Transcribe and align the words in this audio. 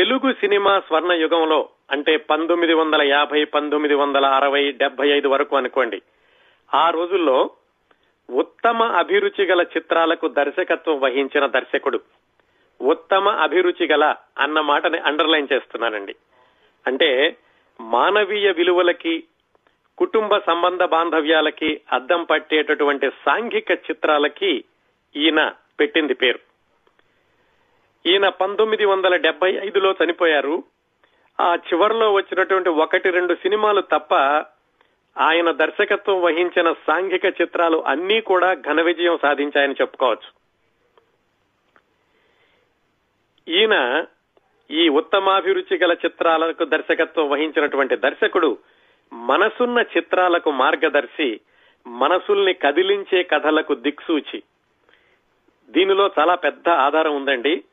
Telugu 0.00 0.32
cinema 0.32 0.80
స్వర్ణ 0.80 1.12
యుగంలో 1.12 1.68
అంటే 1.90 2.16
పంతొమ్మిది 2.16 2.74
వందల 2.74 3.02
యాభై 3.02 3.44
పంతొమ్మిది 3.44 3.94
వందల 3.94 4.26
అరవై 4.26 4.72
డెబ్బై 4.72 5.08
ఐదు 5.08 5.28
వరకు 5.28 5.56
అనుకోండి. 5.56 6.02
ఆ 6.74 6.90
రోజుల్లో 6.90 7.50
ఉత్తమ 8.30 8.82
అభిరుచి 8.82 9.44
గల 9.44 9.62
చిత్రాలకు 9.62 10.28
దర్శకత్వం 10.28 11.00
వహించిన 11.00 11.46
దర్శకుడు 11.46 12.00
ఉత్తమ 12.80 13.28
అభిరుచి 13.28 13.86
గల 13.86 14.14
అన్న 14.38 14.60
మాటని 14.60 14.98
అండర్లైన్ 14.98 15.48
చేస్తున్నానండి. 15.52 16.14
అంటే 16.86 17.36
మానవీయ 17.80 18.50
విలువలకి 18.50 19.24
కుటుంబ 19.98 20.38
సంబంధ 20.38 20.82
బాంధవ్యాలకి 20.82 21.80
అద్దం 21.92 22.24
పట్టేటటువంటి 22.24 23.10
సాంఘిక 23.10 23.70
చిత్రాలకి 23.70 24.64
ఈయన 25.16 25.52
పెట్టింది 25.80 26.14
పేరు. 26.14 26.49
ఈయన 28.06 28.28
పంతొమ్మిది 28.28 28.84
వందల 28.84 29.16
డెబ్బై 29.16 29.52
ఐదులో 29.52 29.94
చనిపోయారు. 30.04 30.62
ఆ 31.40 31.54
చివరిలో 31.54 32.12
వచ్చినటువంటి 32.12 32.68
ఒకటి 32.68 33.10
రెండు 33.10 33.34
సినిమాలు 33.34 33.80
తప్ప 33.80 34.14
ఆయన 35.20 35.50
దర్శకత్వం 35.50 36.22
వహించిన 36.22 36.72
సాంఘిక 36.72 37.24
చిత్రాలు 37.24 37.84
అన్నీ 37.86 38.20
కూడా 38.20 38.54
ఘన 38.54 38.82
విజయం 38.82 39.18
సాధించాయని 39.22 39.74
చెప్పుకోవచ్చు. 39.80 40.40
ఈయన 43.48 44.04
ఈ 44.70 44.88
ఉత్తమాభిరుచి 44.88 45.78
గల 45.78 45.92
చిత్రాలకు 45.92 46.64
దర్శకత్వం 46.64 47.30
వహించినటువంటి 47.30 47.96
దర్శకుడు 47.96 48.58
మనసున్న 49.12 49.84
చిత్రాలకు 49.96 50.50
మార్గదర్శి 50.50 51.40
మనసుల్ని 51.86 52.54
కదిలించే 52.54 53.22
కథలకు 53.22 53.74
దిక్సూచి. 53.74 54.42
దీనిలో 55.70 56.10
చాలా 56.18 56.34
పెద్ద 56.34 56.68
ఆధారం 56.68 57.16
ఉందండి. 57.16 57.64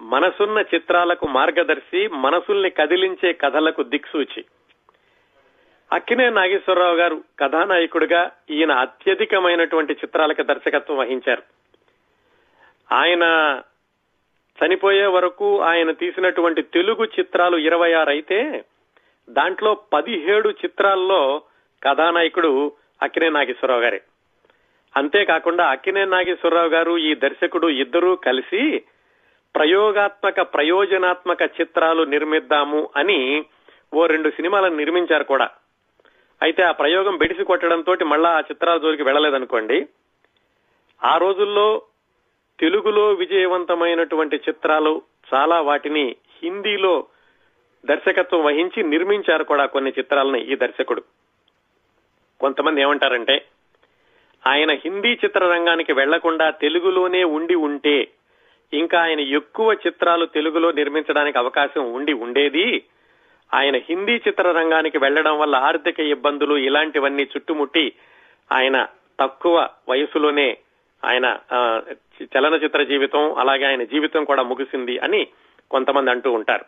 మనసున్న 0.00 0.64
చిత్రాలకు 0.74 1.26
మార్గదర్శి 1.26 2.08
మనసుల్ని 2.08 2.70
కదిలించే 2.70 3.32
కథలకు 3.32 3.82
దిక్సూచి. 3.82 4.44
అక్కినే 5.92 6.30
నాగేశ్వరరావు 6.30 6.96
గారు 6.96 7.24
కథానాయకుడిగా 7.38 8.30
ఈయన 8.50 8.72
అత్యధికమైనటువంటి 8.72 9.92
చిత్రాలకు 9.92 10.42
దర్శకత్వం 10.42 10.96
వహించారు. 10.96 11.42
ఆయన 12.94 13.24
చనిపోయే 14.64 15.06
వరకు 15.06 15.60
ఆయన 15.60 15.90
తీసినటువంటి 15.90 16.62
తెలుగు 16.62 17.04
చిత్రాలు 17.04 17.56
ఇరవై 17.56 17.92
ఆరు 17.92 18.10
అయితే 18.10 18.64
దాంట్లో 19.30 19.74
పదిహేడు 19.92 20.48
చిత్రాల్లో 20.48 21.42
కథానాయకుడు 21.82 22.72
అక్కినే 23.02 23.28
నాగేశ్వరరావు 23.28 23.82
గారే. 23.82 24.02
అంతేకాకుండా 24.96 25.66
అక్కినే 25.66 26.04
నాగేశ్వరరావు 26.04 26.68
గారు 26.68 26.98
ఈ 26.98 27.14
దర్శకుడు 27.14 27.66
ఇద్దరూ 27.66 28.16
కలిసి 28.16 28.82
ప్రయోగాత్మక 29.56 30.40
ప్రయోజనాత్మక 30.40 31.42
చిత్రాలు 31.42 32.02
నిర్మిద్దాము 32.02 32.90
అని 32.96 33.44
ఓ 33.94 34.06
రెండు 34.06 34.30
సినిమాలను 34.30 34.76
నిర్మించారు 34.76 35.24
కూడా. 35.24 35.50
అయితే 36.42 36.62
ఆ 36.62 36.72
ప్రయోగం 36.72 37.16
బెడిసి 37.16 37.44
కొట్టడంతో 37.44 37.96
మళ్ళా 38.04 38.30
ఆ 38.30 38.40
చిత్రాల 38.40 38.78
జోలికి 38.78 39.02
వెళ్ళలేదనుకోండి. 39.02 39.86
ఆ 41.04 41.16
రోజుల్లో 41.16 41.82
తెలుగులో 42.60 43.12
విజయవంతమైనటువంటి 43.12 44.36
చిత్రాలు 44.36 45.02
చాలా 45.34 45.60
వాటిని 45.60 46.16
హిందీలో 46.42 47.06
దర్శకత్వం 47.86 48.44
వహించి 48.44 48.82
నిర్మించారు 48.82 49.44
కూడా 49.44 49.66
కొన్ని 49.66 49.92
చిత్రాలని 49.98 50.40
ఈ 50.44 50.56
దర్శకుడు. 50.56 51.02
కొంతమంది 52.40 52.80
ఏమంటారంటే 52.80 53.44
ఆయన 54.46 54.70
హిందీ 54.70 55.12
చిత్రరంగానికి 55.12 55.92
వెళ్ళకుండా 55.92 56.50
తెలుగులోనే 56.50 57.24
ఉండి 57.24 57.54
ఉంటే 57.54 58.08
ఇంకా 58.72 59.02
ఆయన 59.02 59.20
ఎక్కువ 59.20 59.72
చిత్రాలు 59.72 60.26
తెలుగులో 60.26 60.72
నిర్మించడానికి 60.72 61.38
అవకాశం 61.38 61.92
ఉండి 61.92 62.12
ఉండేది. 62.12 62.84
ఆయన 63.54 63.76
హిందీ 63.76 64.12
చిత్రరంగానికి 64.12 64.98
వెళ్ళడం 64.98 65.38
వల్ల 65.38 65.56
ఆర్థిక 65.56 66.00
ఇబ్బందులు 66.00 66.56
ఇలాంటివన్నీ 66.56 67.22
చుట్టుముట్టి 67.22 67.92
ఆయన 68.52 68.86
తక్కువ 69.20 69.68
వయసులోనే 69.88 70.58
ఆయన 71.04 71.38
చలనచిత్ర 72.22 72.82
జీవితం 72.82 73.34
అలాగే 73.34 73.64
ఆయన 73.64 73.82
జీవితం 73.82 74.24
కూడా 74.24 74.42
ముగిసింది 74.42 74.98
అని 74.98 75.26
కొంతమంది 75.70 76.10
అంటూ 76.10 76.32
ఉంటారు. 76.32 76.64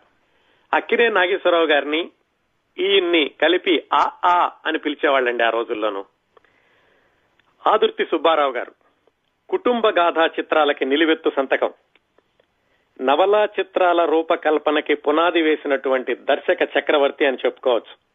అక్కినే 0.75 1.09
నాగేశ్వరరావు 1.09 1.67
గారిని 1.67 2.11
ఈయన్ని 2.79 3.31
కలిపి 3.43 3.85
ఆ 3.93 4.11
ఆ 4.25 4.51
అని 4.67 4.79
పిలిచేవాళ్ళండి 4.79 5.45
ఆ 5.45 5.51
రోజుల్లోనూ. 5.51 6.05
ఆదుర్తి 7.67 8.05
సుబ్బారావు 8.05 8.53
గారు. 8.53 8.73
కుటుంబ 9.49 9.89
గాథా 9.89 10.27
చిత్రాలకి 10.27 10.85
నిలువెత్తు 10.85 11.33
సంతకం. 11.37 11.71
నవలా 13.01 13.45
చిత్రాల 13.45 14.05
రూపకల్పనకి 14.05 14.95
పునాది 14.95 15.43
వేసినటువంటి 15.43 16.15
దర్శక 16.15 16.69
చక్రవర్తి 16.79 17.27
అని 17.27 17.37
చెప్పుకోవచ్చు. 17.47 18.09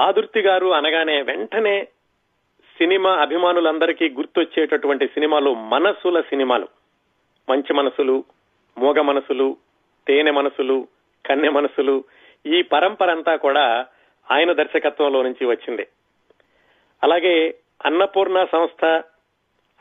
ఆదుర్తి 0.00 0.40
గారు 0.40 0.66
అనగానే 0.66 1.22
వెంటనే 1.22 1.84
సినిమా 2.78 3.10
అభిమానులందరికీ 3.10 4.08
గుర్తొచ్చేటటువంటి 4.08 5.06
సినిమాలు 5.06 5.54
మనసుల 5.54 6.20
సినిమాలు. 6.20 6.68
మంచి 7.48 7.74
మనసులు 7.74 8.24
మూగ 8.78 9.00
మనసులు 9.00 9.56
తేనె 10.06 10.30
మనసులు 10.30 10.88
కన్నె 11.26 11.48
మనసులు 11.48 12.04
ఈ 12.46 12.62
పరంపర 12.62 13.10
అంతా 13.10 13.36
కూడా 13.36 13.86
ఆయన 14.30 14.52
దర్శకత్వంలో 14.52 15.22
నుంచి 15.22 15.46
వచ్చింది. 15.46 15.86
అలాగే 17.02 17.54
అన్నపూర్ణ 17.84 18.46
సంస్థ 18.52 18.84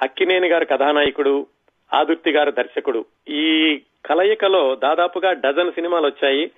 అక్కినేని 0.01 0.47
గారు 0.47 0.65
కథానాయకుడు 0.65 1.47
ఆదుర్తి 1.94 2.31
గారు 2.31 2.52
దర్శకుడు. 2.52 3.06
ఈ 3.29 3.81
కలయికలో 4.06 4.75
దాదాపుగా 4.75 5.34
డజన్ 5.34 5.72
సినిమాలు 5.72 6.06
వచ్చాయి. 6.06 6.52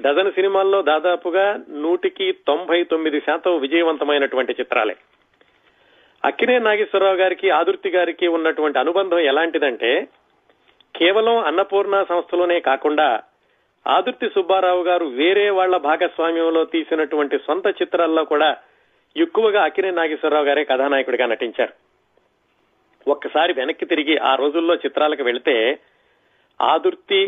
డజన్ 0.00 0.32
సినిమాల్లో 0.32 0.82
దాదాపుగా 0.82 1.60
నూటికి 1.68 2.32
తొంభై 2.32 2.84
తొమ్మిది 2.84 3.20
శాతం 3.20 3.58
విజయవంతమైనటువంటి 3.58 4.52
చిత్రాలే. 4.52 4.96
అక్కినే 6.24 6.58
నాగేశ్వరరావు 6.58 7.16
గారికి 7.16 7.50
ఆదుర్తి 7.50 7.88
గారికి 7.88 8.26
ఉన్నటువంటి 8.26 8.78
అనుబంధం 8.78 9.18
ఎలాంటిదంటే 9.18 10.08
కేవలం 10.96 11.38
అన్నపూర్ణ 11.38 12.04
సంస్థలోనే 12.08 12.60
కాకుండా 12.60 13.22
ఆదుర్తి 13.86 14.28
సుబ్బారావు 14.28 14.82
గారు 14.82 15.06
వేరే 15.06 15.50
వాళ్ళ 15.50 15.76
భాగస్వామ్యంలో 15.76 16.64
తీసినటువంటి 16.64 17.38
సొంత 17.38 17.66
చిత్రాల్లో 17.66 18.24
కూడా 18.24 18.56
ఎక్కువగా 19.16 19.64
అక్కినే 19.64 19.90
నాగేశ్వరరావు 19.90 20.44
గారే 20.44 20.64
కథానాయకుడిగా 20.64 21.26
నటించారు. 21.26 21.85
ఒక్కసారి 23.06 23.52
వెనక్కి 23.52 23.86
తిరిగి 23.86 24.18
ఆ 24.20 24.34
రోజుల్లో 24.34 24.74
చిత్రాలకు 24.74 25.22
వెళితే 25.22 25.56
ఆదుర్తి 26.60 27.20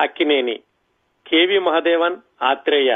అక్కినేని 0.00 0.56
కేవి 1.26 1.58
మహదేవన్ 1.58 2.16
ఆత్రేయ 2.42 2.92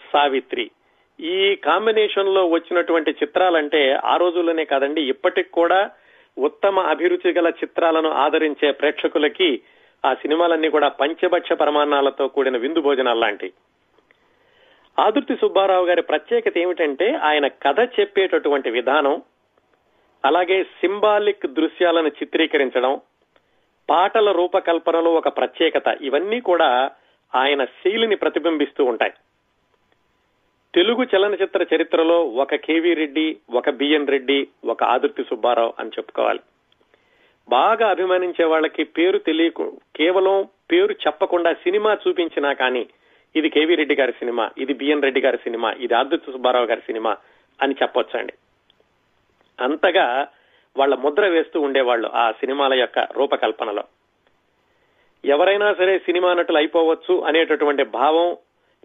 సావిత్రి. 0.00 0.70
ఈ 1.18 1.54
కాంబినేషన్లో 1.64 2.48
వచ్చినటువంటి 2.48 3.10
చిత్రాలంటే 3.10 3.92
ఆ 4.04 4.16
రోజుల్లోనే 4.16 4.64
కాదండి 4.64 5.00
ఇప్పటికి 5.02 5.50
కూడా 5.50 5.90
ఉత్తమ 6.36 6.80
అభిరుచి 6.80 7.30
గల 7.32 7.46
చిత్రాలను 7.46 8.10
ఆదరించే 8.10 8.70
ప్రేక్షకులకి 8.70 9.48
ఆ 10.04 10.14
సినిమాలన్నీ 10.14 10.68
కూడా 10.68 10.88
పంచభక్ష 11.00 11.52
ప్రమాణాలతో 11.52 12.28
కూడిన 12.28 12.56
విందు 12.56 12.80
భోజనాలు 12.80 13.20
లాంటి 13.20 13.48
ఆదుర్తి 14.98 15.36
సుబ్బారావు 15.36 15.86
గారి 15.86 16.02
ప్రత్యేకత 16.02 16.58
ఏమిటంటే 16.58 17.06
ఆయన 17.22 17.46
కథ 17.64 17.80
చెప్పేటటువంటి 18.00 18.70
విధానం 18.70 19.14
అలాగే 20.24 20.62
సింబాలిక్ 20.62 21.46
దృశ్యాలను 21.46 22.08
చిత్రీకరించడం 22.08 23.00
పాటల 23.90 24.32
రూపకల్పనలో 24.32 25.10
ఒక 25.14 25.28
ప్రత్యేకత 25.36 25.98
ఇవన్నీ 26.00 26.40
కూడా 26.40 26.90
ఆయన 27.34 27.64
శైలిని 27.64 28.16
ప్రతిబింబిస్తూ 28.16 28.84
ఉంటాయి. 28.84 29.12
తెలుగు 30.74 31.02
చలనచిత్ర 31.02 31.66
చరిత్రలో 31.74 32.18
ఒక 32.42 32.54
కేవీ 32.54 32.94
రెడ్డి 32.94 33.36
ఒక 33.54 33.70
బిఎన్ 33.70 34.06
రెడ్డి 34.06 34.48
ఒక 34.64 34.82
ఆదుర్తి 34.84 35.24
సుబ్బారావు 35.24 35.72
అని 35.78 35.88
చెప్పుకోవాలి. 35.88 36.40
బాగా 37.48 37.90
అభిమానించే 37.90 38.44
వాళ్ళకి 38.44 38.84
పేరు 38.84 39.18
తెలియకు 39.18 39.66
కేవలం 39.96 40.48
పేరు 40.72 40.92
చెప్పకుండా 40.92 41.52
సినిమా 41.52 41.98
చూపించినా 42.04 42.52
కానీ 42.52 42.88
ఇది 43.36 43.48
కేవీ 43.48 43.74
రెడ్డి 43.74 43.94
గారి 43.94 44.12
సినిమా 44.12 44.50
ఇది 44.58 44.74
బిఎన్ 44.74 45.02
రెడ్డి 45.02 45.20
గారి 45.20 45.36
సినిమా 45.36 45.72
ఇది 45.80 45.94
ఆదుర్తి 45.94 46.32
సుబ్బారావు 46.32 46.66
గారి 46.66 46.80
సినిమా 46.80 47.16
అని 47.62 47.74
చెప్పొచ్చండి. 47.82 48.32
అంతగా 49.62 50.28
వాళ్ళ 50.76 50.94
ముద్ర 50.94 51.26
వేస్తూ 51.26 51.60
ఉండేవాళ్ళు 51.60 52.08
ఆ 52.08 52.32
సినిమాల 52.32 52.74
యొక్క 52.74 52.98
రూపకల్పనలో. 52.98 53.84
ఎవరైనా 55.24 55.74
సరే 55.74 55.98
సినిమా 55.98 56.34
నటులు 56.34 56.56
అయిపోవచ్చు 56.56 57.20
అనేటటువంటి 57.20 57.84
భావం 57.84 58.36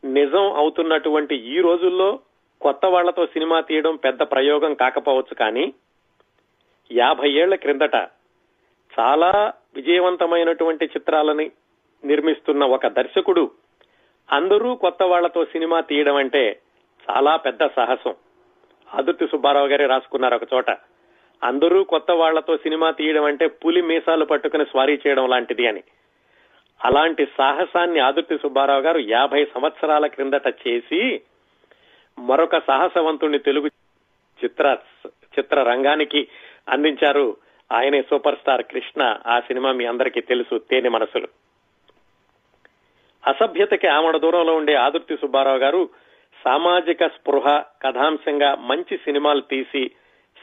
నిజం 0.04 0.54
అవుతున్నటువంటి 0.54 1.36
ఈ 1.36 1.62
రోజుల్లో 1.62 2.20
కొత్త 2.62 2.86
వాళ్ళతో 2.86 3.26
సినిమా 3.26 3.62
తీయడం 3.62 3.96
పెద్ద 3.96 4.22
ప్రయోగం 4.22 4.74
కాకపోవచ్చు 4.74 5.36
కానీ 5.36 5.74
యాభై 6.92 7.32
ఏళ్ళ 7.32 7.56
క్రిందట 7.56 7.96
చాలా 9.00 9.54
విజయవంతమైనటువంటి 9.76 10.86
చిత్రాలని 10.86 11.52
నిర్మిస్తున్న 12.04 12.64
ఒక 12.66 12.88
దర్శకుడు 12.88 13.52
అందరూ 14.32 14.76
కొత్త 14.76 15.04
వాళ్ళతో 15.04 15.46
సినిమా 15.46 15.80
తీయడం 15.82 16.16
అంటే 16.16 16.60
చాలా 17.10 17.36
పెద్ద 17.36 17.66
సాహసం. 17.66 18.16
ఆదుర్తి 18.96 19.28
సుబ్బారావు 19.28 19.68
గారే 19.68 19.86
రాసుకున్నారు 19.86 20.36
ఒక 20.36 20.54
చోట. 20.54 20.70
అందరూ 21.44 21.84
కొత్త 21.84 22.12
వాళ్ళతో 22.12 22.58
సినిమా 22.58 22.92
తీయడం 22.92 23.24
అంటే 23.24 23.48
పులి 23.48 23.82
మీసాలు 23.82 24.26
పట్టుకుని 24.26 24.66
స్వారీ 24.66 25.00
చేయడం 25.08 25.30
లాంటిది 25.30 25.68
అని. 25.68 25.84
అలాంటి 26.86 27.28
సాహసాన్ని 27.38 28.00
ఆదుర్తి 28.00 28.38
సుబ్బారావు 28.38 28.82
గారు 28.82 29.00
యాభై 29.00 29.46
సంవత్సరాల 29.46 30.08
క్రిందట 30.08 30.56
చేసి 30.68 31.22
మరొక 32.20 32.58
సాహసవంతుణ్ణి 32.58 33.40
తెలుగు 33.40 33.68
చిత్ర 34.44 34.78
చిత్ర 35.40 35.64
రంగానికి 35.64 36.28
అందించారు. 36.70 37.38
ఆయనే 37.72 38.02
సూపర్ 38.02 38.36
స్టార్ 38.36 38.64
కృష్ణ. 38.64 39.18
ఆ 39.28 39.40
సినిమా 39.40 39.72
మీ 39.72 39.86
అందరికీ 39.86 40.22
తెలుసు 40.22 40.58
తేనె 40.58 40.90
మనసులు. 40.90 41.28
అసభ్యతకి 43.28 43.88
ఆమడ 43.88 44.18
దూరంలో 44.18 44.56
ఉండే 44.56 44.76
ఆదుర్తి 44.76 45.16
సుబ్బారావు 45.16 45.58
గారు 45.58 45.90
సామాజిక 46.44 47.04
స్పృహ 47.08 47.48
కథాంశంగా 47.82 48.56
మంచి 48.56 48.98
సినిమాలు 48.98 49.42
తీసి 49.42 49.92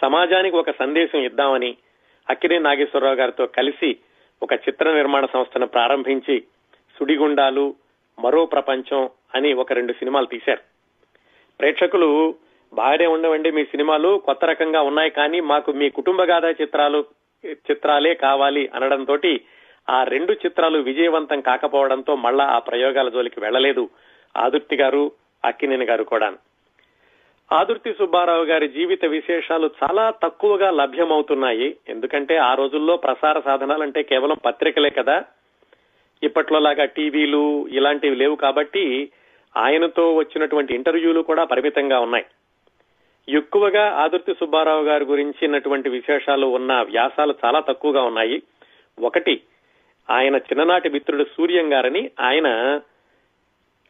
సమాజానికి 0.03 0.57
ఒక 0.57 0.71
సందేశం 0.71 1.19
ఇద్దామని 1.19 1.77
అక్కినే 2.31 2.59
నాగేశ్వరరావు 2.59 3.15
గారితో 3.15 3.47
కలిసి 3.47 3.97
ఒక 4.43 4.53
చిత్ర 4.53 4.93
నిర్మాణ 4.93 5.27
సంస్థను 5.27 5.67
ప్రారంభించి 5.67 6.37
సుడిగుండాలు 6.99 7.75
మరో 8.19 8.47
ప్రపంచం 8.47 9.11
అని 9.35 9.53
ఒక 9.53 9.73
రెండు 9.73 9.93
సినిమాలు 9.93 10.27
తీశారు. 10.27 10.63
ప్రేక్షకులు 11.61 12.35
బాగానే 12.75 13.07
ఉండవండి 13.07 13.51
మీ 13.51 13.65
సినిమాలు 13.65 14.19
కొత్త 14.19 14.45
రకంగా 14.45 14.81
ఉన్నాయి 14.81 15.11
కానీ 15.11 15.41
మాకు 15.41 15.73
మీ 15.73 15.91
కుటుంబ 15.91 16.23
గాథ 16.23 16.45
చిత్రాలు 16.45 17.05
చిత్రాలే 17.45 18.15
కావాలి 18.15 18.71
అనడంతో 18.75 19.17
ఆ 19.91 20.05
రెండు 20.05 20.33
చిత్రాలు 20.33 20.79
విజయవంతం 20.79 21.41
కాకపోవడంతో 21.41 22.17
మళ్ళా 22.17 22.45
ఆ 22.45 22.59
ప్రయోగాల 22.59 23.09
జోలికి 23.09 23.41
వెళ్ళలేదు 23.41 23.91
ఆదుర్తి 24.37 24.77
గారు 24.77 25.13
అక్కినేని 25.45 25.85
గారు 25.85 26.05
కూడా 26.05 26.33
ఆదుర్తి 27.53 27.93
సుబ్బారావు 27.93 28.45
గారి 28.45 28.69
జీవిత 28.69 29.05
విశేషాలు 29.05 29.71
చాలా 29.83 30.13
తక్కువగా 30.23 30.71
లభ్యమవుతున్నాయి. 30.71 31.77
ఎందుకంటే 31.89 32.37
ఆ 32.37 32.55
రోజుల్లో 32.55 32.97
ప్రసార 32.97 33.41
సాధనాలంటే 33.41 34.03
కేవలం 34.03 34.37
పత్రికలే 34.47 34.91
కదా. 34.91 35.25
ఇప్పట్లో 36.23 36.59
లాగా 36.59 36.85
టీవీలు 36.85 37.69
ఇలాంటివి 37.69 38.17
లేవు 38.17 38.37
కాబట్టి 38.37 39.11
ఆయనతో 39.57 40.15
వచ్చినటువంటి 40.15 40.75
ఇంటర్వ్యూలు 40.75 41.21
కూడా 41.21 41.45
పరిమితంగా 41.45 42.01
ఉన్నాయి. 42.01 42.25
ఎక్కువగా 43.29 43.91
ఆదుర్తి 43.91 44.35
సుబ్బారావు 44.35 44.85
గారి 44.85 45.05
గురించినటువంటి 45.05 45.89
విశేషాలు 45.89 46.47
ఉన్న 46.47 46.73
వ్యాసాలు 46.83 47.35
చాలా 47.45 47.61
తక్కువగా 47.61 48.03
ఉన్నాయి. 48.03 48.43
ఒకటి 48.99 49.41
ఆయన 50.11 50.37
చిన్ననాటి 50.37 50.89
మిత్రుడు 50.89 51.25
సూర్యం 51.25 51.73
గారని 51.73 52.11
ఆయన 52.21 52.81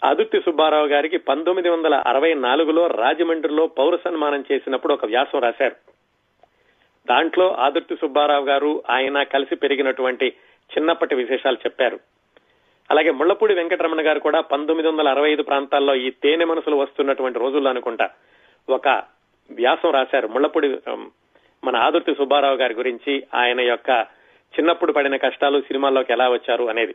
ఆదుర్తి 0.05 0.41
సుబ్బారావు 0.41 0.87
గారికి 0.87 1.17
పంతొమ్మిది 1.17 1.69
వందల 1.69 1.95
అరవై 1.95 2.35
నాలుగులో 2.35 2.87
రాజమండ్రిలో 2.87 3.67
పౌర 3.67 3.97
సన్మానం 3.97 4.45
చేసినప్పుడు 4.53 4.93
ఒక 4.93 5.05
వ్యాసం 5.05 5.41
రాశారు. 5.41 5.77
దాంట్లో 7.09 7.53
ఆదుర్తి 7.53 7.97
సుబ్బారావు 7.97 8.45
గారు 8.45 8.83
ఆయన 8.91 9.23
కలిసి 9.23 9.57
పెరిగినటువంటి 9.57 10.27
చిన్నప్పటి 10.73 11.15
విశేషాలు 11.15 11.57
చెప్పారు. 11.57 12.01
అలాగే 12.91 13.11
ముళ్ళపూడి 13.11 13.55
వెంకటరమణ 13.55 14.07
గారు 14.07 14.19
కూడా 14.19 14.41
పంతొమ్మిది 14.41 14.89
వందల 14.89 15.09
అరవై 15.09 15.33
ఐదు 15.33 15.43
ప్రాంతాల్లో 15.43 15.95
ఈ 15.95 16.11
తేనె 16.11 16.45
మనసులు 16.45 16.77
వస్తున్నటువంటి 16.77 17.39
రోజుల్లో 17.39 17.71
అనుకుంటా 17.71 18.11
ఒక 18.69 18.89
వ్యాసం 19.51 19.91
రాశారు. 19.91 20.29
ముళ్ళపూడి 20.29 20.69
మన 21.65 21.77
ఆదుర్తి 21.77 22.15
సుబ్బారావు 22.15 22.57
గారి 22.57 22.75
గురించి 22.75 23.23
ఆయన 23.35 23.61
యొక్క 23.61 24.07
చిన్నప్పుడు 24.59 24.93
పడిన 24.93 25.17
కష్టాలు 25.17 25.61
సినిమాల్లోకి 25.61 26.13
ఎలా 26.13 26.29
వచ్చారు 26.29 26.65
అనేది. 26.65 26.95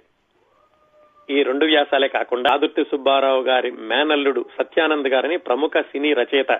ఈ 1.30 1.44
రెండు 1.44 1.66
వ్యాసాలే 1.66 2.08
కాకుండా 2.08 2.54
ఆదుర్తి 2.54 2.84
సుబ్బారావు 2.84 3.42
గారి 3.42 3.72
మేనల్లుడు 3.72 4.46
సత్యానంద్ 4.58 5.08
గారిని 5.08 5.38
ప్రముఖ 5.38 5.72
సినీ 5.78 6.14
రచయిత 6.14 6.52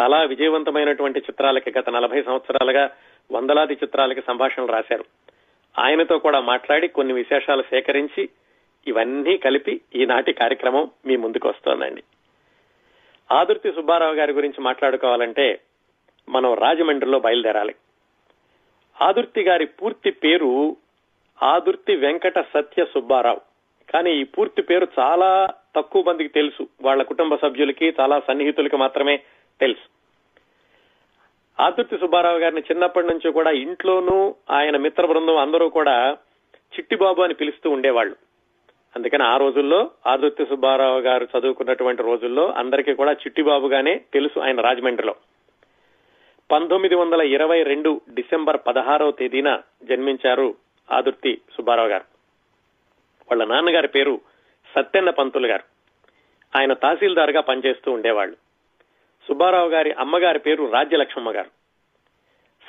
చాలా 0.00 0.22
విజయవంతమైనటువంటి 0.22 1.20
చిత్రాలకి 1.20 1.78
గత 1.78 1.90
నలభై 1.90 2.22
సంవత్సరాలుగా 2.22 2.90
వందలాది 3.32 3.72
చిత్రాలకి 3.72 4.22
సంభాషణలు 4.26 4.68
రాశారు. 4.68 5.04
ఆయనతో 5.78 6.18
కూడా 6.18 6.40
మాట్లాడి 6.40 6.88
కొన్ని 6.88 7.12
విశేషాలు 7.12 7.62
సేకరించి 7.62 8.28
ఇవన్నీ 8.86 9.36
కలిపి 9.36 9.80
ఈనాటి 9.94 10.32
కార్యక్రమం 10.32 10.90
మీ 11.06 11.16
ముందుకు 11.16 11.48
వస్తోందండి. 11.48 12.02
ఆదుర్తి 13.32 13.72
సుబ్బారావు 13.72 14.14
గారి 14.14 14.32
గురించి 14.32 14.60
మాట్లాడుకోవాలంటే 14.60 15.60
మనం 16.28 16.54
రాజమండ్రిలో 16.54 17.20
బయలుదేరాలి. 17.20 17.74
ఆదుర్తి 19.02 19.42
గారి 19.42 19.66
పూర్తి 19.66 20.10
పేరు 20.10 20.76
ఆదుర్తి 21.42 21.96
వెంకట 21.96 22.38
సత్య 22.40 22.84
సుబ్బారావు. 22.84 23.47
కానీ 23.90 24.10
ఈ 24.10 24.24
పూర్తి 24.24 24.62
పేరు 24.62 24.88
చాలా 24.98 25.48
తక్కువ 25.76 26.04
మందికి 26.08 26.28
తెలుసు. 26.28 26.68
వాళ్ళ 26.82 27.02
కుటుంబ 27.02 27.34
సభ్యులకి 27.34 27.94
చాలా 28.00 28.20
సన్నిహితులకి 28.20 28.76
మాత్రమే 28.76 29.16
తెలుసు. 29.60 29.98
ఆదుర్తి 31.62 31.98
సుబ్బారావు 31.98 32.38
గారిని 32.38 32.60
చిన్నప్పటి 32.60 33.06
నుంచి 33.06 33.32
కూడా 33.32 33.50
ఇంట్లోనూ 33.50 34.34
ఆయన 34.50 34.76
మిత్ర 34.76 35.06
బృందం 35.06 35.36
అందరూ 35.36 35.68
కూడా 35.68 36.16
చిట్టిబాబు 36.76 37.22
అని 37.22 37.34
పిలుస్తూ 37.34 37.70
ఉండేవాళ్ళు. 37.70 38.16
అందుకని 38.96 39.22
ఆ 39.22 39.36
రోజుల్లో 39.36 39.90
ఆదుర్తి 40.06 40.44
సుబ్బారావు 40.44 41.00
గారు 41.00 41.28
చదువుకున్నటువంటి 41.38 42.02
రోజుల్లో 42.02 42.52
అందరికీ 42.52 42.94
కూడా 42.94 43.12
చిట్టిబాబుగానే 43.12 44.00
తెలుసు 44.12 44.40
ఆయన 44.40 44.60
రాజమండ్రిలో. 44.60 45.14
పంతొమ్మిది 46.50 46.94
వందల 46.94 47.20
ఇరవై 47.20 47.62
రెండు 47.62 48.00
డిసెంబర్ 48.14 48.60
పదహారవ 48.66 49.10
తేదీన 49.10 49.60
జన్మించారు 49.84 50.54
ఆదుర్తి 50.92 51.40
సుబ్బారావు 51.56 51.88
గారు. 51.88 52.17
వాళ్ళ 53.30 53.44
నాన్నగారి 53.44 53.88
పేరు 53.88 54.20
సత్యన్న 54.76 55.10
పంతులు 55.10 55.46
గారు. 55.46 55.62
ఆయన 56.58 56.72
తహసీల్దార్గా 56.72 57.40
పనిచేస్తూ 57.40 57.92
ఉండేవాళ్ళు. 57.92 58.36
సుబ్బారావు 59.28 59.68
గారి 59.68 59.92
అమ్మగారి 59.92 60.38
పేరు 60.38 60.72
రాజ్యలక్ష్మమ్మ 60.72 61.30
గారు. 61.30 61.50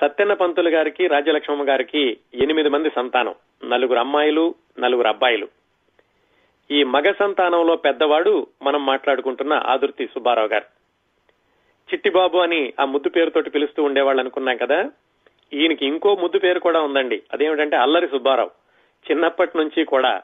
సత్యన్న 0.02 0.34
పంతులు 0.34 0.70
గారికి 0.70 1.08
రాజ్యలక్ష్మమ్మ 1.08 1.70
గారికి 1.70 2.18
ఎనిమిది 2.34 2.70
మంది 2.70 2.90
సంతానం. 2.96 3.36
నలుగురు 3.70 4.00
అమ్మాయిలు 4.00 4.56
నలుగురు 4.80 5.08
అబ్బాయిలు. 5.08 5.48
ఈ 6.72 6.84
మగ 6.84 7.12
సంతానంలో 7.20 7.76
పెద్దవాడు 7.76 8.48
మనం 8.62 8.86
మాట్లాడుకుంటున్న 8.86 9.54
ఆదుర్తి 9.66 10.08
సుబ్బారావు 10.08 10.48
గారు. 10.48 10.66
చిట్టిబాబు 11.94 12.38
అని 12.38 12.74
ఆ 12.80 12.86
ముద్దు 12.86 13.10
పేరుతోటి 13.10 13.50
పిలుస్తూ 13.50 13.84
ఉండేవాళ్ళు 13.84 14.22
అనుకున్నాం 14.22 14.58
కదా. 14.58 14.92
ఈయనకి 15.54 15.86
ఇంకో 15.86 16.16
ముద్దు 16.16 16.40
పేరు 16.40 16.60
కూడా 16.60 16.82
ఉందండి. 16.82 17.24
అదేమిటంటే 17.34 17.76
అల్లరి 17.76 18.08
సుబ్బారావు. 18.08 18.52
చిన్నప్పటి 19.12 19.58
నుంచి 19.58 19.84
కూడా 19.84 20.22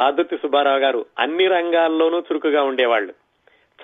ఆదుర్తి 0.00 0.36
సుబ్బారావు 0.36 0.78
గారు 0.78 1.06
అన్ని 1.18 1.46
రంగాల్లోనూ 1.46 2.18
చురుకుగా 2.18 2.62
ఉండేవాళ్ళు. 2.62 3.14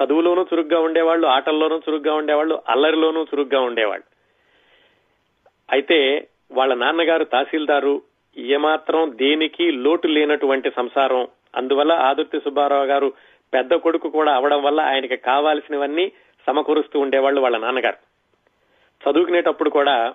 చదువులోనూ 0.05 0.43
చురుగ్గా 0.43 0.81
ఉండేవాళ్ళు 0.81 1.26
ఆటల్లోనూ 1.26 1.76
చురుగ్గా 1.76 2.14
ఉండేవాళ్ళు 2.14 2.62
అల్లరిలోనూ 2.69 3.23
చురుగ్గా 3.23 3.61
ఉండేవాళ్ళు. 3.61 4.05
అయితే 5.70 6.29
వాళ్ళ 6.53 6.75
నాన్నగారు 6.75 7.25
తహసీల్దారు 7.25 8.03
ఏమాత్రం 8.37 9.12
దేనికి 9.14 9.70
లోటు 9.70 10.06
లేనటువంటి 10.06 10.70
సంసారం. 10.76 11.29
అందువల్ల 11.56 11.93
ఆదుర్తి 11.93 12.41
సుబ్బారావు 12.41 12.84
గారు 12.84 13.13
పెద్ద 13.55 13.75
కొడుకు 13.75 14.08
కూడా 14.08 14.34
అవడం 14.34 14.63
వల్ల 14.63 14.81
ఆయనకి 14.81 15.17
కావాల్సినవన్నీ 15.17 16.13
సమకూరుస్తూ 16.46 17.01
ఉండేవాళ్ళు 17.01 17.41
వాళ్ళ 17.41 17.56
నాన్నగారు. 17.56 17.96
చదువుకునేటప్పుడు 19.10 19.70
కూడా 19.70 20.15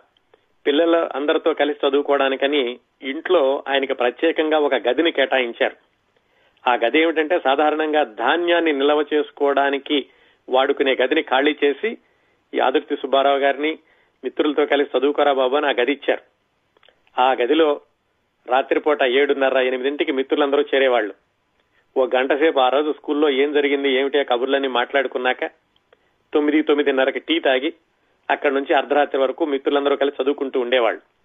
పిల్లల 0.67 1.09
అందరితో 1.15 1.53
కలిసి 1.53 1.87
చదువుకోవడానికని 1.87 2.79
ఇంట్లో 3.03 3.63
ఆయనకి 3.67 3.93
ప్రత్యేకంగా 3.93 4.59
ఒక 4.59 4.75
గదిని 4.75 5.11
కేటాయించారు. 5.11 5.75
ఆ 6.69 6.75
గది 6.75 6.99
ఏమిటంటే 6.99 7.39
సాధారణంగా 7.39 8.03
ధాన్యాన్ని 8.03 8.73
నిల్వ 8.73 9.05
చేసుకోవడానికి 9.13 10.05
వాడుకునే 10.49 10.97
గదిని 11.01 11.21
ఖాళీ 11.21 11.55
చేసి 11.63 11.97
ఈ 12.53 12.59
ఆదుర్తి 12.59 12.95
సుబ్బారావు 12.95 13.37
గారిని 13.37 13.79
మిత్రులతో 14.23 14.65
కలిసి 14.65 14.97
చదువుకోరా 14.97 15.33
బాబు 15.33 15.55
అని 15.55 15.65
ఆ 15.65 15.71
గది 15.71 15.91
ఇచ్చారు. 15.91 16.21
ఆ 17.21 17.33
గదిలో 17.33 17.81
రాత్రిపూట 18.47 19.03
ఏడున్నర 19.03 19.57
ఎనిమిదింటికి 19.57 20.11
మిత్రులందరూ 20.11 20.61
చేరేవాళ్ళు. 20.61 21.13
ఓ 21.97 22.05
గంట 22.05 22.33
సేపు 22.33 22.59
ఆ 22.59 22.69
రోజు 22.69 22.91
స్కూల్లో 22.91 23.29
ఏం 23.29 23.53
జరిగింది 23.53 23.93
ఏమిటి 23.93 24.19
ఆ 24.19 24.23
కబుర్లన్నీ 24.23 24.67
మాట్లాడుకున్నాక 24.67 25.45
తొమ్మిది 26.33 26.61
తొమ్మిదిన్నరకి 26.61 27.19
టీ 27.19 27.39
తాగి 27.39 27.73
అక్కడి 28.29 28.53
నుంచి 28.53 28.73
అర్ధరాత్రి 28.73 29.21
వరకు 29.21 29.45
మిత్రులందరూ 29.45 29.95
కలిసి 29.95 30.23
చదువుకుంటూ 30.23 30.59
ఉండేవాళ్ళు. 30.59 31.20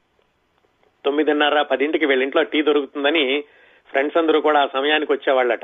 తొమ్మిదిన్నర 1.07 1.63
పదింటికి 1.63 2.07
వెళ్ళింట్లో 2.07 2.43
టీ 2.43 2.63
దొరుకుతుందని 2.63 3.45
ఫ్రెండ్స్ 3.91 4.17
అందరూ 4.17 4.41
కూడా 4.41 4.61
ఆ 4.61 4.67
సమయానికి 4.67 5.13
వచ్చేవాళ్ళట. 5.13 5.61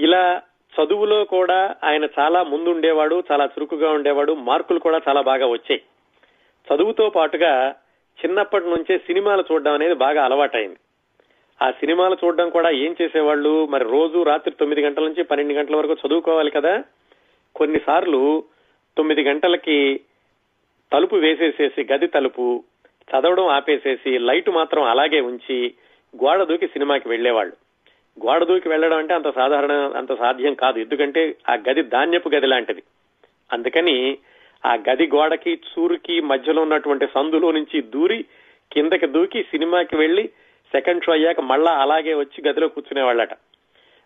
ఇలా 0.00 0.42
చదువులో 0.74 1.24
కూడా 1.24 1.74
ఆయన 1.84 2.04
చాలా 2.04 2.42
ముందు 2.42 2.68
ఉండేవాడు 2.68 3.22
చాలా 3.32 3.44
చురుకుగా 3.44 3.90
ఉండేవాడు 3.90 4.32
మార్కులు 4.32 4.78
కూడా 4.78 5.00
చాలా 5.08 5.20
బాగా 5.20 5.46
వచ్చాయి. 5.46 5.82
చదువుతో 6.74 7.10
పాటుగా 7.10 7.74
చిన్నప్పటి 8.24 8.64
నుంచే 8.64 8.98
సినిమాలు 8.98 9.44
చూడడం 9.52 9.72
అనేది 9.72 9.94
బాగా 9.94 10.24
అలవాటైంది. 10.24 10.76
ఆ 11.62 11.70
సినిమాలు 11.70 12.16
చూడడం 12.24 12.50
కూడా 12.50 12.70
ఏం 12.70 12.96
చేసేవాళ్ళు? 13.02 13.66
మరి 13.66 13.84
రోజు 13.84 14.22
రాత్రి 14.22 14.54
తొమ్మిది 14.60 14.82
గంటల 14.82 15.02
నుంచి 15.02 15.22
పన్నెండు 15.22 15.54
గంటల 15.54 15.76
వరకు 15.76 15.96
చదువుకోవాలి 16.06 16.50
కదా? 16.50 16.84
కొన్నిసార్లు 17.56 18.44
తొమ్మిది 18.96 19.22
గంటలకి 19.22 20.00
తలుపు 20.92 21.16
వేసేసేసి 21.16 21.86
గది 21.92 22.06
తలుపు 22.06 22.64
చదవడం 23.08 23.48
ఆపేసేసి 23.48 24.18
లైట్ 24.18 24.50
మాత్రం 24.50 24.82
అలాగే 24.82 25.20
ఉంచి 25.20 25.74
గోడ 26.14 26.42
దూకి 26.42 26.66
సినిమాకి 26.66 27.08
వెళ్ళేవాళ్ళు 27.08 27.54
గోడ 28.26 28.44
దూకి 28.44 28.68
వెళ్ళడం 28.68 28.96
అంటే 28.96 29.14
అంత 29.14 29.30
సాధారణ 29.34 29.72
అంత 29.96 30.18
సాధ్యం 30.18 30.54
కాదు. 30.54 30.78
ఎందుకంటే 30.78 31.36
ఆ 31.48 31.54
గది 31.68 31.82
ధాన్యపు 31.82 32.28
గది 32.28 32.46
లాంటిది. 32.46 32.82
అందుకని 33.52 34.18
ఆ 34.66 34.78
గది 34.90 35.06
గోడకి 35.06 35.52
చూరుకి 35.52 36.20
మధ్యలో 36.20 36.62
ఉన్నటువంటి 36.62 37.06
సందులో 37.14 37.52
నుంచి 37.52 37.82
దూరి 37.82 38.24
కిందకి 38.72 39.06
దూకి 39.06 39.42
సినిమాకి 39.42 39.96
వెళ్ళి 39.96 40.24
సెకండ్ 40.72 41.04
షో 41.04 41.12
అయ్యాక 41.12 41.40
మళ్ళా 41.40 41.72
అలాగే 41.72 42.14
వచ్చి 42.14 42.48
గదిలో 42.48 42.68
కూర్చునేవాళ్ళట. 42.68 43.34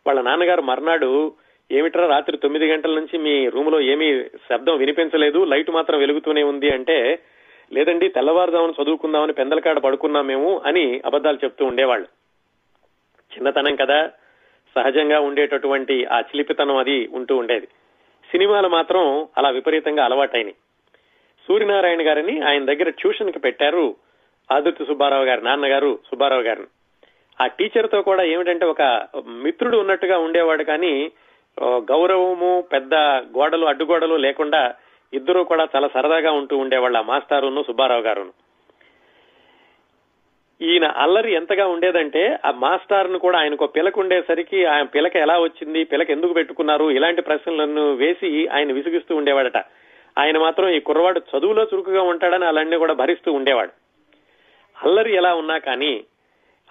వాళ్ళ 0.07 0.21
నాన్నగారు 0.21 0.63
మర్నాడు 0.63 1.33
ఏమిట్రా 1.73 2.07
రాత్రి 2.07 2.37
తొమ్మిది 2.37 2.67
గంటల 2.69 2.95
నుంచి 2.95 3.19
మీ 3.19 3.49
రూమ్లో 3.49 3.81
ఏమీ 3.81 4.23
శబ్దం 4.23 4.77
వినిపించలేదు? 4.77 5.45
లైట్ 5.45 5.71
మాత్రం 5.71 5.99
వెలుగుతూనే 5.99 6.43
ఉంది 6.43 6.71
అంటే 6.71 7.19
లేదండి 7.73 8.09
తెల్లవారుదామని 8.09 8.83
చదువుకుందామని 8.83 9.33
పెందలకాడ 9.33 9.79
పడుకున్నాం 9.79 10.27
మేము 10.27 10.51
అని 10.67 10.85
అబద్ధాలు 11.07 11.39
చెప్తూ 11.45 11.67
ఉండేవాళ్ళు. 11.67 12.09
చిన్నతనం 13.33 13.77
కదా 13.77 13.99
సహజంగా 14.77 15.21
ఉండేటటువంటి 15.21 16.05
ఆ 16.05 16.21
చిలిపితనం 16.21 16.77
అది 16.77 17.09
ఉంటూ 17.13 17.37
ఉండేది. 17.37 17.69
సినిమాలు 18.31 18.69
మాత్రం 18.69 19.29
అలా 19.39 19.49
విపరీతంగా 19.49 20.05
అలవాటైనాయి. 20.05 20.57
సూర్యనారాయణ 21.49 22.03
గారిని 22.09 22.41
ఆయన 22.41 22.65
దగ్గర 22.65 22.89
ట్యూషన్కి 22.91 23.39
పెట్టారు 23.39 23.97
ఆదుర్తి 24.53 24.85
సుబ్బారావు 24.85 25.25
గారి 25.25 25.43
నాన్నగారు 25.45 25.99
సుబ్బారావు 26.11 26.43
గారిని 26.43 26.69
ఆ 27.41 27.47
టీచర్తో 27.47 28.03
కూడా 28.03 28.23
ఏమిటంటే 28.23 28.67
ఒక 28.67 28.83
మిత్రుడు 29.27 29.77
ఉన్నట్టుగా 29.79 30.19
ఉండేవాడు 30.19 30.63
కానీ 30.63 31.13
గౌరవము 31.91 32.65
పెద్ద 32.73 32.95
గోడలు 33.37 33.67
అడ్డుగోడలు 33.67 34.17
లేకుండా 34.17 34.75
ఇద్దరు 35.13 35.41
కూడా 35.41 35.69
చాలా 35.77 35.89
సరదాగా 35.95 36.33
ఉంటూ 36.33 36.57
ఉండేవాళ్ళ 36.57 37.01
మాస్టారును 37.01 37.65
సుబ్బారావు 37.67 38.03
గారును. 38.03 38.33
ఈయన 40.63 40.87
అల్లరి 40.87 41.33
ఎంతగా 41.33 41.67
ఉండేదంటే 41.67 42.39
ఆ 42.45 42.51
మాస్టార్ను 42.51 43.19
కూడా 43.19 43.39
ఆయనకు 43.39 43.65
ఒక 43.65 43.77
పిలక 43.77 43.99
ఉండేసరికి 43.99 44.65
ఆయన 44.65 44.83
పిలక 44.83 45.17
ఎలా 45.17 45.39
వచ్చింది 45.41 45.85
పిలక 45.85 46.11
ఎందుకు 46.11 46.33
పెట్టుకున్నారు 46.33 46.91
ఇలాంటి 46.91 47.23
ప్రశ్నలను 47.23 47.95
వేసి 47.95 48.49
ఆయన 48.49 48.73
విసిగిస్తూ 48.73 49.17
ఉండేవాడట. 49.17 49.57
ఆయన 50.19 50.39
మాత్రం 50.39 50.69
ఈ 50.69 50.81
కుర్రవాడు 50.81 51.21
చదువులో 51.21 51.63
చురుకుగా 51.63 52.03
ఉంటాడని 52.03 52.45
అలాంటివి 52.45 52.79
కూడా 52.79 52.95
భరిస్తూ 52.95 53.33
ఉండేవాడు. 53.33 53.71
అల్లరి 54.85 55.15
ఎలా 55.15 55.35
ఉన్నా 55.35 55.59
కానీ 55.59 56.05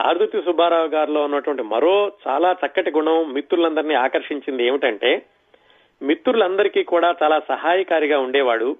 ఆరుదుతి 0.01 0.41
సుబ్బారావు 0.41 0.87
గారిలో 0.87 1.23
ఉన్నటువంటి 1.23 1.63
మరో 1.63 2.11
చాలా 2.27 2.55
చక్కటి 2.65 2.91
గుణం 2.91 3.33
మిత్రులందరినీ 3.33 3.93
ఆకర్షించింది 3.93 4.67
ఏమిటంటే 4.67 5.21
మిత్రులందరికీ 6.01 6.83
కూడా 6.83 7.15
చాలా 7.23 7.39
సహాయకారిగా 7.39 8.19
ఉండేవాడు. 8.19 8.75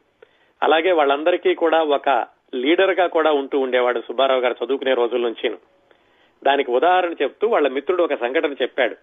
అలాగే 0.64 0.92
వాళ్ళందరికీ 0.92 1.56
కూడా 1.56 1.84
ఒక 1.84 2.28
లీడర్గా 2.56 3.08
కూడా 3.08 3.32
ఉంటూ 3.32 3.60
ఉండేవాడు 3.60 4.00
సుబ్బారావు 4.00 4.42
గారు 4.42 4.66
చదువుకునే 4.66 4.94
రోజుల 4.94 5.22
నుంచి 5.22 5.56
దానికి 6.44 6.72
ఉదాహరణ 6.72 7.14
చెప్తూ 7.14 7.48
వాళ్ళ 7.48 7.68
మిత్రుడు 7.68 8.04
ఒక 8.04 8.14
సంఘటన 8.14 8.54
చెప్పాడు. 8.54 8.96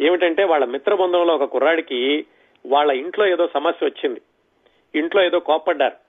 ఏమిటంటే 0.00 0.44
వాళ్ళ 0.44 0.64
మిత్ర 0.64 0.94
బృందంలో 0.94 1.34
ఒక 1.34 1.44
కుర్రాడికి 1.44 2.26
వాళ్ళ 2.66 2.92
ఇంట్లో 2.92 3.26
ఏదో 3.26 3.48
సమస్య 3.54 3.86
వచ్చింది. 3.86 4.20
ఇంట్లో 4.94 5.24
ఏదో 5.24 5.38
కోప్పడ్డారు. 5.38 6.08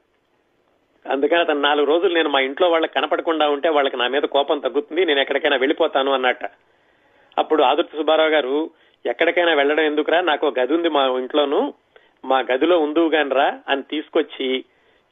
అందుకని 1.11 1.39
అతను 1.39 1.61
నాలుగు 1.61 1.85
రోజులు 1.85 2.13
నేను 2.13 2.29
మా 2.29 2.39
ఇంట్లో 2.39 2.69
వాళ్ళకి 2.69 2.93
కనపడకుండా 2.93 3.49
ఉంటే 3.49 3.69
వాళ్ళకి 3.69 3.97
నా 3.97 4.07
మీద 4.07 4.21
కోపం 4.21 4.59
తగ్గుతుంది 4.59 5.05
నేను 5.05 5.19
ఎక్కడికైనా 5.19 5.55
వెళ్ళిపోతాను 5.55 6.11
అన్నట్ట. 6.11 6.45
అప్పుడు 7.38 7.63
ఆదుర్తి 7.63 7.97
సుబ్బారావు 7.97 8.29
గారు 8.29 8.69
ఎక్కడికైనా 9.06 9.53
వెళ్ళడం 9.53 9.84
ఎందుకురా? 9.84 10.22
నాకు 10.22 10.48
ఒక 10.48 10.60
గది 10.60 10.74
ఉంది 10.74 10.89
మా 10.89 11.03
ఇంట్లోను. 11.06 11.74
మా 12.25 12.39
గదిలో 12.39 12.79
ఉందువు 12.79 13.10
గానిరా 13.10 13.60
అని 13.70 13.84
తీసుకొచ్చి 13.84 14.65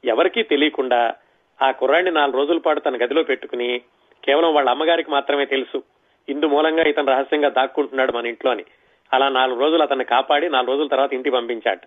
ఎవరికీ 0.04 0.42
తెలియకుండా 0.42 1.14
ఆ 1.62 1.70
కుర్రాడిని 1.70 2.10
నాలుగు 2.10 2.36
రోజుల 2.36 2.58
పాటు 2.58 2.80
తన 2.80 2.96
గదిలో 2.96 3.22
పెట్టుకుని 3.22 3.80
కేవలం 4.24 4.54
వాళ్ళ 4.54 4.70
అమ్మగారికి 4.70 5.10
మాత్రమే 5.10 5.44
తెలుసు. 5.44 5.82
ఇందు 6.28 6.46
మూలంగా 6.46 6.82
ఇతను 6.82 7.08
రహస్యంగా 7.08 7.48
దాక్కుంటున్నాడు 7.48 8.12
మన 8.12 8.26
ఇంట్లో 8.26 8.50
అని 8.50 8.64
అలా 9.12 9.28
నాలుగు 9.28 9.60
రోజులు 9.60 9.82
అతన్ని 9.82 10.04
కాపాడి 10.04 10.48
నాలుగు 10.48 10.70
రోజుల 10.70 10.86
తర్వాత 10.86 11.14
ఇంటికి 11.14 11.36
పంపించాడు 11.36 11.86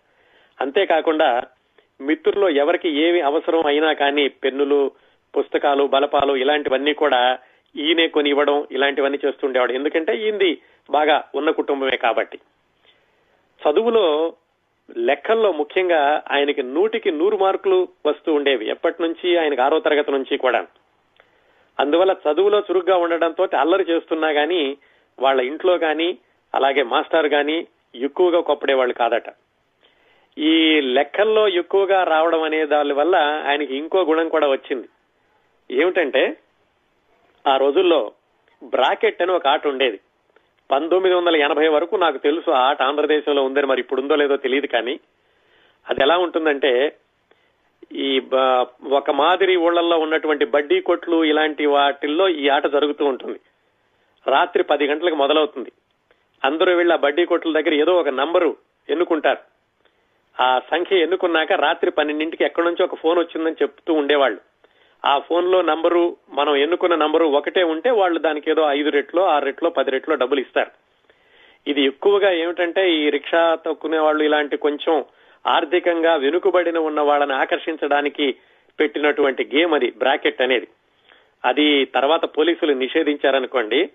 అంతేకాకుండా 0.61 1.41
మిత్రుల్లో 2.01 2.49
ఎవరికి 2.49 2.89
ఏమి 2.89 3.21
అవసరం 3.21 3.65
అయినా 3.65 3.93
కానీ 3.93 4.27
పెన్నులు 4.27 4.91
పుస్తకాలు 5.37 5.83
బలపాలు 5.83 6.35
ఇలాంటివన్నీ 6.35 6.93
కూడా 6.93 7.39
ఈయనే 7.75 8.07
కొని 8.07 8.29
ఇవ్వడం 8.29 8.67
ఇలాంటివన్నీ 8.71 9.19
చేస్తుండేవాడు 9.25 9.73
ఎందుకంటే 9.73 10.17
ఈయనది 10.17 10.61
బాగా 10.91 11.23
ఉన్న 11.35 11.51
కుటుంబమే 11.51 11.97
కాబట్టి. 11.97 12.39
చదువులో 13.61 14.33
లెక్కల్లో 14.97 15.51
ముఖ్యంగా 15.51 16.23
ఆయనకి 16.31 16.63
నూటికి 16.63 17.11
నూరు 17.11 17.37
మార్కులు 17.37 17.87
వస్తూ 18.05 18.33
ఉండేవి 18.33 18.69
ఎప్పటి 18.69 19.01
నుంచి 19.01 19.37
ఆయనకు 19.37 19.61
ఆరో 19.61 19.79
తరగతి 19.79 20.11
నుంచి 20.11 20.37
కూడా. 20.37 20.67
అందువల్ల 21.79 22.11
చదువులో 22.11 22.59
చురుగ్గా 22.59 22.97
ఉండడంతో 22.97 23.47
అల్లరి 23.59 23.83
చేస్తున్నా 23.89 24.29
గాని 24.29 24.77
వాళ్ళ 25.19 25.41
ఇంట్లో 25.41 25.75
గాని 25.75 26.17
అలాగే 26.55 26.83
మాస్టర్ 26.83 27.27
గాని 27.27 27.67
ఎక్కువగా 27.95 28.41
కొప్పడేవాళ్ళు 28.41 28.93
కాదట. 28.93 29.23
ఈ 30.37 30.81
లెక్కల్లో 30.81 31.47
ఎక్కువగా 31.47 32.03
రావడం 32.03 32.43
అనే 32.43 32.65
దాని 32.65 32.93
వల్ల 32.93 33.43
ఆయనకి 33.47 33.77
ఇంకో 33.77 34.01
గుణం 34.01 34.29
కూడా 34.29 34.47
వచ్చింది. 34.47 34.89
ఏమిటంటే 35.71 36.37
ఆ 37.47 37.57
రోజుల్లో 37.57 38.11
బ్రాకెట్ 38.63 39.21
అని 39.21 39.31
ఒక 39.31 39.47
ఆట 39.47 39.67
ఉండేది. 39.67 39.99
పంతొమ్మిది 40.71 41.15
వందల 41.15 41.35
ఎనభై 41.35 41.67
వరకు 41.67 41.95
నాకు 41.95 42.17
తెలుసు 42.17 42.51
ఆ 42.51 42.59
ఆట 42.59 42.81
ఆంధ్రదేశంలో 42.81 43.43
ఉందని 43.43 43.65
మరి 43.65 43.79
ఇప్పుడు 43.79 44.01
ఉందో 44.01 44.15
లేదో 44.15 44.37
తెలియదు 44.37 44.67
కానీ 44.67 44.99
అది 45.89 46.01
ఎలా 46.01 46.17
ఉంటుందంటే 46.17 46.95
ఈ 47.91 48.19
బ- 48.19 48.65
ఒక 48.87 49.11
మాదిరి 49.11 49.55
ఊళ్ళల్లో 49.55 49.97
ఉన్నటువంటి 49.97 50.45
బడ్డీ 50.45 50.81
కొట్లు 50.81 51.25
ఇలాంటి 51.25 51.65
వాటిల్లో 51.65 52.29
ఈ 52.29 52.49
ఆట 52.49 52.67
జరుగుతూ 52.67 53.05
ఉంటుంది. 53.05 53.39
రాత్రి 54.27 54.63
పది 54.63 54.87
గంటలకు 54.87 55.15
మొదలవుతుంది. 55.15 55.71
అందరూ 56.43 56.75
వెళ్ళి 56.75 56.93
ఆ 56.93 56.97
బడ్డీ 56.97 57.25
కొట్ల 57.25 57.61
దగ్గర 57.61 57.73
ఏదో 57.73 57.95
ఒక 57.95 58.09
నంబరు 58.09 58.57
ఎన్నుకుంటారు. 58.89 59.37
ఆ 60.41 60.59
సంఖ్య 60.59 60.97
ఎన్నుకున్నాక 60.97 61.51
రాత్రి 61.51 61.91
పన్నెండింటికి 61.91 62.43
ఎక్కడి 62.43 62.65
నుంచో 62.65 62.85
ఒక 62.85 62.95
ఫోన్ 62.95 63.19
వచ్చిందని 63.19 63.53
చెప్తూ 63.53 63.93
ఉండేవాళ్ళు. 63.93 64.50
ఆ 65.05 65.19
ఫోన్లో 65.19 65.61
నంబరు 65.61 66.17
మనం 66.29 66.55
ఎన్నుకున్న 66.55 66.95
నంబరు 66.95 67.25
ఒకటే 67.25 67.63
ఉంటే 67.63 67.89
వాళ్ళు 67.91 68.19
దానికి 68.19 68.51
ఏదో 68.51 68.69
ఐదు 68.71 68.89
రెట్లో 68.89 69.23
ఆరు 69.23 69.45
రెట్లో 69.45 69.69
పది 69.69 69.91
రెట్లో 69.91 70.15
డబ్బులు 70.15 70.39
ఇస్తారు. 70.39 70.71
ఇది 71.67 71.85
ఎక్కువగా 71.85 72.31
ఏమిటంటే 72.31 72.93
ఈ 72.93 73.09
రిక్షా 73.09 73.55
తొక్కునే 73.55 73.97
వాళ్ళు 73.97 74.23
ఇలాంటి 74.23 74.57
కొంచెం 74.57 75.05
ఆర్థికంగా 75.47 76.15
వెనుకబడిన 76.15 76.77
ఉన్న 76.77 77.01
వాళ్ళని 77.01 77.33
ఆకర్షించడానికి 77.33 78.35
పెట్టినటువంటి 78.79 79.49
గేమ్ 79.55 79.73
అది 79.73 79.93
బ్రాకెట్ 79.97 80.41
అనేది. 80.41 80.67
అది 81.45 81.85
తర్వాత 81.85 82.25
పోలీసులు 82.37 82.73
నిషేధించారనుకోండి 82.73 83.89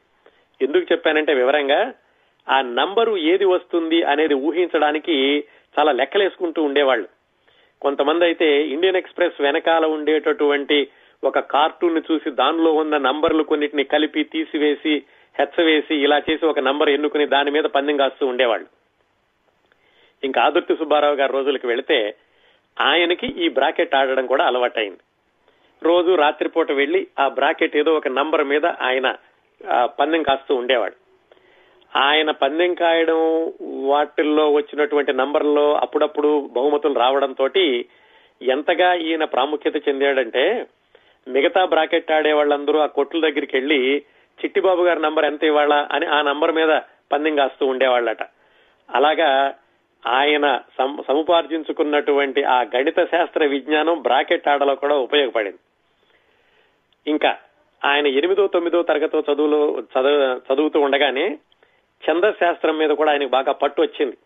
ఎందుకు 0.63 0.93
చెప్పానంటే 0.93 1.35
వివరంగా 1.35 1.95
ఆ 2.49 2.63
నంబరు 2.63 3.17
ఏది 3.17 3.45
వస్తుంది 3.45 4.03
అనేది 4.03 4.35
ఊహించడానికి 4.35 5.45
చాలా 5.79 5.93
లెక్కలేసుకుంటూ 5.93 6.63
ఉండేవాళ్ళు. 6.63 7.09
కొంతమంది 7.87 8.25
అయితే 8.25 8.47
ఇండియన్ 8.67 8.97
ఎక్స్ప్రెస్ 8.97 9.41
వెనకాల 9.41 9.85
ఉండేటటువంటి 9.87 10.79
ఒక 11.25 11.39
కార్టూన్ని 11.39 12.01
చూసి 12.09 12.31
దానిలో 12.31 12.73
ఉన్న 12.73 12.97
నంబర్లు 12.99 13.43
కొన్నిటిని 13.43 13.85
కలిపి 13.85 14.23
తీసివేసి 14.25 14.95
హెచ్చవేసి 15.39 15.95
ఇలా 15.95 16.19
చేసి 16.19 16.47
ఒక 16.47 16.59
నంబర్ 16.59 16.89
ఎన్నుకుని 16.89 17.27
దాని 17.27 17.51
మీద 17.51 17.65
పందెం 17.65 17.97
కాస్తూ 17.97 18.27
ఉండేవాళ్ళు. 18.27 18.67
ఇంకా 20.25 20.43
ఆదుర్తి 20.43 20.77
సుబ్బారావు 20.77 21.15
గారి 21.15 21.33
రోజులకు 21.33 21.69
వెళితే 21.69 21.99
ఆయనకి 22.81 23.27
ఈ 23.27 23.49
బ్రాకెట్ 23.49 23.95
ఆడడం 23.95 24.27
కూడా 24.27 24.45
అలవాటైంది. 24.47 25.03
రోజు 25.83 26.13
రాత్రిపూట 26.15 26.73
వెళ్ళి 26.73 27.07
ఆ 27.19 27.29
బ్రాకెట్ 27.29 27.77
ఏదో 27.77 27.95
ఒక 27.95 28.09
నంబర్ 28.09 28.45
మీద 28.45 28.67
ఆయన 28.67 29.17
పందెం 30.01 30.23
కాస్తూ 30.23 30.55
ఉండేవాడు. 30.55 30.97
ఆయన 31.97 32.31
పందెం 32.31 32.75
కాయడం 32.75 33.53
వాటిల్లో 33.89 34.53
వచ్చినటువంటి 34.53 35.13
నంబర్లో 35.13 35.75
అప్పుడప్పుడు 35.75 36.49
బహుమతులు 36.53 36.99
రావడంతో 36.99 37.49
ఎంతగా 38.43 38.95
ఈయన 38.95 39.25
ప్రాముఖ్యత 39.25 39.89
చెందాడంటే 39.89 40.67
మిగతా 41.29 41.65
బ్రాకెట్ 41.65 42.13
ఆడే 42.13 42.33
వాళ్ళందరూ 42.33 42.79
ఆ 42.79 42.87
కొట్ల 42.87 43.21
దగ్గరికి 43.21 43.57
వెళ్ళి 43.57 44.03
చిట్టిబాబు 44.45 44.83
గారి 44.83 45.01
నంబర్ 45.03 45.25
ఎంత 45.25 45.45
ఇవాళ 45.45 45.73
అని 45.73 46.07
ఆ 46.07 46.23
నంబర్ 46.23 46.53
మీద 46.53 46.81
పందెం 47.13 47.37
కాస్తూ 47.37 47.67
ఉండేవాళ్ళట. 47.67 48.23
అలాగా 48.91 49.55
ఆయన 50.07 50.61
సముపార్జించుకున్నటువంటి 50.79 52.43
ఆ 52.43 52.65
గణిత 52.77 53.05
శాస్త్ర 53.05 53.47
విజ్ఞానం 53.47 54.03
బ్రాకెట్ 54.03 54.49
ఆడలో 54.49 54.75
కూడా 54.75 54.97
ఉపయోగపడింది. 54.97 55.59
ఇంకా 57.07 57.39
ఆయన 57.85 58.07
ఎనిమిదో 58.07 58.47
తొమ్మిదో 58.47 58.83
తరగతో 58.83 59.23
చదువులో 59.33 59.79
చదువు 59.81 60.55
చదువుతూ 60.55 60.81
ఉండగానే 60.81 61.39
ఛందస్ 62.05 62.39
శాస్త్రం 62.39 62.79
మీద 62.79 62.91
కూడా 62.91 63.13
ఆయనకు 63.13 63.29
బాగా 63.29 63.53
పట్టు 63.53 63.83
వచ్చింది. 63.83 64.17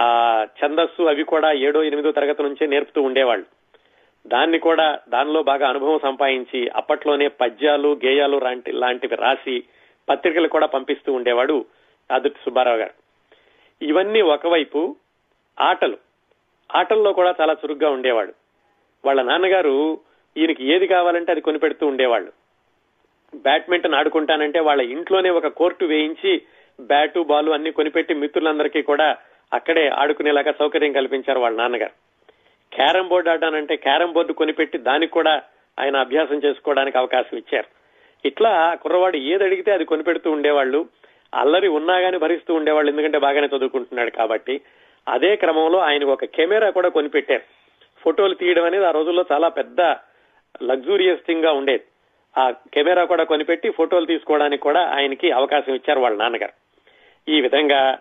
ఆ 0.00 0.46
ఛందస్సు 0.64 1.02
అవి 1.02 1.24
కూడా 1.24 1.52
ఏడో 1.52 1.82
ఎనిమిదో 1.82 2.12
తరగతి 2.12 2.42
నుంచే 2.42 2.66
నేర్పుతూ 2.66 3.02
ఉండేవాళ్ళు. 3.02 3.46
దాన్ని 4.28 4.58
కూడా 4.58 4.98
దానిలో 5.08 5.42
బాగా 5.42 5.68
అనుభవం 5.68 5.98
సంపాదించి 5.98 6.68
అప్పట్లోనే 6.68 7.28
పద్యాలు 7.28 8.00
గేయాలు 8.06 8.38
లాంటి 8.38 8.72
లాంటివి 8.72 9.16
రాసి 9.16 9.62
పత్రికలు 10.08 10.48
కూడా 10.48 10.66
పంపిస్తూ 10.66 11.12
ఉండేవాడు 11.12 11.64
ఆదుర్తి 12.12 12.40
సుబ్బారావు 12.44 12.76
గారు. 12.76 12.90
ఇవన్నీ 13.84 14.20
ఒకవైపు 14.20 14.96
ఆటలు. 15.60 15.98
ఆటల్లో 16.76 17.12
కూడా 17.12 17.34
చాలా 17.40 17.52
చురుగ్గా 17.52 17.90
ఉండేవాడు. 17.90 18.32
వాళ్ళ 19.04 19.22
నాన్నగారు 19.22 20.00
ఈయనకి 20.36 20.72
ఏది 20.72 20.86
కావాలంటే 20.86 21.32
అది 21.32 21.40
కొనిపెడుతూ 21.40 21.86
ఉండేవాళ్ళు. 21.86 22.32
బ్యాడ్మింటన్ 23.34 23.94
ఆడుకుంటానంటే 23.94 24.60
వాళ్ళ 24.60 24.82
ఇంట్లోనే 24.82 25.30
ఒక 25.30 25.46
కోర్టు 25.46 25.84
వేయించి 25.84 26.42
బ్యాటు 26.80 27.20
బాలు 27.20 27.50
అన్ని 27.50 27.72
కొనిపెట్టి 27.72 28.14
మిత్రులందరికీ 28.14 28.82
కూడా 28.82 29.16
అక్కడే 29.52 29.88
ఆడుకునేలాగా 29.88 30.52
సౌకర్యం 30.58 30.92
కల్పించారు 30.92 31.40
వాళ్ళ 31.40 31.56
నాన్నగారు. 31.58 31.92
క్యారం 32.72 33.08
బోర్డు 33.08 33.30
ఆడానంటే 33.30 33.76
క్యారం 33.76 34.12
బోర్డు 34.12 34.32
కొనిపెట్టి 34.32 34.78
దానికి 34.78 35.12
కూడా 35.12 35.42
ఆయన 35.78 35.96
అభ్యాసం 35.96 36.40
చేసుకోవడానికి 36.44 36.98
అవకాశం 36.98 37.38
ఇచ్చారు. 37.38 37.68
ఇట్లా 38.24 38.74
కుర్రవాడు 38.74 39.16
ఏది 39.16 39.44
అడిగితే 39.44 39.72
అది 39.72 39.84
కొనిపెడుతూ 39.84 40.30
ఉండేవాళ్ళు. 40.30 40.86
అల్లరి 41.34 41.68
ఉన్నా 41.68 41.98
గాని 41.98 42.18
భరిస్తూ 42.18 42.54
ఉండేవాళ్ళు 42.54 42.90
ఎందుకంటే 42.90 43.18
బాగానే 43.18 43.46
చదువుకుంటున్నాడు 43.46 44.10
కాబట్టి. 44.10 44.60
అదే 45.08 45.36
క్రమంలో 45.36 45.78
ఆయన 45.78 46.04
ఒక 46.04 46.24
కెమెరా 46.24 46.70
కూడా 46.70 46.88
కొనిపెట్టారు. 46.88 47.42
ఫోటోలు 48.02 48.34
తీయడం 48.34 48.64
అనేది 48.64 48.84
ఆ 48.84 48.90
రోజుల్లో 48.90 49.24
చాలా 49.32 49.48
పెద్ద 49.48 49.80
లగ్జూరియస్ 50.62 51.26
థింగ్గా 51.26 51.52
ఉండేది. 51.52 51.84
ఆ 52.38 52.50
కెమెరా 52.50 53.04
కూడా 53.04 53.24
కొనిపెట్టి 53.24 53.70
ఫోటోలు 53.70 54.06
తీసుకోవడానికి 54.06 54.62
కూడా 54.62 54.86
ఆయనకి 54.86 55.30
అవకాశం 55.30 55.74
ఇచ్చారు 55.74 56.00
వాళ్ళ 56.00 56.16
నాన్నగారు. 56.16 56.67
ఈ 57.28 57.40
విధంగా 57.40 57.98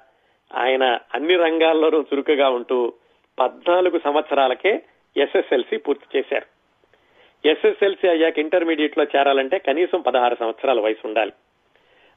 ఆయన 0.56 1.00
అన్ని 1.14 1.36
రంగాల్లోనూ 1.36 2.02
చురుకుగా 2.02 2.50
ఉంటూ 2.50 2.94
పద్నాలుగు 3.40 4.00
సంవత్సరాలకే 4.04 4.82
ఎస్ఎస్ఎల్సి 5.18 5.78
పూర్తి 5.78 6.18
చేశారు. 6.18 6.46
ఎస్ఎస్ఎల్సి 7.48 8.08
అయ్యాక 8.08 8.40
ఇంటర్మీడియట్లో 8.40 9.04
చేరాలంటే 9.04 9.58
కనీసం 9.60 10.02
పదహారు 10.02 10.38
సంవత్సరాల 10.40 10.80
వయసు 10.80 11.08
ఉండాలి. 11.08 11.32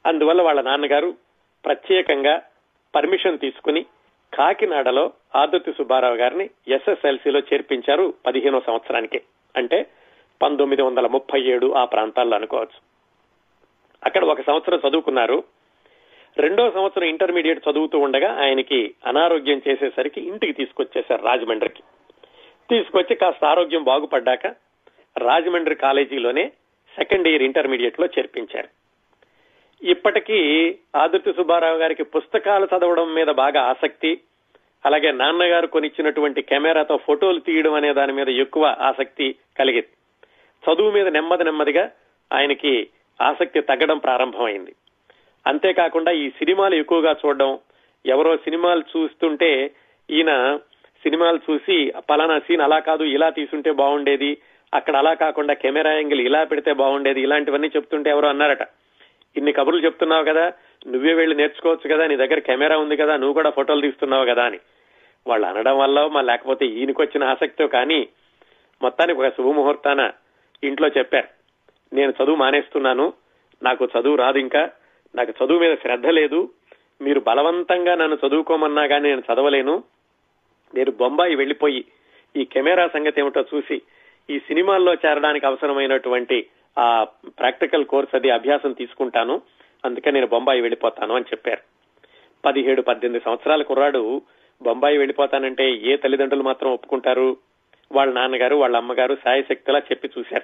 అందువల్ల 0.05 0.41
వాళ్ళ 0.41 0.61
నాన్నగారు 0.61 1.17
ప్రత్యేకంగా 1.65 2.41
పర్మిషన్ 2.95 3.39
తీసుకుని 3.39 3.85
కాకినాడలో 4.33 5.13
ఆదుర్తి 5.35 5.71
సుబ్బారావు 5.71 6.15
గారిని 6.15 6.49
ఎస్ఎస్ఎల్సీలో 6.67 7.39
చేర్పించారు 7.39 8.13
పదిహేనో 8.25 8.61
సంవత్సరానికి. 8.67 9.21
అంటే 9.55 9.85
పంతొమ్మిది 10.41 10.81
వందల 10.81 11.07
ముప్పై 11.07 11.41
ఏడు 11.41 11.73
ఆ 11.73 11.85
ప్రాంతాల్లో 11.85 12.35
అనుకోవచ్చు. 12.37 12.79
అక్కడ 14.05 14.25
ఒక 14.25 14.41
సంవత్సరం 14.41 14.89
చదువుకున్నారు. 14.89 15.43
రెండో 16.37 16.71
సంవత్సరం 16.71 17.03
ఇంటర్మీడియట్ 17.03 17.69
చదువుతూ 17.69 17.99
ఉండగా 17.99 18.41
ఆయనకి 18.41 18.93
అనారోగ్యం 19.05 19.61
చేసేసరికి 19.67 20.21
ఇంటికి 20.21 20.53
తీసుకొచ్చేశారు 20.53 21.23
రాజమండ్రికి. 21.23 21.83
తీసుకొచ్చి 22.69 23.15
కాస్త 23.15 23.45
ఆరోగ్యం 23.45 23.83
బాగుపడ్డాక 23.83 24.47
రాజమండ్రి 25.17 25.75
కాలేజీలోనే 25.75 26.51
సెకండ్ 26.95 27.27
ఇయర్ 27.27 27.43
ఇంటర్మీడియట్లో 27.43 28.05
చేర్పించారు. 28.05 28.67
ఇప్పటికీ 29.83 30.39
ఆదుర్తి 30.95 31.33
సుబ్బారావు 31.33 31.77
గారికి 31.77 32.03
పుస్తకాలు 32.03 32.67
చదవడం 32.77 33.13
మీద 33.13 33.27
బాగా 33.27 33.61
ఆసక్తి 33.61 34.21
అలాగే 34.85 35.11
నాన్నగారు 35.11 35.67
కొనిచ్చినటువంటి 35.67 36.41
కెమెరాతో 36.41 36.97
ఫోటోలు 36.97 37.39
తీయడం 37.39 37.73
అనే 37.73 37.93
దాని 37.93 38.13
మీద 38.13 38.29
ఎక్కువ 38.29 38.75
ఆసక్తి 38.79 39.35
కలిగింది. 39.59 39.87
చదువు 40.71 40.91
మీద 40.91 41.07
నెమ్మది 41.07 41.43
నెమ్మదిగా 41.43 41.91
ఆయనకి 42.33 42.87
ఆసక్తి 43.21 43.61
తగ్గడం 43.61 43.97
ప్రారంభమైంది. 43.97 44.75
అంతేకాకుండా 45.45 46.11
ఈ 46.11 46.29
సినిమాలు 46.29 46.75
ఎక్కువగా 46.75 47.15
చూడడం 47.25 47.59
ఎవరో 48.05 48.37
సినిమాలు 48.37 48.79
చూస్తుంటే 48.79 49.71
ఈయన 50.09 50.57
సినిమాలు 51.03 51.39
చూసి 51.51 51.91
పలానా 52.09 52.39
సీన్ 52.39 52.61
అలా 52.61 52.79
కాదు 52.79 53.03
ఇలా 53.03 53.29
తీసుంటే 53.29 53.71
బాగుండేది 53.71 54.37
అక్కడ 54.73 54.95
అలా 54.95 55.13
కాకుండా 55.13 55.53
కెమెరా 55.53 55.91
యాంగిల్ 55.93 56.21
ఇలా 56.21 56.43
పెడితే 56.43 56.73
బాగుండేది 56.73 57.21
ఇలాంటివన్నీ 57.21 57.67
చెప్తుంటే 57.67 58.09
ఎవరో 58.09 58.29
అన్నారట. 58.29 58.61
ఇన్ని 59.37 59.53
కబుర్లు 59.53 59.85
చెప్తున్నావు 59.85 60.23
కదా 60.23 60.53
నువ్వే 60.87 61.13
వెళ్ళి 61.13 61.35
నేర్చుకోవచ్చు 61.35 61.95
కదా 61.95 62.07
నీ 62.07 62.15
దగ్గర 62.15 62.39
కెమెరా 62.39 62.77
ఉంది 62.77 62.97
కదా 62.97 63.17
నువ్వు 63.17 63.33
కూడా 63.33 63.49
ఫోటోలు 63.49 63.81
తీస్తున్నావు 63.81 64.25
కదా 64.25 64.43
అని. 64.43 64.59
వాళ్ళు 65.27 65.47
అనడం 65.47 65.77
వల్ల 65.77 66.07
మా 66.07 66.21
లేకపోతే 66.21 66.65
ఈయనకొచ్చిన 66.65 67.23
ఆసక్తితో 67.23 67.67
కానీ 67.67 68.07
మొత్తానికి 68.81 69.21
ఒక 69.21 69.27
శుభముహూర్తాన 69.27 70.11
ఇంట్లో 70.63 70.87
చెప్పారు. 70.87 71.27
నేను 71.93 72.13
చదువు 72.23 72.35
మానేస్తున్నాను 72.35 73.13
నాకు 73.63 73.85
చదువు 73.85 74.15
రాదు 74.15 74.37
ఇంకా 74.37 74.69
నాకు 75.15 75.45
చదువు 75.45 75.59
మీద 75.59 75.77
శ్రద్ధ 75.77 76.07
లేదు. 76.07 76.49
మీరు 77.01 77.19
బలవంతంగా 77.19 77.95
నన్ను 77.95 78.27
చదువుకోమన్నా 78.27 78.87
కానీ 78.87 79.09
నేను 79.09 79.23
చదవలేను. 79.33 79.83
నేను 80.75 80.91
బొంబాయి 80.91 81.35
వెళ్ళిపోయి 81.35 81.85
ఈ 82.35 82.45
కెమెరా 82.45 82.87
సంగతి 82.87 83.21
ఏమిటో 83.21 83.45
చూసి 83.55 83.81
ఈ 84.29 84.39
సినిమాల్లో 84.39 84.93
చేరడానికి 84.93 85.45
అవసరమైనటువంటి 85.45 86.47
ఆ 86.79 87.03
ప్రాక్టికల్ 87.27 87.85
కోర్స్ 87.85 88.15
అది 88.15 88.29
అభ్యాసం 88.29 88.71
తీసుకుంటాను. 88.71 89.41
అందుకే 89.85 90.11
నేను 90.11 90.27
బొంబాయి 90.27 90.61
వెళ్ళిపోతాను 90.61 91.15
అని 91.15 91.25
చెప్పారు. 91.31 91.61
పదిహేడు 92.45 92.81
పద్దెనిమిది 92.81 93.25
సంవత్సరాల 93.25 93.61
కుర్రాడు 93.61 94.21
బొంబాయి 94.61 94.97
వెళ్ళిపోతానంటే 94.97 95.71
ఏ 95.71 95.95
తల్లిదండ్రులు 95.95 96.43
మాత్రం 96.43 96.71
ఒప్పుకుంటారు? 96.71 97.37
వాళ్ళ 97.91 98.13
నాన్నగారు 98.13 98.55
వాళ్ళ 98.55 98.77
అమ్మగారు 98.77 99.17
సాయశక్తిలా 99.23 99.79
చెప్పి 99.79 100.09
చూశారు. 100.19 100.43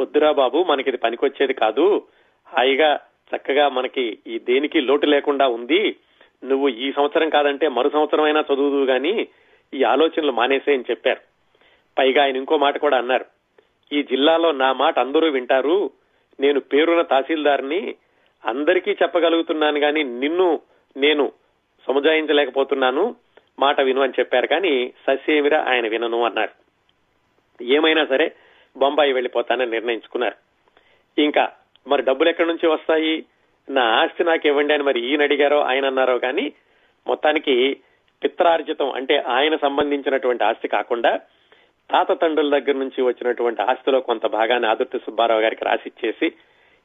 వద్దురా 0.00 0.32
బాబు 0.32 0.62
మనకి 0.62 0.88
ఇది 0.88 0.98
పనికొచ్చేది 0.98 1.54
కాదు. 1.54 2.02
హాయిగా 2.46 3.00
చక్కగా 3.36 3.68
మనకి 3.68 4.18
ఈ 4.26 4.38
దేనికి 4.38 4.80
లోటు 4.80 5.06
లేకుండా 5.06 5.48
ఉంది. 5.48 5.96
నువ్వు 6.44 6.68
ఈ 6.68 6.92
సంవత్సరం 6.92 7.28
కాదంటే 7.28 7.68
మరు 7.68 7.90
సంవత్సరం 7.90 8.24
అయినా 8.24 8.40
చదువుదు 8.40 8.84
గాని 8.84 9.28
ఈ 9.74 9.82
ఆలోచనలు 9.82 10.32
మానేసే 10.32 10.74
అని 10.74 10.84
చెప్పారు. 10.90 11.20
పైగా 11.98 12.22
ఆయన 12.22 12.36
ఇంకో 12.36 12.58
మాట 12.58 12.78
కూడా 12.78 12.98
అన్నారు. 12.98 13.24
ఈ 13.92 14.02
జిల్లాలో 14.02 14.52
నా 14.52 14.72
మాట 14.72 14.98
అందరూ 14.98 15.28
వింటారు. 15.28 15.90
నేను 16.40 16.60
పేరున్న 16.60 17.02
తహసీల్దార్ని 17.02 17.94
అందరికీ 18.44 18.90
చెప్పగలుగుతున్నాను 18.90 19.80
కానీ 19.80 20.02
నిన్ను 20.02 20.60
నేను 20.96 21.32
సముదాయించలేకపోతున్నాను. 21.86 23.16
మాట 23.58 23.80
విను 23.80 24.02
అని 24.02 24.12
చెప్పారు 24.18 24.46
కానీ 24.46 24.92
సస్యేమిరా 25.06 25.64
ఆయన 25.68 25.88
వినను 25.88 26.24
అన్నారు. 26.24 26.68
ఏమైనా 27.64 28.04
సరే 28.04 28.32
బొంబాయి 28.76 29.12
వెళ్ళిపోతానని 29.12 29.70
నిర్ణయించుకున్నారు. 29.70 30.36
ఇంకా 31.20 31.52
మరి 31.88 32.02
డబ్బులు 32.02 32.28
ఎక్కడి 32.28 32.48
నుంచి 32.48 32.66
వస్తాయి? 32.66 33.24
నా 33.70 33.82
ఆస్తి 33.82 34.24
నాకు 34.24 34.46
ఇవ్వండి 34.46 34.74
అని 34.74 34.82
మరి 34.82 35.00
ఈయన 35.00 35.22
అడిగారో 35.22 35.60
ఆయన 35.60 35.86
అన్నారో 35.86 36.18
కానీ 36.18 36.52
మొత్తానికి 37.06 37.80
పిత్రార్జితం 38.24 38.92
అంటే 38.92 39.16
ఆయన 39.18 39.56
సంబంధించినటువంటి 39.56 40.44
ఆస్తి 40.44 40.68
కాకుండా 40.68 41.20
తాత 41.90 42.20
తండ్రుల 42.20 42.58
దగ్గర 42.58 42.78
నుంచి 42.78 43.02
వచ్చినటువంటి 43.02 43.62
ఆస్తిలో 43.62 44.00
కొంత 44.00 44.26
భాగాన్ని 44.26 44.68
ఆదుర్తి 44.68 44.98
సుబ్బారావు 44.98 45.40
గారికి 45.40 45.64
రాసిచ్చేసి 45.64 46.32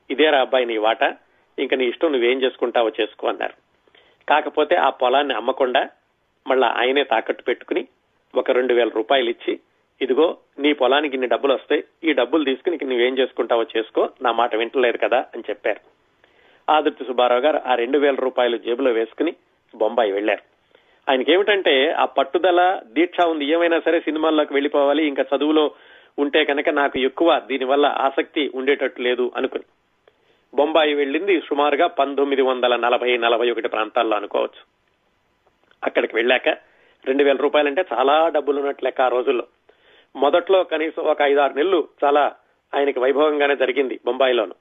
ఇదేరా 0.09 0.41
అబ్బాయి 0.41 0.65
నీ 0.65 0.77
వాట 0.77 1.03
ఇంకా 1.59 1.75
నీ 1.75 1.85
ఇష్టం 1.85 2.11
నువ్వేం 2.11 2.41
చేసుకుంటావో 2.43 2.91
చేసుకో 3.01 3.27
అన్నారు. 3.27 3.53
కాకపోతే 4.29 4.75
ఆ 4.75 4.89
పొలాన్ని 4.89 5.33
అమ్మకుండా 5.33 5.89
మళ్ళా 6.47 6.73
ఆయనే 6.77 7.03
తాకట్టు 7.03 7.43
పెట్టుకుని 7.43 7.87
ఒక 8.35 8.51
రెండు 8.51 8.73
వేల 8.73 8.89
రూపాయలు 8.89 9.29
ఇచ్చి 9.29 9.59
ఇదిగో 10.03 10.37
నీ 10.59 10.73
పొలానికి 10.73 11.13
ఇన్ని 11.13 11.27
డబ్బులు 11.27 11.53
వస్తాయి 11.53 11.83
ఈ 12.03 12.13
డబ్బులు 12.13 12.43
తీసుకుని 12.43 12.77
నువ్వేం 12.85 13.17
చేసుకుంటావో 13.17 13.65
చేసుకో 13.77 14.09
నా 14.21 14.31
మాట 14.31 14.55
వింటలేదు 14.55 14.97
కదా 14.97 15.17
అని 15.17 15.43
చెప్పారు. 15.49 15.79
ఆదుర్తి 16.71 17.05
సుబ్బారావు 17.05 17.41
గారు 17.41 17.61
ఆ 17.65 17.75
రెండు 17.75 17.97
వేల 17.97 18.15
రూపాయలు 18.15 18.57
జేబులో 18.57 18.91
వేసుకుని 18.91 19.33
బొంబాయి 19.75 20.11
వెళ్ళారు 20.11 20.41
ఆయనకి 21.09 21.31
ఏమిటంటే 21.31 21.91
ఆ 21.91 22.05
పట్టుదల 22.05 22.81
దీక్ష 22.85 23.25
ఉంది 23.25 23.45
ఏమైనా 23.45 23.79
సరే 23.79 23.99
సినిమాల్లోకి 23.99 24.53
వెళ్ళిపోవాలి 24.53 25.07
ఇంకా 25.07 25.25
చదువులో 25.35 25.71
ఉంటే 26.19 26.45
కనుక 26.45 26.69
నాకు 26.69 26.99
ఎక్కువ 26.99 27.41
దీనివల్ల 27.47 27.85
ఆసక్తి 27.85 28.51
ఉండేటట్టు 28.55 29.01
లేదు 29.01 29.31
అనుకుని. 29.37 29.63
బొంబాయి 30.55 30.93
వెళ్ళింది 30.93 31.39
సుమారుగా 31.39 31.87
పంతొమ్మిది 31.87 32.41
వందల 32.41 32.75
నలభై 32.75 33.17
నలభై 33.17 33.51
ఒకటి 33.51 33.67
ప్రాంతాల్లో 33.67 34.17
అనుకోవచ్చు. 34.17 34.61
అక్కడికి 35.83 36.15
వెళ్ళాక 36.15 36.47
రెండు 37.05 37.23
వేల 37.23 37.35
రూపాయలంటే 37.35 37.85
చాలా 37.93 38.27
డబ్బులు 38.27 38.59
ఉన్నట్లు 38.59 38.85
లెక్క 38.85 39.01
ఆ 39.01 39.07
రోజుల్లో. 39.07 39.43
మొదట్లో 40.15 40.63
కనీసం 40.63 41.03
ఒక 41.03 41.21
ఐదారు 41.21 41.53
నెలలు 41.53 41.87
చాలా 42.03 42.35
ఆయనకి 42.75 42.99
వైభవంగానే 42.99 43.55
జరిగింది 43.55 43.99
బొంబాయిలోను. 44.05 44.53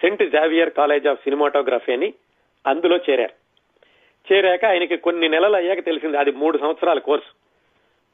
Saint 0.00 0.30
Xavier 0.30 0.70
college 0.70 1.06
of 1.06 1.20
cinematography 1.20 1.92
అని 1.92 2.14
అందులో 2.66 2.96
చేరారు. 2.96 3.46
చేరాక 4.32 4.64
ఆయనకి 4.64 4.96
కొన్ని 4.96 5.28
నెలలు 5.28 5.56
అయ్యాక 5.56 5.84
తెలిసింది 5.84 6.16
అది 6.16 6.32
మూడు 6.32 6.58
సంవత్సరాల 6.58 6.98
కోర్సు. 6.98 7.46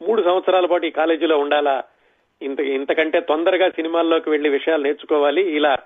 మూడు 0.05 0.23
సంవత్సరాల 0.23 0.67
పాటు 0.67 0.87
ఈ 0.87 0.91
కాలేజీలో 0.91 1.39
ఉండాలా? 1.39 1.83
ఇంత 2.43 2.61
ఇంతకంటే 2.61 3.21
తొందరగా 3.21 3.71
సినిమాల్లోకి 3.71 4.31
వెళ్ళి 4.31 4.49
విషయాలు 4.49 4.83
నేర్చుకోవాలి. 4.83 5.51
ఇలా 5.57 5.77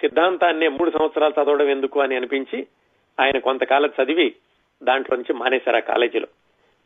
సిద్ధాంతాన్నే 0.00 0.68
మూడు 0.68 0.90
సంవత్సరాలు 0.90 1.42
చదవడం 1.42 1.68
ఎందుకు 1.68 2.00
అని 2.00 2.16
అనిపించి 2.16 2.66
ఆయన 3.20 3.38
కొంతకాలం 3.38 3.90
చదివి 4.02 4.34
దాంట్లో 4.82 5.16
నుంచి 5.16 5.32
మానేశారు 5.32 5.76
ఆ 5.76 5.80
కాలేజీలో. 5.80 6.26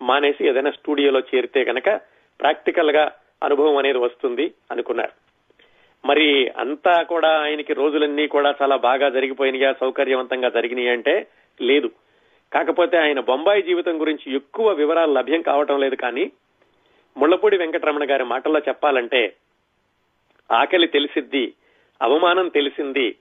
మానేసి 0.02 0.48
ఏదైనా 0.48 0.70
స్టూడియోలో 0.70 1.20
చేరితే 1.20 1.64
కనుక 1.64 2.00
ప్రాక్టికల్గా 2.40 3.12
అనుభవం 3.44 3.76
అనేది 3.76 3.98
వస్తుంది 3.98 4.54
అనుకున్నారు. 4.70 5.12
మరి 6.06 6.48
అంతా 6.48 7.02
కూడా 7.02 7.40
ఆయనకి 7.40 7.74
రోజులన్నీ 7.74 8.26
కూడా 8.26 8.54
చాలా 8.62 8.76
బాగా 8.76 9.08
జరిగిపోయినాయా 9.08 9.74
సౌకర్యవంతంగా 9.80 10.48
జరిగినాయి 10.48 10.88
అంటే 10.88 11.26
లేదు. 11.60 11.90
కాకపోతే 12.52 12.96
ఆయన 12.98 13.20
బొంబాయి 13.20 13.62
జీవితం 13.62 14.00
గురించి 14.00 14.34
ఎక్కువ 14.34 14.72
వివరాలు 14.72 15.12
లభ్యం 15.12 15.42
కావటం 15.42 15.80
లేదు 15.80 15.94
కానీ 15.94 16.30
ముళ్ళపూడి 17.16 17.56
వెంకటరమణ 17.56 18.10
గారి 18.10 18.24
మాటల్లో 18.24 18.60
చెప్పాలంటే 18.60 19.32
ఆకలి 20.52 20.86
తెలిసిద్ది 20.86 21.52
అవమానం 22.02 22.48
తెలిసింది 22.48 23.14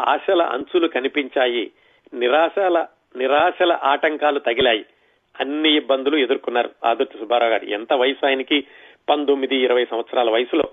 ఆశల 0.00 0.42
అంచులు 0.42 0.88
కనిపించాయి 0.88 1.70
నిరాశల 2.14 2.86
నిరాశల 3.16 3.78
ఆటంకాలు 3.82 4.38
తగిలాయి. 4.38 4.84
అన్ని 5.40 5.76
ఇబ్బందులు 5.76 6.16
ఎదుర్కొన్నారు 6.16 6.70
ఆదుర్తి 6.84 7.18
సుబ్బారావు 7.18 7.50
గారు. 7.50 7.64
ఎంత 7.64 7.92
వయసు 7.92 8.26
ఆయనకి? 8.26 8.64
పంతొమ్మిది 9.08 9.56
ఇరవై 9.56 9.84
సంవత్సరాల 9.84 10.30
వయసులో 10.30 10.68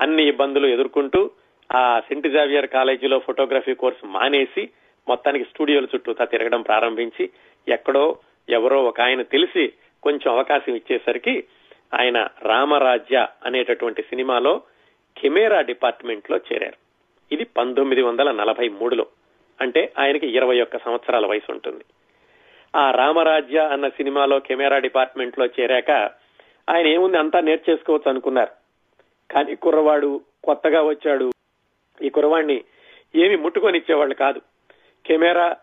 అన్ని 0.00 0.28
ఇబ్బందులు 0.28 0.66
ఎదుర్కొంటూ 0.66 1.30
ఆ 1.74 2.00
సెంట్ 2.00 2.28
జావియర్ 2.28 2.66
కాలేజీలో 2.66 3.18
ఫోటోగ్రఫీ 3.18 3.74
కోర్సు 3.74 4.06
మానేసి 4.06 4.68
మొత్తానికి 5.08 5.44
స్టూడియోల 5.44 5.84
చుట్టూతా 5.84 6.24
తిరగడం 6.24 6.62
ప్రారంభించి 6.62 7.30
ఎక్కడో 7.68 8.18
ఎవరో 8.48 8.84
ఒక 8.84 9.00
ఆయన 9.00 9.22
తెలిసి 9.22 9.72
కొంచెం 10.02 10.34
అవకాశం 10.34 10.74
ఇచ్చేసరికి 10.74 11.44
ఆయన 11.94 12.28
రామరాజ్య 12.42 13.26
అనేటటువంటి 13.44 14.02
సినిమాలో 14.02 14.62
కెమెరా 15.18 15.60
డిపార్ట్మెంట్లో 15.60 16.36
చేరారు. 16.36 16.76
ఇది 17.34 17.44
పంతొమ్మిది 17.44 18.02
వందల 18.02 18.30
నలభై 18.30 18.68
మూడులో. 18.68 19.06
అంటే 19.60 19.92
ఆయనకి 19.98 20.26
ఇరవై 20.26 20.60
ఒక్క 20.60 20.78
సంవత్సరాల 20.78 21.26
వయసు 21.26 21.52
ఉంటుంది. 21.52 21.84
ఆ 22.76 22.90
రామరాజ్య 22.90 23.58
అన్న 23.58 23.88
సినిమాలో 23.88 24.40
కెమెరా 24.40 24.78
డిపార్ట్మెంట్లో 24.78 25.46
చేరాక 25.46 26.10
ఆయన 26.68 26.86
ఏముంది 26.86 27.18
అంతా 27.18 27.40
నేర్చేసుకోవచ్చు 27.40 28.10
అనుకున్నారు. 28.10 28.50
కానీ 29.30 29.54
కుర్రవాడు 29.54 30.20
కొత్తగా 30.44 30.82
వచ్చాడు. 30.82 31.32
ఈ 32.02 32.08
కుర్రవాడిని 32.08 32.64
ఏమి 33.14 33.36
ముట్టుకొని 33.36 33.78
ఇచ్చేవాళ్ళు 33.78 34.14
కాదు. 34.14 34.40
కెమెరా 35.06 35.56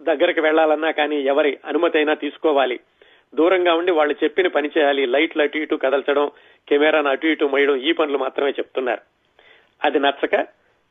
దగ్గరికి 0.00 0.40
వెళ్ళాలన్నా 0.40 0.90
కానీ 0.90 1.16
ఎవరి 1.16 1.58
అనుమతి 1.64 1.98
అయినా 1.98 2.14
తీసుకోవాలి. 2.14 2.80
దూరంగా 3.34 3.74
ఉండి 3.74 3.92
వాళ్ళు 3.92 4.16
చెప్పిన 4.24 4.46
పని 4.46 4.70
చేయాలి. 4.78 5.06
లైట్లు 5.06 5.42
అటు 5.42 5.58
ఇటు 5.58 5.76
కదల్చడం 5.76 6.30
కెమెరాను 6.68 7.10
అటు 7.10 7.26
ఇటు 7.26 7.44
మొయ్యడం 7.44 7.76
ఈ 7.76 7.92
పనులు 7.92 8.18
మాత్రమే 8.18 8.50
చెప్తున్నారు. 8.50 9.00
అది 9.84 9.98
నచ్చక 9.98 10.34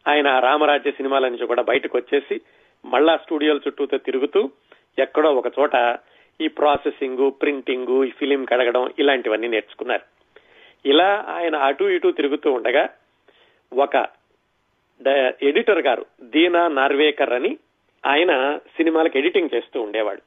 ఆయన 0.08 0.40
రామరాజ్య 0.40 0.92
సినిమాల 0.92 1.28
నుంచి 1.28 1.48
కూడా 1.48 1.62
బయటకు 1.62 1.98
వచ్చేసి 1.98 2.42
మళ్ళా 2.86 3.18
స్టూడియోల 3.18 3.58
చుట్టూతో 3.68 3.98
తిరుగుతూ 3.98 4.52
ఎక్కడో 5.00 5.34
ఒక 5.34 5.60
చోట 5.60 5.76
ఈ 6.42 6.48
ప్రాసెసింగ్ 6.48 7.32
ప్రింటింగ్ 7.42 8.04
ఈ 8.06 8.10
ఫిలిం 8.10 8.46
కడగడం 8.46 8.90
ఇలాంటివన్నీ 9.00 9.48
నేర్చుకున్నారు. 9.48 10.06
ఇలా 10.86 11.26
ఆయన 11.28 11.56
అటు 11.56 11.84
ఇటు 11.84 12.12
తిరుగుతూ 12.12 12.52
ఉండగా 12.52 12.90
ఒక 13.74 14.08
ఎడిటర్ 15.42 15.82
గారు 15.82 16.06
దీనా 16.24 16.68
నార్వేకర్ 16.68 17.34
అని 17.34 17.58
ఆయన 18.06 18.60
సినిమాలకు 18.78 19.18
ఎడిటింగ్ 19.18 19.56
చేస్తూ 19.56 19.82
ఉండేవాడు. 19.82 20.22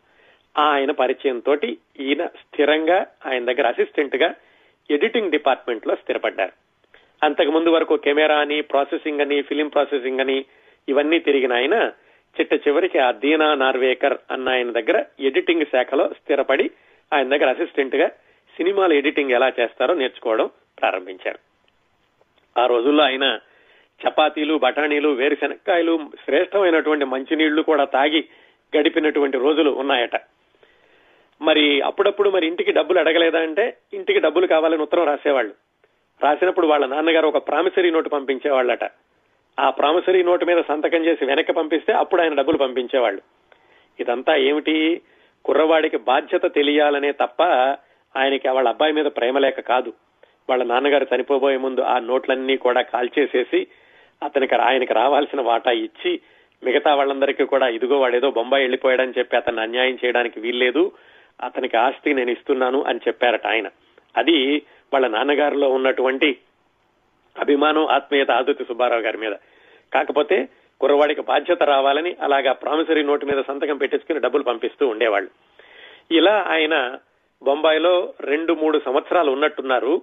ఆయన 0.58 0.90
పరిచయం 0.90 1.40
తోటి 1.40 1.78
ఈయన 2.00 2.26
స్థిరంగా 2.26 3.06
ఆయన 3.26 3.44
దగ్గర 3.44 3.66
అసిస్టెంట్గా 3.66 4.34
ఎడిటింగ్ 4.90 5.30
డిపార్ట్మెంట్లో 5.30 5.94
స్థిరపడ్డారు. 5.94 6.52
అంతకు 7.22 7.50
ముందు 7.50 7.70
వరకు 7.70 7.96
కెమెరా 7.96 8.38
అని 8.38 8.60
ప్రాసెసింగ్ 8.60 9.20
అని 9.20 9.42
ఫిలిం 9.42 9.68
ప్రాసెసింగ్ 9.68 10.20
అని 10.20 10.44
ఇవన్నీ 10.88 11.18
తిరిగిన 11.18 11.52
ఆయన 11.52 11.92
చిట్ట 12.38 12.68
చివరికి 12.68 12.98
ఆ 12.98 13.10
దీనా 13.12 13.54
నార్వేకర్ 13.54 14.18
అన్న 14.30 14.48
ఆయన 14.48 14.70
దగ్గర 14.70 15.04
ఎడిటింగ్ 15.20 15.62
శాఖలో 15.62 16.08
స్థిరపడి 16.08 16.70
ఆయన 17.12 17.28
దగ్గర 17.28 17.50
అసిస్టెంట్గా 17.50 18.08
సినిమాల 18.56 18.92
ఎడిటింగ్ 18.92 19.30
ఎలా 19.30 19.52
చేస్తారో 19.60 19.94
నేర్చుకోవడం 19.94 20.50
ప్రారంభించారు. 20.80 21.38
ఆ 22.60 22.66
రోజుల్లో 22.66 23.04
ఆయన 23.04 23.38
చపాతీలు 24.08 24.58
బఠానీలు 24.58 25.08
వేరుశెనక్కాయలు 25.08 26.10
శ్రేష్టమైనటువంటి 26.24 27.04
మంచినీళ్ళు 27.04 27.62
కూడా 27.62 27.84
తాగి 27.84 28.24
గడిపినటువంటి 28.76 29.38
రోజులు 29.38 29.70
ఉన్నాయట. 29.70 30.20
మరి 31.42 31.80
అప్పుడప్పుడు 31.80 32.30
మరి 32.30 32.46
ఇంటికి 32.46 32.72
డబ్బులు 32.72 32.98
అడగలేదా 32.98 33.40
అంటే 33.40 33.76
ఇంటికి 33.92 34.18
డబ్బులు 34.18 34.46
కావాలని 34.46 34.82
ఉత్తరం 34.82 35.06
రాసేవాళ్ళు. 35.06 35.54
రాసినప్పుడు 36.22 36.66
వాళ్ళ 36.66 36.86
నాన్నగారు 36.86 37.26
ఒక 37.26 37.48
ప్రామిసరీ 37.48 37.90
నోటు 37.90 38.08
పంపించేవాళ్ళట. 38.08 38.84
ఆ 39.58 39.70
ప్రామిసరీ 39.70 40.22
నోటు 40.22 40.44
మీద 40.44 40.62
సంతకం 40.68 41.04
చేసి 41.04 41.24
వెనక్కి 41.24 41.52
పంపిస్తే 41.52 41.92
అప్పుడు 41.92 42.22
ఆయన 42.22 42.34
డబ్బులు 42.34 42.58
పంపించేవాళ్ళు. 42.58 43.22
ఇదంతా 44.00 44.36
ఏమిటి? 44.36 45.00
కుర్రవాడికి 45.44 45.96
బాధ్యత 45.96 46.54
తెలియాలనే 46.54 47.12
తప్ప 47.12 47.42
ఆయనకి 48.16 48.48
వాళ్ళ 48.48 48.68
అబ్బాయి 48.68 48.92
మీద 48.92 49.04
ప్రేమ 49.04 49.38
లేక 49.38 49.60
కాదు. 49.60 49.92
వాళ్ళ 50.50 50.64
నాన్నగారు 50.64 51.06
చనిపోబోయే 51.14 51.56
ముందు 51.56 51.80
ఆ 51.80 51.98
నోట్లన్నీ 51.98 52.56
కూడా 52.56 52.82
కాల్చేసేసి 52.82 53.66
అతనికి 54.22 54.54
ఆయనకి 54.54 54.94
రావాల్సిన 54.94 55.40
వాటా 55.40 55.70
ఇచ్చి 55.70 56.20
మిగతా 56.64 56.94
వాళ్ళందరికీ 56.94 57.44
కూడా 57.44 57.68
ఇదిగో 57.68 58.00
వాడేదో 58.00 58.30
బొంబాయి 58.30 58.62
వెళ్ళిపోయాడని 58.62 59.12
చెప్పి 59.18 59.36
అతన్ని 59.36 59.62
అన్యాయం 59.62 59.98
చేయడానికి 60.04 60.40
వీల్లేదు. 60.40 60.92
అతనికి 61.42 61.76
ఆస్తి 61.76 62.14
నేను 62.14 62.30
ఇస్తున్నాను 62.30 62.82
అని 62.82 63.00
చెప్పారట 63.08 63.46
ఆయన. 63.46 63.68
అది 64.16 64.62
వాళ్ళ 64.92 65.06
నాన్నగారిలో 65.06 65.68
ఉన్నటువంటి 65.68 66.38
అభిమానం 67.38 67.86
ఆత్మీయత 67.86 68.30
ఆదుతి 68.30 68.64
సుబ్బారావు 68.64 69.00
గారి 69.00 69.18
మీద. 69.18 69.32
కాకపోతే 69.92 70.48
కుర్రవాడికి 70.80 71.20
బాధ్యత 71.20 71.62
రావాలని 71.62 72.16
అలాగా 72.20 72.52
ప్రామిసరీ 72.52 73.02
నోటు 73.02 73.26
మీద 73.26 73.42
సంతకం 73.42 73.76
పెట్టించుకుని 73.76 74.20
డబ్బులు 74.20 74.42
పంపిస్తూ 74.42 74.88
ఉండేవాళ్ళు. 74.88 75.30
ఇలా 76.10 76.44
ఆయన 76.48 76.98
బొంబాయిలో 77.42 78.14
రెండు 78.20 78.52
మూడు 78.52 78.82
సంవత్సరాలు 78.84 79.30
ఉన్నట్టున్నారు. 79.30 80.02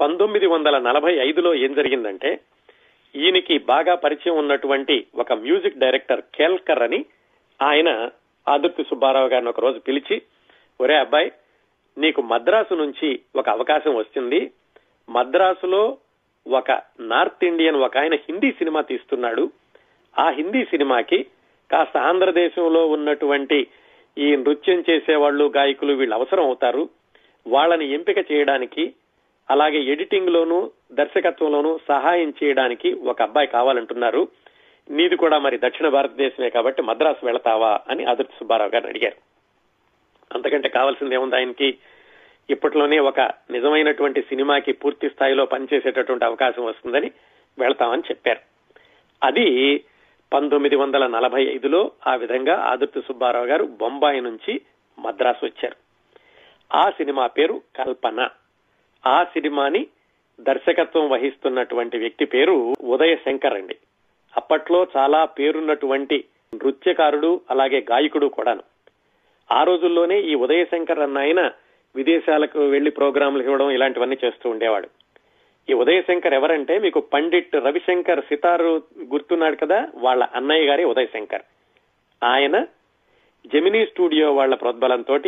పంతొమ్మిది 0.00 0.46
వందల 0.46 0.78
నలభై 0.78 1.14
ఐదులో 1.14 1.54
ఏం 1.54 1.74
జరిగిందంటే 1.74 2.40
ఈయనకి 3.16 3.58
బాగా 3.58 3.94
పరిచయం 3.94 4.36
ఉన్నటువంటి 4.36 5.06
ఒక 5.14 5.32
మ్యూజిక్ 5.32 5.78
డైరెక్టర్ 5.78 6.20
కేల్కర్ 6.20 6.82
అని 6.82 7.04
ఆయన 7.62 8.10
ఆదుర్తి 8.48 8.82
సుబ్బారావు 8.82 9.28
గారిని 9.28 9.48
ఒక 9.48 9.60
రోజు 9.60 9.78
పిలిచి 9.78 10.22
ఒరే 10.80 10.96
అబ్బాయి 10.96 11.32
నీకు 11.98 12.22
మద్రాసు 12.22 12.74
నుంచి 12.74 13.20
ఒక 13.36 13.48
అవకాశం 13.48 13.94
వస్తుంది. 13.94 14.50
మద్రాసులో 15.10 15.98
ఒక 16.46 16.80
నార్త్ 17.00 17.44
ఇండియన్ 17.44 17.76
ఒక 17.76 17.98
ఆయన 17.98 18.14
హిందీ 18.14 18.50
సినిమా 18.50 18.80
తీస్తున్నాడు. 18.80 19.50
ఆ 20.18 20.30
హిందీ 20.30 20.64
సినిమాకి 20.64 21.26
కాస్త 21.70 21.96
ఆంధ్రదేశంలో 21.96 22.86
ఉన్నటువంటి 22.86 23.66
ఈ 24.18 24.36
నృత్యం 24.36 24.84
చేసేవాళ్ళు 24.90 25.52
గాయకులు 25.56 25.92
వీళ్ళు 25.92 26.14
అవసరం 26.14 26.44
అవుతారు. 26.44 26.88
వాళ్ళని 27.46 27.92
ఎంపిక 27.92 28.32
చేయడానికి 28.32 28.94
అలాగే 29.50 29.78
ఎడిటింగ్ 29.78 30.28
లోను 30.28 30.70
దర్శకత్వంలోనూ 30.92 31.78
సహాయం 31.88 32.34
చేయడానికి 32.44 32.92
ఒక 32.92 33.22
అబ్బాయి 33.22 33.46
కావాలంటున్నారు. 33.46 34.28
నీది 34.90 35.16
కూడా 35.16 35.38
మరి 35.38 35.58
దక్షిణ 35.58 35.88
భారతదేశమే 35.88 36.50
కాబట్టి 36.50 36.82
మద్రాసు 36.82 37.26
వెళతావా 37.26 37.80
అని 37.88 38.04
అదుర్తి 38.04 38.34
సుబ్బారావు 38.38 38.70
గారిని 38.70 38.90
అడిగారు. 38.90 39.16
అంతకంటే 40.34 40.68
కావాల్సింది 40.68 41.14
ఏముంది 41.14 41.36
ఆయనకి? 41.36 41.78
ఇప్పట్లోనే 42.50 42.98
ఒక 42.98 43.20
నిజమైనటువంటి 43.50 44.22
సినిమాకి 44.22 44.72
పూర్తి 44.72 45.08
స్థాయిలో 45.08 45.46
పనిచేసేటటువంటి 45.46 46.24
అవకాశం 46.24 46.64
వస్తుందని 46.64 47.10
వెళతామని 47.58 48.00
చెప్పారు. 48.00 48.40
అది 49.22 49.80
పంతొమ్మిది 50.32 50.76
వందల 50.76 51.06
నలభై 51.06 51.44
ఐదులో 51.44 51.92
ఆ 52.06 52.14
విధంగా 52.14 52.56
ఆదుర్తి 52.56 53.00
సుబ్బారావు 53.00 53.46
గారు 53.46 53.64
బొంబాయి 53.64 54.20
నుంచి 54.20 54.60
మద్రాసు 54.98 55.44
వచ్చారు. 55.44 55.76
ఆ 56.76 56.90
సినిమా 56.90 57.26
పేరు 57.26 57.62
కల్పన. 57.76 58.28
ఆ 59.06 59.24
సినిమాని 59.24 59.86
దర్శకత్వం 60.40 61.10
వహిస్తున్నటువంటి 61.10 61.98
వ్యక్తి 61.98 62.24
పేరు 62.24 62.74
ఉదయ 62.84 63.16
శంకర్ 63.16 63.54
అండి. 63.54 63.76
అప్పట్లో 64.36 64.86
చాలా 64.96 65.24
పేరున్నటువంటి 65.24 66.24
నృత్యకారుడు 66.54 67.40
అలాగే 67.50 67.86
గాయకుడు 67.90 68.26
కూడాను. 68.26 68.62
ఆ 69.52 69.62
రోజుల్లోనే 69.62 70.20
ఈ 70.20 70.34
ఉదయ 70.34 70.64
శంకర్ 70.64 70.98
అన్న 70.98 71.18
ఆయన 71.18 71.50
విదేశాలకు 71.96 72.66
వెళ్ళి 72.68 72.90
ప్రోగ్రాంలు 72.90 73.42
ఇవ్వడం 73.42 73.70
ఇలాంటివన్నీ 73.70 74.16
చేస్తూ 74.24 74.50
ఉండేవాడు. 74.50 74.88
ఈ 75.70 75.72
ఉదయశంకర్ 75.72 76.34
ఎవరంటే 76.34 76.78
మీకు 76.78 77.00
పండిట్ 77.00 77.56
రవిశంకర్ 77.56 78.20
సితారు 78.20 78.82
గుర్తున్నాడు 79.02 79.56
కదా? 79.56 79.88
వాళ్ళ 79.94 80.28
అన్నయ్య 80.34 80.66
గారి 80.66 80.84
ఉదయ 80.84 81.06
శంకర్. 81.06 81.42
ఆయన 82.24 82.64
జెమినీ 83.46 83.86
స్టూడియో 83.86 84.32
వాళ్ళ 84.32 84.54
ప్రోద్బలంతో 84.54 85.18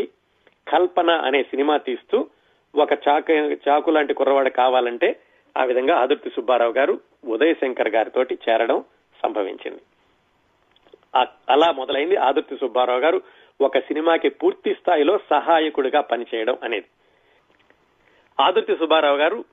కల్పన 0.68 1.10
అనే 1.10 1.42
సినిమా 1.42 1.76
తీస్తూ 1.76 2.26
ఒక 2.76 2.92
చాకు 2.92 3.32
చాకు 3.68 3.90
లాంటి 3.90 4.14
కుర్రవాడు 4.14 4.50
కావాలంటే 4.50 5.16
ఆ 5.56 5.64
విధంగా 5.64 5.96
ఆదుర్తి 5.96 6.30
సుబ్బారావు 6.30 6.72
గారు 6.72 7.00
ఉదయశంకర్ 7.28 7.88
గారితోటి 7.88 8.34
గారితో 8.34 8.52
చేరడం 8.52 8.84
సంభవించింది. 9.22 9.80
అలా 11.50 11.72
మొదలైంది 11.72 12.16
ఆదుర్తి 12.16 12.56
సుబ్బారావు 12.56 13.00
గారు 13.00 13.20
ఒక 13.60 13.78
సినిమాకి 13.78 14.28
పూర్తి 14.28 14.74
స్థాయిలో 14.74 15.18
సహాయకుడిగా 15.30 16.00
పనిచేయడం 16.00 16.58
అనేది. 16.62 16.86
ఆదుర్తి 18.40 18.76
సుబ్బారావు 18.76 19.16
గారు 19.16 19.44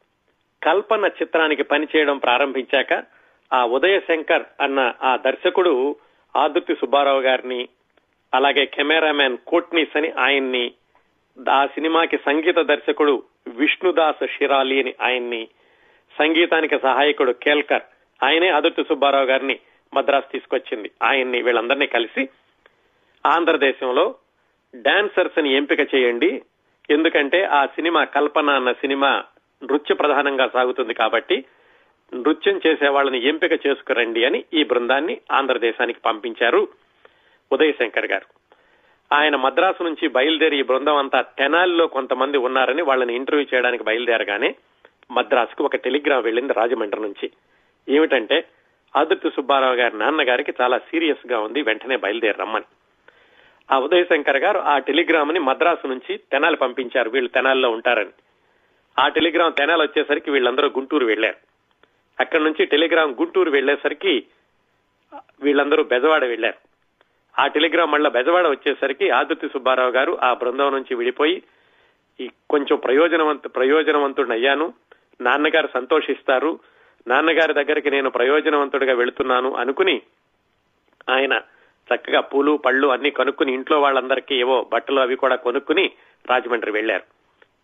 కల్పన 0.63 1.05
చిత్రానికి 1.05 1.63
పనిచేయడం 1.63 2.17
ప్రారంభించాక 2.17 3.03
ఆ 3.53 3.65
ఉదయ 3.65 3.99
శంకర్ 3.99 4.43
అన్న 4.61 4.93
ఆ 5.01 5.17
దర్శకుడు 5.17 5.95
ఆదుర్తి 6.35 6.75
సుబ్బారావు 6.75 7.21
గారిని 7.21 7.69
అలాగే 8.33 8.65
కెమెరామ్యాన్ 8.65 9.37
కోట్నీస్ 9.47 9.97
అని 9.97 10.11
ఆయన్ని 10.11 10.71
ఆ 11.49 11.65
సినిమాకి 11.65 12.17
సంగీత 12.17 12.55
దర్శకుడు 12.55 13.23
విష్ణుదాస్ 13.47 14.27
షిరాలి 14.27 14.79
అని 14.79 14.95
ఆయన్ని 15.01 15.47
సంగీతానికి 16.19 16.79
సహాయకుడు 16.79 17.31
కేల్కర్ 17.31 17.81
ఆయనే 18.23 18.49
అదుర్తి 18.49 18.83
సుబ్బారావు 18.83 19.25
గారిని 19.25 19.59
మద్రాసు 19.93 20.31
తీసుకొచ్చింది. 20.31 20.91
ఆయన్ని 21.03 21.41
వీళ్ళందరినీ 21.41 21.87
కలిసి 21.87 22.29
ఆంధ్రదేశంలో 23.27 24.15
డాన్సర్స్ని 24.75 25.53
ఎంపిక 25.53 25.95
చేయండి. 25.95 26.41
ఎందుకంటే 26.89 27.43
ఆ 27.43 27.65
సినిమా 27.65 28.03
కల్పన 28.03 28.49
అన్న 28.49 28.71
సినిమా 28.71 29.23
నృత్య 29.63 29.95
ప్రధానంగా 29.95 30.47
సాగుతుంది 30.47 30.93
కాబట్టి 30.93 31.45
నృత్యం 32.13 32.61
చేసే 32.67 32.87
వాళ్ళని 32.87 33.27
ఎంపిక 33.27 33.51
చేసుకురండి 33.51 34.25
అని 34.25 34.45
ఈ 34.53 34.63
బృందాన్ని 34.63 35.21
ఆంధ్రదేశానికి 35.31 35.99
పంపించారు 35.99 36.67
ఉదయశంకర్ 37.51 38.05
గారు. 38.05 38.25
ఆయన 39.15 39.35
మద్రాసు 39.35 39.83
నుంచి 39.83 40.07
బయలుదేరి 40.07 40.59
ఈ 40.59 40.61
బృందం 40.61 40.95
అంతా 40.95 41.21
తెనాలిలో 41.21 41.87
కొంతమంది 41.87 42.37
ఉన్నారని 42.37 42.81
వాళ్ళని 42.81 43.15
ఇంటర్వ్యూ 43.15 43.47
చేయడానికి 43.53 43.83
బయలుదేరగానే 43.83 44.55
మద్రాసుకు 45.11 45.63
ఒక 45.63 45.75
టెలిగ్రామ్ 45.75 46.23
వెళ్ళింది 46.23 46.53
రాజమండ్రి 46.53 47.01
నుంచి. 47.01 47.31
ఏమిటంటే 47.89 48.43
ఆదుర్తి 48.95 49.29
సుబ్బారావు 49.29 49.75
గారి 49.75 49.97
నాన్నగారికి 49.97 50.53
చాలా 50.61 50.77
సీరియస్గా 50.77 51.39
ఉంది 51.39 51.61
వెంటనే 51.61 51.97
బయలుదేరి 51.97 52.37
రమ్మని. 52.37 52.65
ఆ 53.71 53.79
ఉదయ 53.79 54.03
శంకర్ 54.03 54.37
గారు 54.37 54.59
ఆ 54.59 54.77
టెలిగ్రామ్ని 54.77 55.39
మద్రాసు 55.39 55.87
నుంచి 55.87 56.19
తెనాలి 56.31 56.57
పంపించారు. 56.57 57.09
వీళ్ళు 57.09 57.29
తెనాలిలో 57.29 57.69
ఉంటారని. 57.69 58.11
ఆ 58.99 59.07
టెలిగ్రామ్ 59.07 59.53
తెనాలి 59.53 59.81
వచ్చేసరికి 59.81 60.31
వీళ్ళందరూ 60.31 60.67
గుంటూరు 60.67 61.05
వెళ్ళారు 61.05 61.37
అక్కడి 62.19 62.43
నుంచి 62.43 62.65
టెలిగ్రామ్ 62.65 63.15
గుంటూరు 63.15 63.51
వెళ్ళేసరికి 63.51 64.25
వీళ్ళందరూ 65.41 65.83
బెజవాడ 65.83 66.25
వెళ్ళారు 66.25 66.67
ఆ 67.41 67.47
టెలిగ్రామ్ 67.47 67.91
మళ్ళా 67.91 68.09
బెజవాడ 68.09 68.47
వచ్చేసరికి 68.47 69.09
ఆదుర్తి 69.09 69.47
సుబ్బారావు 69.47 69.91
గారు 69.91 70.19
ఆ 70.23 70.33
బృందం 70.33 70.71
నుంచి 70.71 70.95
విడిపోయి 70.95 71.43
ఈ 72.19 72.29
కొంచెం 72.49 72.77
ప్రయోజనవంత 72.77 73.55
ప్రయోజనవంతుడిని 73.55 74.35
అయ్యాను 74.35 74.73
నాన్నగారు 75.21 75.69
సంతోషిస్తారు. 75.73 76.59
నాన్నగారి 77.07 77.53
దగ్గరికి 77.53 77.91
నేను 77.91 78.09
ప్రయోజనవంతుడిగా 78.09 78.93
వెళుతున్నాను 78.93 79.55
అనుకుని 79.55 80.01
ఆయన 81.09 81.41
చక్కగా 81.89 82.19
పూలు 82.19 82.57
పళ్ళు 82.57 82.87
అన్ని 82.87 83.11
కనుక్కుని 83.11 83.53
ఇంట్లో 83.53 83.81
వాళ్ళందరికీ 83.81 84.35
ఏవో 84.35 84.67
బట్టలు 84.73 84.99
అవి 84.99 85.15
కూడా 85.15 85.35
కొనుక్కుని 85.35 85.91
రాజమండ్రి 86.29 86.71
వెళ్ళారు 86.71 87.03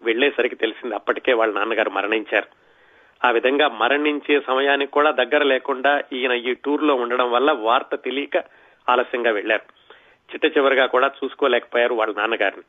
వెళ్ళేసరికి 0.04 0.56
తెలిసింది 0.56 0.96
అప్పటికే 0.96 1.34
వాళ్ళ 1.34 1.54
నాన్నగారు 1.54 1.90
మరణించారు. 1.90 2.48
ఆ 3.26 3.32
విధంగా 3.32 3.68
మరణించే 3.68 4.40
సమయానికి 4.40 4.92
కూడా 4.92 5.12
దగ్గర 5.12 5.44
లేకుండా 5.44 6.02
ఈయన 6.14 6.32
ఈ 6.32 6.54
టూర్లో 6.66 6.96
ఉండడం 6.96 7.32
వల్ల 7.32 7.52
వార్త 7.52 7.96
తెలియక 7.96 8.38
ఆలస్యంగా 8.90 9.32
వెళ్ళారు 9.32 9.66
చిట్ట 10.30 10.58
చివరిగా 10.58 10.86
కూడా 10.86 11.08
చూసుకోలేకపోయారు 11.08 11.94
వాళ్ళ 11.94 12.14
నాన్నగారిని. 12.18 12.64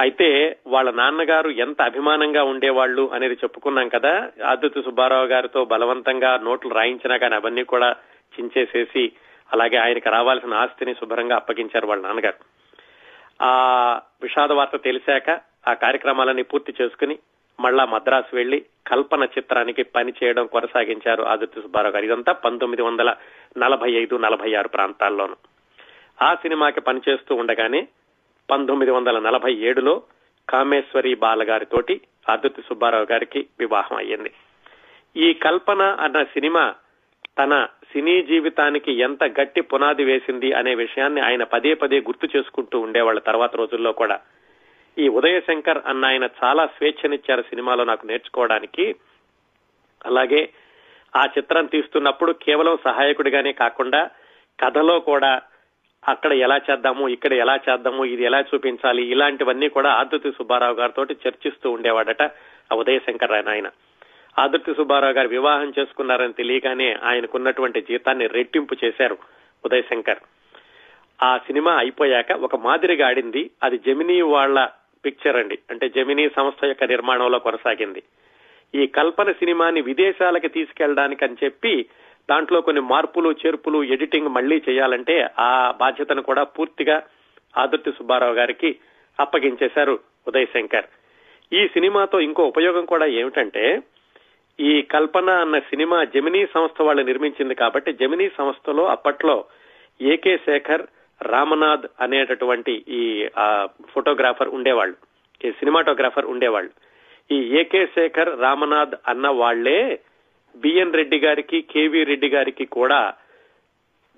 అయితే 0.00 0.56
వాళ్ళ 0.66 0.90
నాన్నగారు 0.90 1.50
ఎంత 1.50 1.82
అభిమానంగా 1.82 2.42
ఉండేవాళ్ళు 2.42 3.10
అనేది 3.14 3.34
చెప్పుకున్నాం 3.34 3.88
కదా 3.88 4.30
ఆదిత్య 4.44 4.82
సుబ్బారావు 4.82 5.26
గారితో 5.26 5.64
బలవంతంగా 5.64 6.40
నోట్లు 6.42 6.74
రాయించినా 6.74 7.16
కానీ 7.16 7.34
అవన్నీ 7.34 7.64
కూడా 7.64 7.90
చించేసేసి 8.34 9.12
అలాగే 9.52 9.76
ఆయనకి 9.76 10.08
రావాల్సిన 10.08 10.54
ఆస్తిని 10.54 10.94
శుభ్రంగా 10.94 11.36
అప్పగించారు 11.36 11.86
వాళ్ళ 11.86 12.02
నాన్నగారు. 12.02 12.44
ఆ 13.42 14.00
విషాద 14.22 14.52
వార్త 14.52 14.76
తెలిసాక 14.76 15.40
ఆ 15.68 15.74
కార్యక్రమాలన్నీ 15.74 16.42
పూర్తి 16.42 16.74
చేసుకుని 16.82 17.18
మళ్ళా 17.60 17.84
మద్రాసు 17.84 18.36
వెళ్ళి 18.36 18.64
కల్పన 18.86 19.24
చిత్రానికి 19.24 19.82
పని 19.82 20.12
చేయడం 20.24 20.46
కొనసాగించారు 20.46 21.22
ఆదిత్య 21.22 21.60
సుబ్బారావు 21.60 21.94
గారు. 21.94 22.04
ఇదంతా 22.04 22.32
పంతొమ్మిది 22.32 22.82
వందల 22.82 23.14
నలభై 23.58 23.92
ఐదు 23.92 24.16
నలభై 24.16 24.54
ఆరు 24.54 24.68
ప్రాంతాల్లోనూ. 24.68 25.36
ఆ 26.22 26.34
సినిమాకి 26.34 26.80
పనిచేస్తూ 26.80 27.34
ఉండగానే 27.34 27.88
పంతొమ్మిది 28.50 28.92
వందల 28.92 29.18
నలభై 29.18 29.54
ఏడులో 29.54 30.02
కామేశ్వరి 30.48 31.14
బాలగారితోటి 31.14 32.00
ఆదిత్య 32.30 32.62
సుబ్బారావు 32.68 33.06
గారికి 33.10 33.46
వివాహం 33.58 33.96
అయ్యింది. 33.96 34.32
ఈ 35.16 35.32
కల్పన 35.34 35.82
అన్న 35.82 36.22
సినిమా 36.22 36.74
తన 37.38 37.66
సినీ 37.92 38.22
జీవితానికి 38.22 38.92
ఎంత 38.92 39.24
గట్టి 39.24 39.60
పునాది 39.60 40.04
వేసింది 40.04 40.52
అనే 40.52 40.74
విషయాన్ని 40.74 41.20
ఆయన 41.20 41.44
పదే 41.44 41.74
పదే 41.74 41.98
గుర్తు 42.00 42.38
చేసుకుంటూ 42.38 42.80
ఉండేవాళ్ళ 42.80 43.20
తర్వాత 43.20 43.56
రోజుల్లో 43.56 43.92
కూడా. 43.92 44.20
ఈ 44.98 45.08
ఉదయశంకర్ 45.08 45.78
అన్న 45.86 46.04
ఆయన 46.04 46.28
చాలా 46.44 46.66
స్వేచ్ఛనిచ్చారు 46.66 47.42
సినిమాలో 47.42 47.84
నాకు 47.84 48.06
నేర్చుకోవడానికి. 48.06 48.94
అలాగే 50.06 50.48
ఆ 51.16 51.24
చిత్రం 51.38 51.66
తీస్తున్నప్పుడు 51.66 52.32
కేవలం 52.32 52.78
సహాయకుడిగానే 52.84 53.52
కాకుండా 53.52 54.10
కథలో 54.62 55.00
కూడా 55.00 55.42
అక్కడ 56.08 56.32
ఎలా 56.32 56.56
చేద్దాము 56.56 57.08
ఇక్కడ 57.08 57.32
ఎలా 57.32 57.56
చేద్దాము 57.56 58.04
ఇది 58.04 58.24
ఎలా 58.24 58.40
చూపించాలి 58.40 59.02
ఇలాంటివన్నీ 59.04 59.68
కూడా 59.68 59.90
ఆదుతి 59.90 60.30
సుబ్బారావు 60.30 60.74
గారితో 60.74 61.04
చర్చిస్తూ 61.04 61.70
ఉండేవాడట 61.70 62.22
ఆ 62.72 62.76
ఉదయశంకర్ 62.76 63.32
ఆయన. 63.32 63.68
ఆదుర్తి 64.38 64.74
సుబ్బారావు 64.74 65.12
గారు 65.12 65.28
వివాహం 65.28 65.72
చేసుకున్నారని 65.78 66.32
తెలియగానే 66.32 66.96
ఆయనకున్నటువంటి 67.02 67.80
జీతాన్ని 67.80 68.26
రెట్టింపు 68.26 68.76
చేశారు 68.84 69.18
ఉదయ్ 69.64 69.82
శంకర్. 69.82 70.18
ఆ 71.22 71.38
సినిమా 71.38 71.72
అయిపోయాక 71.72 72.32
ఒక 72.32 72.56
మాదిరిగా 72.56 73.06
ఆడింది. 73.06 73.50
అది 73.62 73.78
జమినీ 73.78 74.20
వాళ్ళ 74.20 74.68
పిక్చర్ 75.04 75.36
అండి. 75.36 75.58
అంటే 75.70 75.88
జమినీ 75.88 76.28
సంస్థ 76.28 76.64
యొక్క 76.64 76.84
నిర్మాణంలో 76.84 77.38
కొనసాగింది. 77.38 78.02
ఈ 78.74 78.86
కల్పన 78.86 79.32
సినిమాని 79.32 79.80
విదేశాలకి 79.80 80.48
తీసుకెళ్ళడానికి 80.48 81.24
అని 81.24 81.36
చెప్పి 81.44 81.86
దాంట్లో 82.30 82.60
కొన్ని 82.60 82.82
మార్పులు 82.82 83.34
చేర్పులు 83.46 83.84
ఎడిటింగ్ 83.84 84.28
మళ్ళీ 84.28 84.62
చేయాలంటే 84.68 85.26
ఆ 85.38 85.74
బాధ్యతను 85.80 86.22
కూడా 86.22 86.42
పూర్తిగా 86.42 87.02
ఆదుర్తి 87.58 87.90
సుబ్బారావు 87.90 88.34
గారికి 88.34 88.76
అప్పగించేశారు 89.20 89.98
ఉదయ్ 90.26 90.46
శంకర్. 90.46 90.84
ఈ 91.52 91.68
సినిమాతో 91.68 92.20
ఇంకో 92.20 92.42
ఉపయోగం 92.42 92.84
కూడా 92.84 93.06
ఏమిటంటే 93.06 93.82
ఈ 94.60 94.82
కల్పన 94.82 95.30
అన్న 95.30 95.58
సినిమా 95.58 96.04
జమినీ 96.04 96.46
సంస్థ 96.46 96.82
వాళ్ళు 96.82 97.02
నిర్మించింది 97.02 97.54
కాబట్టి 97.54 97.92
జమినీ 97.92 98.30
సంస్థలో 98.38 98.84
అప్పట్లో 98.86 99.44
ఏకే 100.02 100.36
శేఖర్ 100.36 100.82
రామనాథ్ 101.22 101.86
అనేటటువంటి 102.00 102.84
ఈ 102.88 103.28
ఫోటోగ్రాఫర్ 103.90 104.48
ఉండేవాళ్ళు. 104.48 104.96
ఈ 105.44 105.50
సినిమాటోగ్రాఫర్ 105.50 106.24
ఉండేవాళ్ళు. 106.24 106.70
ఈ 107.32 107.56
ఏకే 107.58 107.86
శేఖర్ 107.86 108.40
రామనాథ్ 108.40 108.94
అన్న 109.08 109.28
వాళ్ళే 109.28 110.00
బిఎన్ 110.56 110.92
రెడ్డి 110.92 111.18
గారికి 111.18 111.62
కేవీ 111.62 112.04
రెడ్డి 112.04 112.28
గారికి 112.28 112.64
కూడా 112.64 113.14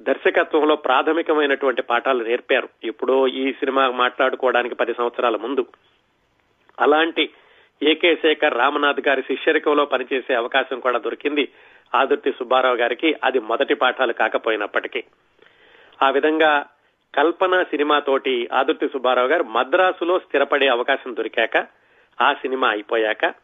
దర్శకత్వంలో 0.01 0.77
ప్రాథమికమైనటువంటి 0.77 1.83
పాఠాలు 1.83 2.25
నేర్పారు. 2.25 2.69
ఎప్పుడో 2.85 3.27
ఈ 3.27 3.53
సినిమా 3.53 3.91
మాట్లాడుకోవడానికి 3.91 4.75
పది 4.75 4.95
సంవత్సరాల 4.95 5.37
ముందు. 5.37 5.67
అలాంటి 6.81 7.31
ఏకే 7.83 8.15
శేఖర్ 8.15 8.59
రామనాథ్ 8.59 9.09
గారి 9.09 9.23
శిష్యరికంలో 9.23 9.85
పనిచేసే 9.85 10.35
అవకాశం 10.35 10.81
కూడా 10.81 10.99
దొరికింది. 10.99 11.49
ఆదుర్తి 11.95 12.33
సుబ్బారావు 12.33 12.77
గారికి 12.77 13.15
అది 13.25 13.39
మొదటి 13.39 13.75
పాఠాలు 13.75 14.13
కాకపోయినప్పటికీ. 14.13 15.05
ఆ 16.03 16.11
విధంగా 16.11 16.67
కల్పన 17.15 17.63
సినిమాతోటి 17.63 18.49
ఆదుర్తి 18.53 18.89
సుబ్బారావు 18.89 19.29
గారు 19.29 19.45
మద్రాసులో 19.45 20.19
స్థిరపడే 20.19 20.69
అవకాశం 20.69 21.17
దొరికాక 21.17 21.67
ఆ 22.23 22.33
సినిమా 22.33 22.69
అయిపోయాక 22.69 23.35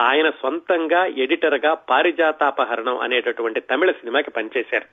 ఆయన 0.00 0.30
సొంతంగా 0.30 1.06
ఎడిటర్గా 1.06 1.74
పారిజాతాపహరణం 1.74 2.98
అనేటటువంటి 2.98 3.60
తమిళ 3.60 3.90
సినిమాకి 3.90 4.30
పనిచేశారు. 4.30 4.86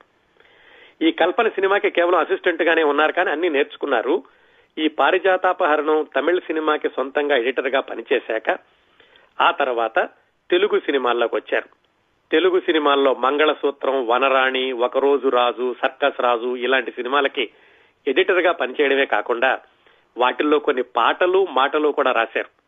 ఈ 1.04 1.12
కల్పన 1.12 1.48
సినిమాకి 1.48 1.90
కేవలం 1.90 2.20
అసిస్టెంట్ 2.20 2.62
గానే 2.62 2.84
ఉన్నారు 2.84 3.12
కానీ 3.12 3.32
అన్ని 3.32 3.50
నేర్చుకున్నారు. 3.50 4.24
ఈ 4.78 4.88
పారిజాతాపహరణం 4.88 6.08
తమిళ 6.16 6.40
సినిమాకి 6.40 6.90
సొంతంగా 6.90 7.38
ఎడిటర్గా 7.38 7.80
పనిచేశాక 7.80 8.60
ఆ 9.42 9.52
తర్వాత 9.52 10.10
తెలుగు 10.52 10.80
సినిమాల్లోకి 10.80 11.36
వచ్చారు. 11.36 11.84
తెలుగు 12.32 12.60
సినిమాల్లో 12.60 13.14
మంగళసూత్రం 13.14 14.08
వనరాణి 14.08 14.72
ఒకరోజు 14.72 15.28
రాజు 15.28 15.76
సర్కస్ 15.82 16.22
రాజు 16.22 16.56
ఇలాంటి 16.56 16.92
సినిమాలకి 16.92 17.50
ఎడిటర్గా 18.08 18.52
పనిచేయడమే 18.52 19.06
కాకుండా 19.06 19.60
వాటిల్లో 20.18 20.60
కొన్ని 20.60 20.84
పాటలు 20.84 21.48
మాటలు 21.52 21.90
కూడా 21.90 22.12
రాశారు. 22.12 22.64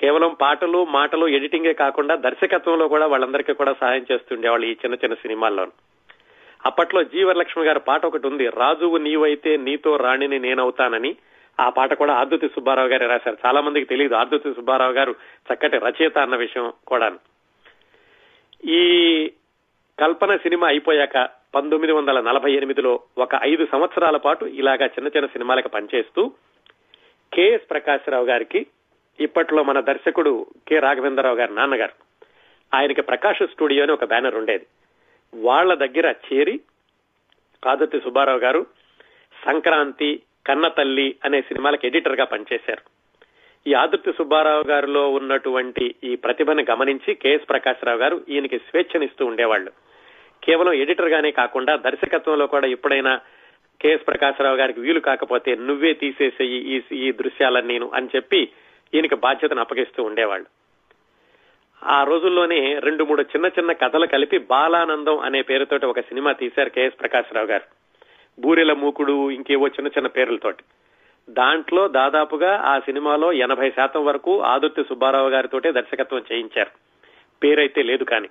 కేవలం 0.00 0.36
పాటలు 0.40 0.84
మాటలు 0.84 1.26
ఎడిటింగే 1.26 1.72
కాకుండా 1.72 2.14
దర్శకత్వంలో 2.14 2.88
కూడా 2.88 3.06
వాళ్ళందరికీ 3.06 3.52
కూడా 3.52 3.72
సహాయం 3.72 4.06
చేస్తుండేవాళ్ళు 4.12 4.66
ఈ 4.66 4.70
చిన్న 4.70 4.94
చిన్న 4.94 5.14
సినిమాల్లో. 5.14 5.66
అప్పట్లో 6.66 7.02
జీవలక్ష్మి 7.02 7.64
గారి 7.64 7.80
పాట 7.80 8.06
ఒకటి 8.06 8.26
ఉంది 8.26 8.48
రాజువు 8.48 8.96
నీవైతే 8.96 9.56
నీతో 9.56 9.96
రాణిని 9.96 10.38
నేనవుతానని 10.38 11.16
ఆ 11.60 11.68
పాట 11.68 11.92
కూడా 11.94 12.14
ఆర్దుతి 12.14 12.48
సుబ్బారావు 12.48 12.88
గారే 12.88 13.06
రాశారు. 13.06 13.36
చాలా 13.46 13.60
మందికి 13.60 13.86
తెలియదు 13.86 14.14
ఆదుతి 14.14 14.54
సుబ్బారావు 14.54 14.92
గారు 14.92 15.14
చక్కటి 15.52 15.78
రచయిత 15.78 16.18
అన్న 16.18 16.36
విషయం 16.36 16.72
కూడా 16.86 17.12
ఈ 18.64 19.32
కల్పన 20.00 20.36
సినిమా 20.36 20.66
అయిపోయాక 20.66 21.28
పంతొమ్మిది 21.54 21.92
వందల 21.92 22.20
నలభై 22.20 22.52
ఎనిమిదిలో 22.52 23.00
ఒక 23.18 23.28
ఐదు 23.42 23.66
సంవత్సరాల 23.72 24.16
పాటు 24.16 24.44
ఇలాగా 24.44 24.86
చిన్న 24.86 25.08
చిన్న 25.08 25.26
సినిమాలకు 25.26 25.68
పనిచేస్తూ 25.68 26.32
కెఎస్ 27.32 27.70
ప్రకాశ్రావు 27.70 28.24
గారికి 28.24 28.66
ఇప్పట్లో 29.20 29.62
మన 29.62 29.80
దర్శకుడు 29.80 30.46
కె 30.68 30.78
రాఘవేంద్రరావు 30.78 31.36
గారి 31.36 31.54
నాన్నగారు 31.54 31.92
ఆయనకి 32.76 33.02
ప్రకాశ 33.02 33.42
స్టూడియో 33.42 33.82
అని 33.82 33.92
ఒక 33.92 34.04
బ్యానర్ 34.04 34.34
ఉండేది. 34.34 34.66
వాళ్ళ 35.34 35.74
దగ్గర 35.74 36.14
చేరి 36.32 36.60
ఆదిత్య 37.66 37.98
సుబ్బారావు 37.98 38.38
గారు 38.38 38.66
సంక్రాంతి 39.46 40.22
కన్నతల్లి 40.46 41.16
అనే 41.24 41.40
సినిమాలకు 41.40 41.86
ఎడిటర్గా 41.86 42.24
పనిచేశారు. 42.24 42.82
ఈ 43.66 43.74
ఆదుర్తి 43.74 44.12
సుబ్బారావు 44.12 44.64
గారిలో 44.68 45.10
ఉన్నటువంటి 45.10 45.94
ఈ 46.04 46.16
ప్రతిభను 46.16 46.64
గమనించి 46.70 47.14
కెఎస్ 47.14 47.48
ప్రకాశ్రావు 47.48 47.98
గారు 47.98 48.22
ఈయనకి 48.28 48.58
స్వేచ్ఛనిస్తూ 48.58 49.26
ఉండేవాళ్ళు 49.26 49.70
కేవలం 50.42 50.72
ఎడిటర్ 50.72 51.08
గానే 51.08 51.30
కాకుండా 51.30 51.76
దర్శకత్వంలో 51.76 52.46
కూడా 52.46 52.66
ఎప్పుడైనా 52.66 53.20
కెఎస్ 53.80 54.06
ప్రకాశ్రావు 54.06 54.56
గారికి 54.56 54.80
వీలు 54.80 55.00
కాకపోతే 55.00 55.54
నువ్వే 55.54 55.94
తీసేసేయి 55.94 56.58
ఈ 56.76 56.82
ఈ 56.92 57.12
దృశ్యాలని 57.12 57.68
నేను 57.68 57.90
అని 57.94 58.08
చెప్పి 58.16 58.50
ఈయనకి 58.94 59.14
బాధ్యతను 59.14 59.60
అప్పగిస్తూ 59.60 60.02
ఉండేవాళ్ళు. 60.02 60.46
ఆ 61.82 62.04
రోజుల్లోనే 62.04 62.78
రెండు 62.78 63.04
మూడు 63.04 63.22
చిన్న 63.22 63.46
చిన్న 63.46 63.72
కథలు 63.72 64.06
కలిపి 64.06 64.38
బాలానందం 64.38 65.18
అనే 65.18 65.42
పేరుతోటి 65.42 65.86
ఒక 65.86 66.00
సినిమా 66.00 66.32
తీశారు 66.32 66.68
కెఎస్ 66.68 67.00
ప్రకాశ్రావు 67.00 67.46
గారు. 67.46 67.83
బూరెల 68.38 68.72
మూకుడు 68.72 69.30
ఇంకేవో 69.30 69.66
చిన్న 69.66 69.86
చిన్న 69.86 70.06
పేర్లతోటి. 70.06 70.64
దాంట్లో 71.30 71.88
దాదాపుగా 71.88 72.56
ఆ 72.56 72.78
సినిమాలో 72.78 73.32
ఎనభై 73.32 73.70
శాతం 73.70 74.04
వరకు 74.04 74.42
ఆదుర్తి 74.42 74.82
సుబ్బారావు 74.82 75.28
గారితోటే 75.28 75.72
దర్శకత్వం 75.72 76.22
చేయించారు. 76.32 76.70
పేరైతే 77.42 77.82
లేదు 77.82 78.04
కానీ. 78.04 78.28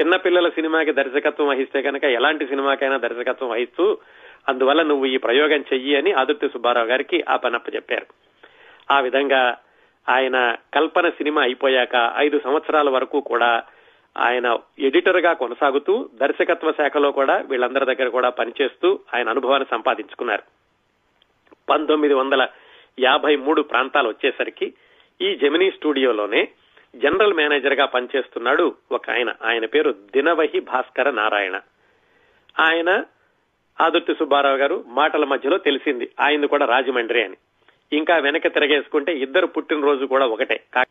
చిన్నపిల్లల 0.00 0.48
సినిమాకి 0.48 0.92
దర్శకత్వం 0.92 1.48
వహిస్తే 1.48 1.82
కనుక 1.82 2.04
ఎలాంటి 2.04 2.46
సినిమాకైనా 2.46 2.96
దర్శకత్వం 2.96 3.48
వహిస్తూ 3.48 3.98
అందువల్ల 4.48 4.82
నువ్వు 4.82 5.06
ఈ 5.06 5.16
ప్రయోగం 5.16 5.64
చెయ్యి 5.72 5.96
అని 5.96 6.12
ఆదుర్తి 6.12 6.48
సుబ్బారావు 6.48 6.86
గారికి 6.86 7.24
ఆ 7.28 7.36
పనప్ప 7.36 7.74
చెప్పారు. 7.74 8.06
ఆ 8.90 9.00
విధంగా 9.00 9.56
ఆయన 10.08 10.56
కల్పన 10.74 11.08
సినిమా 11.08 11.42
అయిపోయాక 11.42 12.12
ఐదు 12.16 12.40
సంవత్సరాల 12.44 12.90
వరకు 12.90 13.20
కూడా 13.20 13.62
ఆయన 14.16 14.56
ఎడిటర్గా 14.78 15.32
కొనసాగుతూ 15.32 16.10
దర్శకత్వ 16.14 16.72
శాఖలో 16.72 17.10
కూడా 17.10 17.36
వీళ్ళందరి 17.36 17.94
దగ్గర 17.94 18.08
కూడా 18.08 18.28
పనిచేస్తూ 18.28 19.00
ఆయన 19.14 19.28
అనుభవాన్ని 19.28 19.66
సంపాదించుకున్నారు. 19.70 20.42
పంతొమ్మిది 21.70 22.14
వందల 22.14 22.48
యాభై 23.00 23.36
మూడు 23.36 23.62
ప్రాంతాలు 23.62 24.08
వచ్చేసరికి 24.08 24.74
ఈ 25.22 25.36
జెమినీ 25.36 25.70
స్టూడియోలోనే 25.70 26.48
జనరల్ 26.96 27.34
మేనేజర్గా 27.34 27.84
పనిచేస్తున్నాడు 27.84 28.74
ఒక 28.92 29.10
ఆయన. 29.10 29.34
ఆయన 29.44 29.66
పేరు 29.66 29.92
దినవహి 29.92 30.60
భాస్కర 30.60 31.10
నారాయణ. 31.10 31.60
ఆయన 32.60 33.04
ఆదుర్తి 33.80 34.14
సుబ్బారావు 34.14 34.56
గారు 34.56 34.84
మాటల 34.86 35.24
మధ్యలో 35.24 35.58
తెలిసింది. 35.58 36.10
ఆయనది 36.20 36.46
కూడా 36.46 36.66
రాజమండ్రి 36.66 37.24
అని. 37.24 37.36
ఇంకా 37.92 38.16
వెనక 38.16 38.42
తిరగేసుకుంటే 38.42 39.16
ఇద్దరు 39.16 39.46
పుట్టినరోజు 39.46 40.04
కూడా 40.04 40.26
ఒకటే. 40.26 40.60
ఆ 40.78 40.82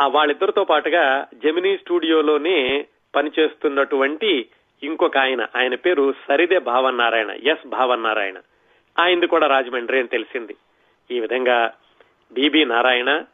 వాళ్ళిద్దరితో 0.00 0.64
పాటుగా 0.64 1.26
జెమినీ 1.34 1.76
స్టూడియోలోనే 1.76 2.86
పనిచేస్తున్నటువంటి 3.14 4.46
ఇంకొక 4.82 5.18
ఆయన. 5.18 5.46
ఆయన 5.56 5.74
పేరు 5.74 6.14
సరిదే 6.28 6.58
భావన్నారాయణ 6.58 7.30
ఎస్ 7.30 7.68
భావన్నారాయణ. 7.68 8.34
ఆయనది 8.98 9.26
కూడా 9.26 9.46
రాజమండ్రి 9.46 9.98
అని 9.98 10.08
తెలిసింది. 10.08 10.56
ఈ 11.10 11.20
విధంగా 11.20 11.72
B B 12.32 12.64
Narayana 12.64 13.24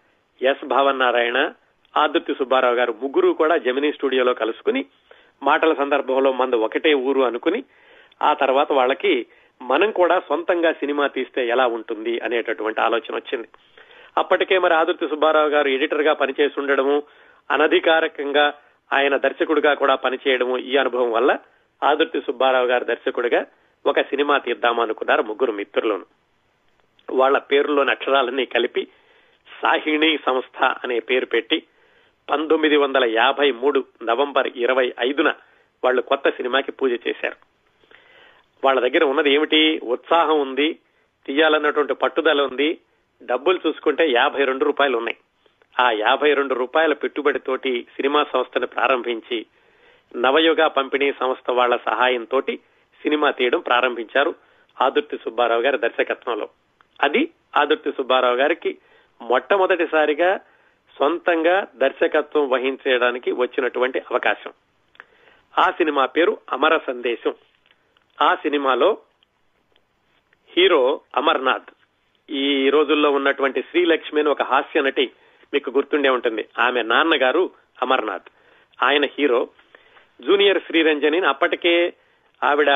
S 0.43 0.67
Bhavanarayana 0.67 1.53
Adurthi 1.97 2.35
Subbarao 2.35 2.75
garu 2.75 2.95
ముగ్గురు 3.03 3.29
కూడా 3.29 3.57
జమినీ 3.57 3.93
స్టూడియోలో 3.93 4.35
కలుసుకుని 4.35 4.85
మాటల 5.43 5.75
సందర్భంలో 5.75 6.33
మంద 6.33 6.55
ఒకటే 6.55 6.95
ఊరు 6.95 7.21
అనుకుని 7.21 7.65
ఆ 8.23 8.33
తర్వాత 8.33 8.73
వాళ్ళకి 8.73 9.27
మనం 9.63 9.91
కూడా 9.91 10.21
సొంతంగా 10.21 10.73
సినిమా 10.73 11.07
తీస్తే 11.07 11.49
ఎలా 11.49 11.67
ఉంటుంది 11.67 12.21
అనేటటువంటి 12.21 12.81
ఆలోచన 12.81 13.15
వచ్చింది. 13.15 13.49
అప్పటికే 14.19 14.59
మరి 14.59 14.75
ఆదుర్తి 14.75 15.09
సుబ్బారావు 15.09 15.49
గారు 15.49 15.69
ఎడిటర్గా 15.69 16.13
పనిచేసి 16.13 16.61
ఉండడము 16.61 17.03
అనధికారికంగా 17.51 18.55
ఆయన 18.93 19.17
దర్శకుడిగా 19.17 19.75
కూడా 19.75 19.95
పనిచేయడము 19.95 20.59
ఈ 20.59 20.77
అనుభవం 20.77 21.13
వల్ల 21.13 21.39
ఆదుర్తి 21.83 22.21
సుబ్బారావు 22.21 22.67
గారు 22.67 22.85
దర్శకుడిగా 22.85 23.47
ఒక 23.87 24.01
సినిమా 24.01 24.39
తీద్దాం 24.39 24.81
అనుకున్నారు 24.81 25.23
ముగ్గురు 25.23 25.53
మిత్రులను. 25.53 26.07
వాళ్ళ 27.11 27.39
పేరులోని 27.39 27.91
అక్షరాలన్నీ 27.91 28.45
కలిపి 28.45 28.89
సాహిణి 29.63 30.19
సంస్థ 30.27 30.63
అనే 30.63 31.01
పేరు 31.01 31.27
పెట్టి 31.27 31.63
పంతొమ్మిది 32.31 32.77
వందల 32.77 33.05
యాభై 33.05 33.53
మూడు 33.53 33.85
నవంబర్ 34.03 34.49
ఇరవై 34.57 34.95
ఐదున 35.01 35.35
వాళ్ళు 35.85 36.03
కొత్త 36.03 36.31
సినిమాకి 36.31 36.73
పూజ 36.73 36.93
చేశారు. 36.93 37.37
వాళ్ళ 38.65 38.81
దగ్గర 38.81 39.05
ఉన్నది 39.05 39.33
ఏమిటి? 39.33 39.81
ఉత్సాహం 39.83 40.41
ఉంది 40.41 40.79
తీయాలన్నటువంటి 41.27 41.95
పట్టుదల 41.95 42.41
ఉంది 42.41 42.79
డబ్బులు 43.23 43.61
చూసుకుంటే 43.67 44.11
యాభై 44.11 44.45
రెండు 44.45 44.65
రూపాయలు 44.65 44.97
ఉన్నాయి. 44.97 45.17
ఆ 45.81 45.91
యాభై 45.91 46.35
రెండు 46.35 46.55
రూపాయల 46.55 46.93
పెట్టుబడితోటి 46.93 47.83
సినిమా 47.83 48.25
సంస్థను 48.33 48.67
ప్రారంభించి 48.67 49.47
నవయుగ 50.17 50.67
పంపిణీ 50.67 51.13
సంస్థ 51.13 51.51
వాళ్ళ 51.51 51.77
సహాయంతో 51.77 52.41
సినిమా 53.03 53.31
తీయడం 53.31 53.61
ప్రారంభించారు 53.61 54.35
ఆదుర్తి 54.83 55.17
సుబ్బారావు 55.17 55.63
గారి 55.63 55.79
దర్శకత్వంలో. 55.79 56.49
అది 57.03 57.31
ఆదుర్తి 57.57 57.93
సుబ్బారావు 57.93 58.37
గారికి 58.37 58.79
మొట్టమొదటిసారిగా 59.23 60.37
సొంతంగా 60.99 61.67
దర్శకత్వం 61.77 62.49
వహించడానికి 62.49 63.33
వచ్చినటువంటి 63.33 63.99
అవకాశం. 63.99 64.53
ఆ 65.59 65.71
సినిమా 65.71 66.07
పేరు 66.07 66.39
అమర 66.53 66.79
సందేశం. 66.87 67.35
ఆ 68.23 68.35
సినిమాలో 68.35 68.99
హీరో 70.57 71.01
అమర్నాథ్ 71.17 71.71
ఈ 72.31 72.71
రోజుల్లో 72.71 73.11
ఉన్నటువంటి 73.11 73.63
శ్రీలక్ష్మి 73.63 74.21
అని 74.21 74.29
ఒక 74.29 74.43
హాస్య 74.43 74.83
నటి 74.83 75.11
మీకు 75.53 75.71
గుర్తుండే 75.71 76.09
ఉంటుంది. 76.09 76.49
ఆమె 76.59 76.83
నాన్నగారు 76.83 77.51
అమర్నాథ్. 77.83 78.31
ఆయన 78.83 79.05
హీరో. 79.05 79.49
జూనియర్ 80.21 80.63
శ్రీరంజని 80.67 81.27
అప్పటికే 81.27 81.93
ఆవిడ 82.45 82.71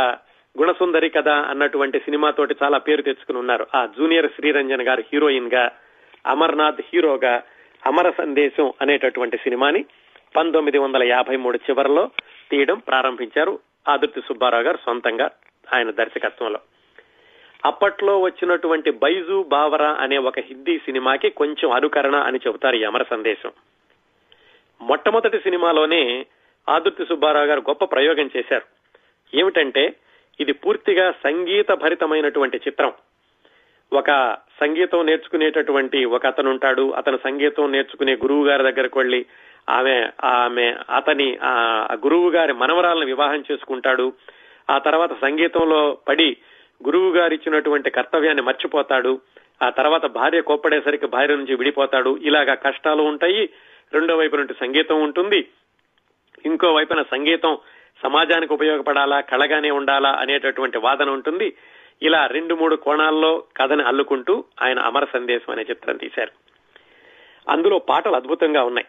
గుణసుందరి 0.58 1.10
కదా 1.10 1.34
అన్నటువంటి 1.34 1.98
సినిమాతోటి 1.98 2.54
చాలా 2.62 2.78
పేరు 2.78 3.02
తెచ్చుకుని 3.02 3.38
ఉన్నారు. 3.38 3.66
ఆ 3.74 3.86
జూనియర్ 3.86 4.32
శ్రీరంజన్ 4.36 4.82
గారు 4.82 5.04
హీరోయిన్గా 5.12 5.70
అమర్నాథ్ 6.26 6.80
హీరోగా 6.80 7.42
అమర 7.86 8.10
సందేశం 8.18 8.72
అనేటటువంటి 8.80 9.36
సినిమాని 9.36 9.84
పంతొమ్మిది 10.36 10.78
వందల 10.78 11.02
యాభై 11.02 11.36
మూడు 11.36 11.56
చివరిలో 11.56 12.10
తీయడం 12.50 12.78
ప్రారంభించారు. 12.78 13.58
ఆదుర్తి 13.88 14.20
సుబ్బారావు 14.20 14.62
గారు 14.62 14.78
సొంతంగా 14.86 15.30
ఆయన 15.74 15.90
దర్శకత్వంలో. 15.90 16.58
అప్పట్లో 17.66 18.20
వచ్చినటువంటి 18.20 18.90
బైజు 18.90 19.44
బావరా 19.48 19.90
అనే 20.00 20.18
ఒక 20.18 20.38
హిందీ 20.38 20.78
సినిమాకి 20.78 21.30
కొంచెం 21.30 21.70
అనుకరణ 21.70 22.16
అని 22.16 22.40
చెబుతారు 22.46 22.76
ఈ 22.76 22.84
అమర 22.84 23.04
సందేశం. 23.10 23.52
మొట్టమొదటి 24.80 25.38
సినిమాలోనే 25.38 26.26
ఆదుర్తి 26.68 27.04
సుబ్బారావు 27.04 27.46
గారు 27.46 27.60
గొప్ప 27.60 27.84
ప్రయోగం 27.84 28.30
చేశారు. 28.36 28.62
ఏమిటంటే 29.36 29.96
ఇది 30.40 30.52
పూర్తిగా 30.52 31.10
సంగీత 31.10 31.72
భరితమైనటువంటి 31.72 32.56
చిత్రం. 32.56 32.92
ఒక 33.92 34.36
సంగీతం 34.60 35.06
నేర్చుకునేటటువంటి 35.06 36.04
ఒక 36.04 36.26
అతను 36.26 36.50
ఉంటాడు 36.50 36.90
అతను 36.90 37.18
సంగీతం 37.24 37.72
నేర్చుకునే 37.72 38.12
గురువు 38.12 38.46
గారి 38.46 38.62
దగ్గరకు 38.62 38.98
వెళ్ళి 38.98 39.26
ఆమె 39.68 40.10
ఆమె 40.24 40.74
అతని 40.96 41.38
ఆ 41.42 41.52
గురువు 41.92 42.30
గారి 42.30 42.52
మనవరాలను 42.52 43.06
వివాహం 43.06 43.44
చేసుకుంటాడు. 43.52 44.12
ఆ 44.70 44.78
తర్వాత 44.78 45.20
సంగీతంలో 45.20 45.98
పడి 46.08 46.36
గురువు 46.84 47.10
గారు 47.10 47.34
ఇచ్చినటువంటి 47.34 47.90
కర్తవ్యాన్ని 47.90 48.42
మర్చిపోతాడు. 48.42 49.20
ఆ 49.64 49.70
తర్వాత 49.70 50.06
భార్య 50.06 50.40
కోప్పడేసరికి 50.40 51.06
భార్య 51.06 51.36
నుంచి 51.36 51.54
విడిపోతాడు. 51.54 52.18
ఇలాగా 52.22 52.54
కష్టాలు 52.54 53.02
ఉంటాయి. 53.02 53.50
రెండో 53.92 54.16
వైపు 54.16 54.36
నుండి 54.36 54.54
సంగీతం 54.60 55.02
ఉంటుంది. 55.02 55.48
ఇంకో 56.46 56.74
వైపున 56.74 57.02
సంగీతం 57.02 57.58
సమాజానికి 58.02 58.52
ఉపయోగపడాలా 58.52 59.20
కళగానే 59.20 59.70
ఉండాలా 59.70 60.10
అనేటటువంటి 60.10 60.78
వాదన 60.78 61.10
ఉంటుంది. 61.10 61.52
ఇలా 62.02 62.26
రెండు 62.26 62.54
మూడు 62.54 62.76
కోణాల్లో 62.76 63.44
కథని 63.56 63.82
అల్లుకుంటూ 63.82 64.44
ఆయన 64.62 64.78
అమర 64.78 65.06
సందేశం 65.12 65.52
అనే 65.52 65.62
చిత్రం 65.70 65.96
తీశారు. 65.96 66.30
అందులో 67.50 67.78
పాటలు 67.78 68.16
అద్భుతంగా 68.16 68.64
ఉన్నాయి. 68.64 68.86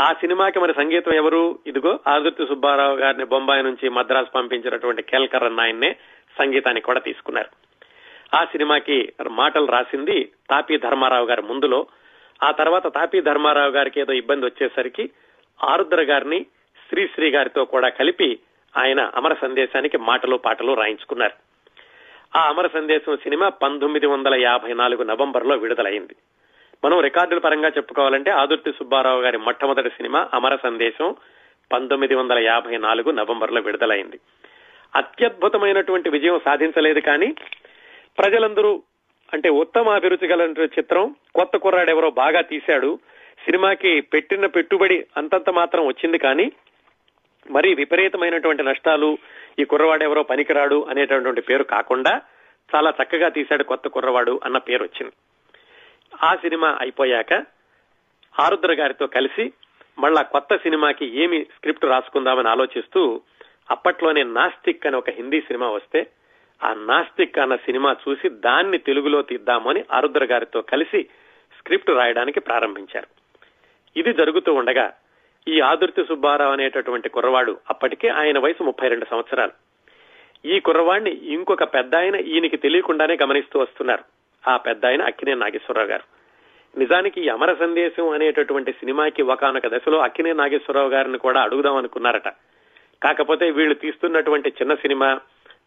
ఆ 0.00 0.12
సినిమాకి 0.12 0.58
మరి 0.58 0.74
సంగీతం 0.74 1.12
ఎవరు? 1.12 1.58
ఇదిగో 1.66 2.00
ఆదుర్తి 2.08 2.46
సుబ్బారావు 2.46 2.96
గారిని 2.96 3.24
బొంబాయి 3.24 3.62
నుంచి 3.62 3.88
మద్రాసు 3.88 4.30
పంపించినటువంటి 4.30 5.02
కేల్కర్ 5.02 5.52
ఆయన్నే 5.60 5.96
సంగీతానికి 6.38 6.86
కూడా 6.86 7.00
తీసుకున్నారు. 7.00 7.64
ఆ 8.36 8.44
సినిమాకి 8.44 9.12
మాటలు 9.28 9.66
రాసింది 9.66 10.32
తాపీ 10.50 10.78
ధర్మారావు 10.78 11.26
గారి 11.26 11.42
ముందులో. 11.42 11.86
ఆ 12.42 12.50
తర్వాత 12.50 12.94
తాపీ 12.94 13.20
ధర్మారావు 13.20 13.70
గారికి 13.70 14.00
ఏదో 14.00 14.12
ఇబ్బంది 14.12 14.46
వచ్చేసరికి 14.46 15.10
ఆరుద్ర 15.64 16.02
గారిని 16.02 16.46
శ్రీశ్రీ 16.88 17.30
గారితో 17.30 17.64
కూడా 17.64 17.88
కలిపి 17.88 18.38
ఆయన 18.78 19.10
అమర 19.14 19.34
సందేశానికి 19.34 19.98
మాటలు 19.98 20.36
పాటలు 20.36 20.72
రాయించుకున్నారు. 20.72 21.32
ఆ 22.38 22.48
అమర 22.48 22.66
సందేశం 22.66 23.16
సినిమా 23.16 23.48
పంతొమ్మిది 23.48 24.06
వందల 24.06 24.34
యాభై 24.34 24.74
నాలుగు 24.74 25.02
నవంబర్లో 25.02 25.56
విడుదలైంది. 25.56 26.16
మనం 26.84 27.00
రికార్డుల 27.00 27.38
పరంగా 27.38 27.68
చెప్పుకోవాలంటే 27.68 28.30
ఆదుర్తి 28.30 28.72
సుబ్బారావు 28.72 29.20
గారి 29.20 29.38
మొట్టమొదటి 29.38 29.88
సినిమా 29.88 30.28
అమర 30.34 30.56
సందేశం 30.56 31.16
పంతొమ్మిది 31.72 32.14
వందల 32.14 32.38
యాభై 32.38 32.76
నాలుగు 32.76 33.10
నవంబర్లో 33.10 33.60
విడుదలైంది. 33.60 34.20
అత్యద్భుతమైనటువంటి 34.96 36.10
విజయం 36.10 36.40
సాధించలేదు 36.44 37.00
కానీ 37.00 37.34
ప్రజలందరూ 38.18 38.82
అంటే 39.34 39.48
ఉత్తమ 39.48 39.88
అభిరుచి 39.88 40.28
గల 40.28 40.54
చిత్రం 40.78 41.16
కొత్త 41.34 41.56
కుర్రాడు 41.56 41.90
ఎవరో 41.90 42.10
బాగా 42.10 42.40
తీశాడు. 42.40 42.98
సినిమాకి 43.44 44.00
పెట్టిన 44.00 44.46
పెట్టుబడి 44.46 45.06
అంతంత 45.16 45.50
మాత్రం 45.50 45.86
వచ్చింది 45.86 46.18
కానీ 46.18 46.52
మరి 47.50 47.74
విపరీతమైనటువంటి 47.74 48.62
నష్టాలు 48.62 49.18
ఈ 49.58 49.64
కుర్రవాడు 49.64 50.04
ఎవరో 50.04 50.22
పనికిరాడు 50.22 50.86
అనేటటువంటి 50.90 51.40
పేరు 51.40 51.64
కాకుండా 51.64 52.22
చాలా 52.74 52.94
చక్కగా 53.02 53.28
తీశాడు 53.28 53.62
కొత్త 53.62 53.88
కుర్రవాడు 53.88 54.40
అన్న 54.44 54.58
పేరు 54.58 54.82
వచ్చింది. 54.82 55.12
ఆ 56.24 56.34
సినిమా 56.34 56.78
అయిపోయాక 56.80 57.32
ఆరుద్ర 58.40 58.74
గారితో 58.74 59.06
కలిసి 59.06 59.52
మళ్ళా 59.98 60.22
కొత్త 60.22 60.56
సినిమాకి 60.56 61.22
ఏమి 61.22 61.44
స్క్రిప్ట్ 61.44 61.84
రాసుకుందామని 61.84 62.48
ఆలోచిస్తూ 62.48 63.22
అప్పట్లోనే 63.70 64.22
నాస్తిక్ 64.22 64.86
అని 64.86 64.96
ఒక 64.96 65.10
హిందీ 65.10 65.40
సినిమా 65.40 65.68
వస్తే 65.70 66.06
ఆ 66.64 66.74
నాస్తిక్ 66.74 67.38
అన్న 67.38 67.56
సినిమా 67.56 67.96
చూసి 68.08 68.28
దాన్ని 68.28 68.78
తెలుగులో 68.78 69.22
తీద్దామని 69.22 69.84
ఆరుద్ర 69.92 70.24
గారితో 70.24 70.60
కలిసి 70.60 71.02
స్క్రిప్ట్ 71.58 71.90
రాయడానికి 71.90 72.40
ప్రారంభించారు. 72.40 73.06
ఇది 73.96 74.12
జరుగుతూ 74.12 74.54
ఉండగా 74.54 74.92
ఈ 75.48 75.60
ఆదుర్తి 75.60 76.04
సుబ్బారావు 76.04 76.52
అనేటటువంటి 76.52 77.08
కుర్రవాడు 77.08 77.58
అప్పటికే 77.70 78.08
ఆయన 78.08 78.38
వయసు 78.38 78.62
ముప్పై 78.62 78.88
రెండు 78.88 79.06
సంవత్సరాలు. 79.10 79.50
ఈ 80.44 80.60
కుర్రవాడిని 80.60 81.10
ఇంకొక 81.10 81.64
పెద్ద 81.64 81.94
ఆయన 81.94 82.16
ఈయనకి 82.16 82.56
తెలియకుండానే 82.56 83.18
గమనిస్తూ 83.22 83.60
వస్తున్నారు. 83.60 84.04
ఆ 84.50 84.56
పెద్ద 84.56 84.86
ఆయన 84.86 85.02
అక్కినే 85.02 85.34
నాగేశ్వరరావు 85.34 85.88
గారు. 85.88 86.02
నిజానికి 86.78 87.24
ఈ 87.24 87.28
అమర 87.28 87.54
సందేశం 87.54 88.08
అనేటటువంటి 88.08 88.72
సినిమాకి 88.72 89.22
ఒకనొక 89.22 89.66
దశలో 89.66 89.98
అక్కినే 89.98 90.32
నాగేశ్వరరావు 90.32 90.88
గారిని 90.88 91.18
కూడా 91.18 91.42
అడుగుదాం 91.42 91.76
అనుకున్నారట. 91.76 92.28
కాకపోతే 93.02 93.50
వీళ్ళు 93.50 93.74
తీస్తున్నటువంటి 93.74 94.48
చిన్న 94.48 94.74
సినిమా 94.74 95.20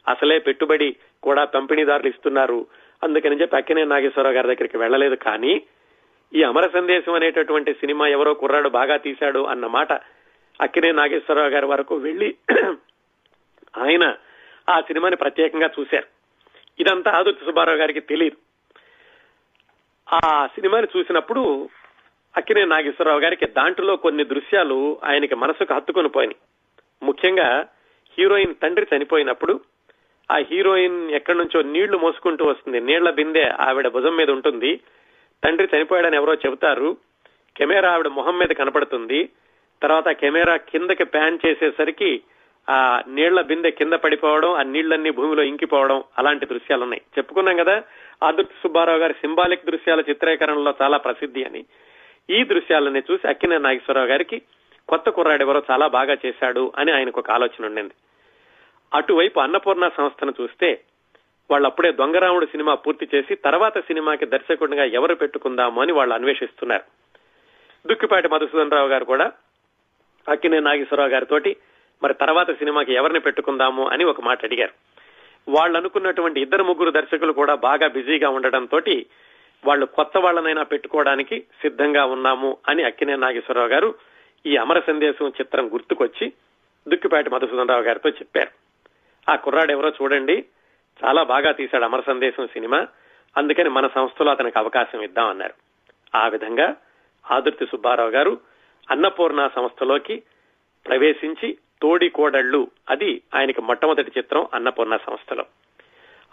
అసలే 0.08 0.40
పెట్టుబడి 0.40 0.96
కూడా 1.24 1.46
పంపిణీదారులు 1.46 2.08
ఇస్తున్నారు. 2.08 2.68
అందుకని 3.04 3.42
చెప్పి 3.42 3.56
అక్కినే 3.56 3.84
నాగేశ్వరరావు 3.84 4.36
గారి 4.36 4.48
దగ్గరికి 4.48 4.78
వెళ్ళలేదు. 4.78 5.16
కానీ 5.16 5.62
ఈ 6.34 6.44
అమర 6.44 6.68
సందేశం 6.68 7.14
అనేటటువంటి 7.14 7.74
సినిమా 7.74 8.08
ఎవరో 8.08 8.34
కుర్రాడు 8.34 8.70
బాగా 8.70 8.98
తీశాడు 8.98 9.40
అన్న 9.40 9.68
మాట 9.68 9.94
అక్కినే 10.62 10.92
నాగేశ్వరరావు 10.92 11.50
గారి 11.50 11.66
వరకు 11.66 11.96
వెళ్ళి 11.96 12.36
ఆయన 13.78 14.16
ఆ 14.70 14.82
సినిమాని 14.82 15.16
ప్రత్యేకంగా 15.16 15.70
చూశారు. 15.80 16.08
ఇదంతా 16.80 17.12
ఆదుర్తి 17.12 17.46
సుబ్బారావు 17.46 17.78
గారికి 17.78 18.00
తెలియదు. 18.00 18.38
ఆ 20.14 20.48
సినిమాని 20.48 20.88
చూసినప్పుడు 20.98 21.70
అక్కినే 22.36 22.66
నాగేశ్వరరావు 22.66 23.20
గారికి 23.20 23.46
దాంట్లో 23.46 23.96
కొన్ని 23.96 24.24
దృశ్యాలు 24.24 25.00
ఆయనకి 25.04 25.36
మనసుకు 25.36 25.74
హత్తుకొని 25.74 26.10
పోయినాయి. 26.10 26.40
ముఖ్యంగా 27.02 27.68
హీరోయిన్ 28.20 28.56
తండ్రి 28.56 28.88
చనిపోయినప్పుడు 28.96 29.62
ఆ 30.32 30.38
హీరోయిన్ 30.38 31.12
ఎక్కడి 31.12 31.38
నుంచో 31.38 31.62
నీళ్ళు 31.62 31.98
మోసుకుంటూ 31.98 32.46
వస్తుంది. 32.46 32.80
నీళ్ళ 32.80 33.10
బిందె 33.10 33.50
ఆవిడ 33.60 33.88
భుజం 33.88 34.16
మీద 34.16 34.30
ఉంటుంది. 34.30 34.80
తండ్రి 35.44 35.68
చనిపోయాడని 35.76 36.16
ఎవరో 36.16 36.34
చెబుతారు. 36.34 36.98
కెమెరా 37.58 37.92
ఆవిడ 37.92 38.08
మొహం 38.08 38.40
మీద 38.40 38.48
కనపడుతుంది. 38.48 39.30
తర్వాత 39.82 40.10
కెమెరా 40.10 40.58
కిందకి 40.58 41.04
ప్యాన్ 41.04 41.40
చేసేసరికి 41.46 42.22
ఆ 42.70 43.04
నీళ్ళ 43.08 43.42
బిందె 43.42 43.72
కింద 43.72 43.94
పడిపోవడం 43.94 44.54
ఆ 44.54 44.64
నీళ్ళన్నీ 44.64 45.10
భూమిలో 45.10 45.44
ఇంకిపోవడం 45.44 46.04
అలాంటి 46.18 46.46
దృశ్యాలు 46.46 46.82
ఉన్నాయి 46.82 47.02
చెప్పుకున్నాం 47.18 47.58
కదా 47.58 47.84
ఆదుర్తి 48.24 48.54
సుబ్బారావు 48.64 49.00
గారి 49.00 49.14
సింబాలిక్ 49.14 49.66
దృశ్యాల 49.66 50.00
చిత్రీకరణలో 50.10 50.74
చాలా 50.82 50.98
ప్రసిద్ధి 50.98 51.44
అని. 51.44 51.66
ఈ 52.30 52.44
దృశ్యాలని 52.44 53.04
చూసి 53.12 53.28
అక్కినే 53.28 53.58
నాగేశ్వరరావు 53.58 54.08
గారికి 54.08 54.42
కొత్త 54.90 55.10
కుర్రాడెవరో 55.10 55.64
చాలా 55.72 55.88
బాగా 55.88 56.18
చేశాడు 56.26 56.72
అని 56.78 56.92
ఆయనకు 56.92 57.20
ఒక 57.20 57.32
ఆలోచన 57.32 57.66
ఉండింది. 57.66 57.94
అటువైపు 58.94 59.40
అన్నపూర్ణ 59.40 59.88
సంస్థను 59.98 60.34
చూస్తే 60.42 60.82
వాళ్ళు 61.52 61.68
అప్పుడే 61.68 61.92
దొంగరాముడు 61.92 62.46
సినిమా 62.46 62.74
పూర్తి 62.74 63.10
చేసి 63.16 63.36
తర్వాత 63.36 63.80
సినిమాకి 63.80 64.26
దర్శకుడిగా 64.26 64.84
ఎవరు 64.84 65.16
పెట్టుకుందాము 65.16 65.82
అని 65.82 65.92
వాళ్ళు 65.92 66.16
అన్వేషిస్తున్నారు. 66.16 66.84
దుక్కిపాటి 67.88 68.28
మధుసూదన్ 68.28 68.72
రావు 68.72 68.88
గారు 68.88 69.06
కూడా 69.06 69.32
అక్కినే 70.30 70.60
నాగేశ్వరరావు 70.60 71.10
గారితోటి 71.10 71.56
మరి 72.04 72.14
తర్వాత 72.14 72.52
సినిమాకి 72.52 72.94
ఎవరిని 72.94 73.20
పెట్టుకుందాము 73.20 73.90
అని 73.90 74.04
ఒక 74.04 74.22
మాట 74.22 74.46
అడిగారు. 74.46 74.72
వాళ్ళు 75.50 75.78
అనుకున్నటువంటి 75.78 76.42
ఇద్దరు 76.42 76.64
ముగ్గురు 76.64 76.90
దర్శకులు 76.90 77.32
కూడా 77.32 77.56
బాగా 77.56 77.88
బిజీగా 77.88 78.30
ఉండటంతో 78.30 78.82
వాళ్ళు 79.66 79.86
కొత్త 79.86 80.18
వాళ్ళనైనా 80.18 80.64
పెట్టుకోవడానికి 80.64 81.40
సిద్ధంగా 81.40 82.06
ఉన్నాము 82.06 82.58
అని 82.70 82.84
అక్కినే 82.84 83.16
నాగేశ్వరరావు 83.16 83.68
గారు 83.68 83.96
ఈ 84.48 84.58
అమర 84.58 84.80
సందేశం 84.80 85.28
చిత్రం 85.30 85.74
గుర్తుకొచ్చి 85.74 86.34
దుక్కిపాటి 86.88 87.30
మధుసూదన్ 87.30 87.70
రావు 87.70 87.82
గారితో 87.82 88.10
చెప్పారు. 88.10 88.52
ఆ 89.32 89.36
కుర్రాడు 89.36 89.72
ఎవరో 89.72 89.90
చూడండి. 89.90 90.46
చాలా 91.06 91.24
బాగా 91.24 91.52
తీశాడు 91.52 91.84
అమర 91.84 92.02
సందేశం 92.08 92.48
సినిమా. 92.48 92.88
అందుకని 93.38 93.70
మన 93.70 93.88
సంస్థలో 93.88 94.32
అతనికి 94.32 94.60
అవకాశం 94.60 95.02
ఇద్దామన్నారు 95.02 95.54
ఆ 96.18 96.28
విధంగా 96.28 96.76
ఆదుర్తి 97.32 97.66
సుబ్బారావు 97.66 98.10
గారు 98.10 98.38
అన్నపూర్ణ 98.92 99.50
సంస్థలోకి 99.56 100.24
ప్రవేశించి 100.88 101.58
తోడి 101.82 102.10
కోడళ్ళు 102.10 102.68
అది 102.90 103.22
ఆయనకి 103.36 103.62
మొట్టమొదటి 103.62 104.12
చిత్రం 104.18 104.48
అన్నపూర్ణ 104.54 104.96
సంస్థలో. 104.96 105.46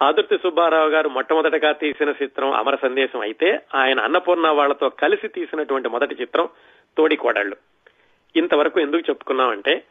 ఆదుర్తి 0.02 0.38
సుబ్బారావు 0.38 0.88
గారు 0.88 1.08
మొట్టమొదటగా 1.08 1.72
తీసిన 1.72 2.14
చిత్రం 2.22 2.52
అమర 2.52 2.74
సందేశం 2.74 3.20
అయితే 3.20 3.60
ఆయన 3.74 4.00
అన్నపూర్ణ 4.00 4.48
వాళ్ళతో 4.48 4.88
కలిసి 4.88 5.28
తీసినటువంటి 5.28 5.88
మొదటి 5.88 6.14
చిత్రం 6.14 6.48
తోడి 6.98 7.16
కోడళ్ళు 7.16 7.56
ఇంతవరకు 8.36 8.80
ఎందుకు 8.80 9.02
చెప్పుకున్నామంటే 9.10 9.84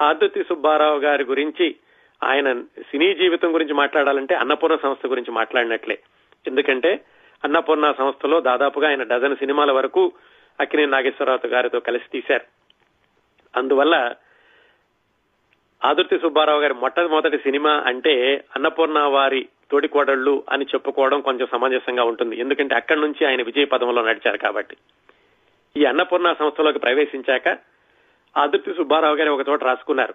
ఆదుర్తి 0.00 0.42
సుబ్బారావు 0.42 0.98
గారి 0.98 1.24
గురించి 1.24 1.76
ఆయన 2.22 2.60
సినీ 2.60 3.14
జీవితం 3.14 3.54
గురించి 3.54 3.74
మాట్లాడాలంటే 3.74 4.34
అన్నపూర్ణ 4.34 4.76
సంస్థ 4.76 5.06
గురించి 5.06 5.30
మాట్లాడినట్లే. 5.30 5.98
ఎందుకంటే 6.46 7.00
అన్నపూర్ణ 7.44 7.92
సంస్థలో 7.98 8.40
దాదాపుగా 8.40 8.88
ఆయన 8.88 9.02
డజన్ 9.02 9.36
సినిమాల 9.36 9.72
వరకు 9.72 10.12
అక్కినే 10.60 10.86
నాగేశ్వరరావు 10.86 11.46
గారితో 11.46 11.80
కలిసి 11.80 12.04
తీశారు. 12.12 12.44
అందువల్ల 13.56 14.14
ఆదుర్తి 15.84 16.18
సుబ్బారావు 16.18 16.60
గారి 16.60 16.74
మొట్టమొదటి 16.74 17.38
సినిమా 17.38 17.82
అంటే 17.86 18.44
అన్నపూర్ణ 18.56 18.98
వారి 18.98 19.48
తోడికోడళ్ళు 19.70 20.44
అని 20.50 20.64
చెప్పుకోవడం 20.64 21.20
కొంచెం 21.20 21.48
సమంజసంగా 21.52 22.04
ఉంటుంది. 22.04 22.36
ఎందుకంటే 22.36 22.74
అక్కడి 22.74 23.00
నుంచి 23.00 23.26
ఆయన 23.26 23.42
విజయ 23.42 23.64
పదంలో 23.64 24.02
నడిచారు 24.02 24.38
కాబట్టి. 24.38 24.76
ఈ 25.76 25.84
అన్నపూర్ణ 25.84 26.32
సంస్థలోకి 26.32 26.78
ప్రవేశించాక 26.78 27.58
ఆదుర్తి 28.36 28.74
సుబ్బారావు 28.74 29.16
గారి 29.16 29.30
ఒక 29.30 29.48
చోట 29.48 29.64
రాసుకున్నారు. 29.64 30.14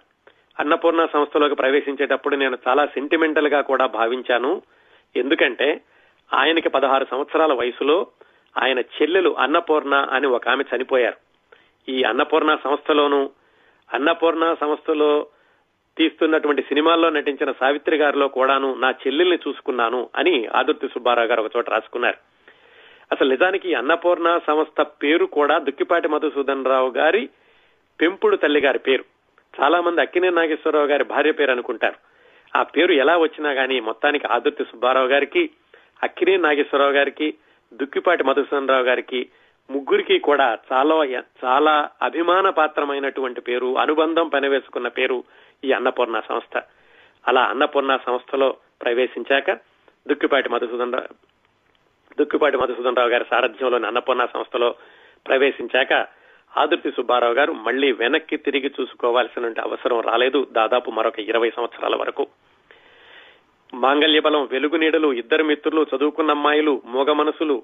అన్నపూర్ణ 0.59 1.07
సంస్థలోకి 1.13 1.55
ప్రవేశించేటప్పుడు 1.55 2.35
నేను 2.35 2.57
చాలా 2.67 2.85
సెంటిమెంటల్గా 2.85 3.61
కూడా 3.61 3.85
భావించాను. 3.85 4.61
ఎందుకంటే 5.15 5.81
ఆయనకి 6.33 6.69
పదహారు 6.69 7.07
సంవత్సరాల 7.11 7.53
వయసులో 7.53 8.07
ఆయన 8.63 8.79
చెల్లెలు 8.79 9.37
అన్నపూర్ణ 9.37 9.95
అని 9.95 10.27
ఒక 10.27 10.47
ఆమె 10.47 10.63
చనిపోయారు. 10.75 11.17
ఈ 11.89 12.03
అన్నపూర్ణ 12.03 12.57
సంస్థలోను 12.63 13.29
అన్నపూర్ణ 13.93 14.55
సంస్థలో 14.61 15.27
తీస్తున్నటువంటి 15.97 16.61
సినిమాల్లో 16.61 17.09
నటించిన 17.09 17.51
సావిత్రి 17.51 17.97
గారిలో 17.97 18.27
కూడాను 18.27 18.75
నా 18.75 18.91
చెల్లెల్ని 18.91 19.39
చూసుకున్నాను 19.47 20.09
అని 20.15 20.47
ఆదుర్తి 20.47 20.87
సుబ్బారావు 20.87 21.27
గారు 21.27 21.41
ఒక 21.41 21.51
చోట 21.57 21.69
రాసుకున్నారు. 21.69 22.17
అసలు 23.11 23.29
నిజానికి 23.29 23.73
అన్నపూర్ణ 23.73 24.39
సంస్థ 24.47 24.81
పేరు 24.81 25.25
కూడా 25.25 25.57
దుక్కిపాటి 25.57 26.07
మధుసూదన్ 26.07 26.65
రావు 26.65 26.89
గారి 26.89 27.29
పెంపుడు 28.01 28.35
తల్లి 28.35 28.61
గారి 28.61 28.79
పేరు. 28.79 29.03
చాలా 29.61 29.81
మంది 29.81 30.01
అక్కినే 30.01 30.29
నాగేశ్వరరావు 30.29 30.85
గారి 30.85 31.03
భార్య 31.03 31.31
పేరు 31.31 31.51
అనుకుంటారు. 31.51 31.95
ఆ 32.57 32.63
పేరు 32.63 32.91
ఎలా 32.91 33.17
వచ్చినా 33.17 33.51
గానీ 33.51 33.79
మొత్తానికి 33.79 34.27
ఆదుర్తి 34.27 34.63
సుబ్బారావు 34.63 35.07
గారికి 35.07 35.49
అక్కినే 36.03 36.37
నాగేశ్వరరావు 36.37 36.91
గారికి 36.91 37.33
దుక్కిపాటి 37.73 38.23
మధుసూదన్ 38.23 38.69
రావు 38.69 38.83
గారికి 38.83 39.29
ముగ్గురికి 39.71 40.19
కూడా 40.19 40.57
చాలా 40.71 41.23
చాలా 41.45 41.89
అభిమాన 42.01 42.49
పాత్రమైనటువంటి 42.49 43.41
పేరు 43.41 43.77
అనుబంధం 43.77 44.27
పనివేసుకున్న 44.27 44.87
పేరు 44.87 45.23
ఈ 45.63 45.71
అన్నపూర్ణ 45.71 46.19
సంస్థ. 46.29 46.63
అలా 47.27 47.41
అన్నపూర్ణ 47.41 47.99
సంస్థలో 48.05 48.57
ప్రవేశించాక 48.81 49.51
దుక్కిపాటి 50.07 50.49
మధుసూదన్ 50.49 50.93
రావు 50.93 51.15
దుక్కిపాటి 52.19 52.57
మధుసూదన్ 52.57 52.95
రావు 52.95 53.09
గారి 53.09 53.25
సారథ్యంలోని 53.29 53.87
అన్నపూర్ణ 53.87 54.25
సంస్థలో 54.25 54.75
ప్రవేశించాక 55.27 56.22
ఆదుర్తి 56.57 56.91
సుబ్బారావు 56.91 57.33
గారు 57.33 57.53
మళ్ళీ 57.53 57.91
వెనక్కి 57.91 58.37
తిరిగి 58.37 58.71
చూసుకోవాల్సిన 58.81 59.53
అవసరం 59.61 59.99
రాలేదు. 59.99 60.47
దాదాపు 60.51 60.91
మరొక 60.91 61.19
ఇరవై 61.19 61.49
సంవత్సరాల 61.49 61.95
వరకు. 61.95 62.27
మాంగళ్య 63.73 64.19
బలం 64.19 64.47
వెలుగు 64.51 64.75
నీడలు 64.75 65.13
ఇద్దరు 65.13 65.43
మిత్రులు 65.43 65.85
చదువుకున్న 65.95 66.31
అమ్మాయిలు 66.31 66.81
మూగ 66.85 67.11
మనసులు 67.11 67.63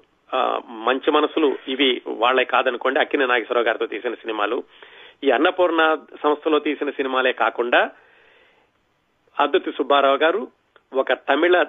మంచి 0.68 1.10
మనసులు 1.10 1.56
ఇవి 1.68 2.02
వాళ్ళే 2.06 2.44
కాదనుకోండి. 2.44 3.00
అక్కిన 3.00 3.26
నాగేశ్వరరావు 3.26 3.66
గారితో 3.66 3.86
తీసిన 3.86 4.14
సినిమాలు. 4.14 4.64
ఈ 5.24 5.30
అన్నపూర్ణ 5.30 5.96
సంస్థలో 6.22 6.58
తీసిన 6.58 6.90
సినిమాలే 6.90 7.32
కాకుండా 7.32 7.90
అద్దుతి 9.40 9.72
సుబ్బారావు 9.72 10.16
గారు 10.16 10.48
ఒక 10.94 11.12
తమిళ 11.12 11.64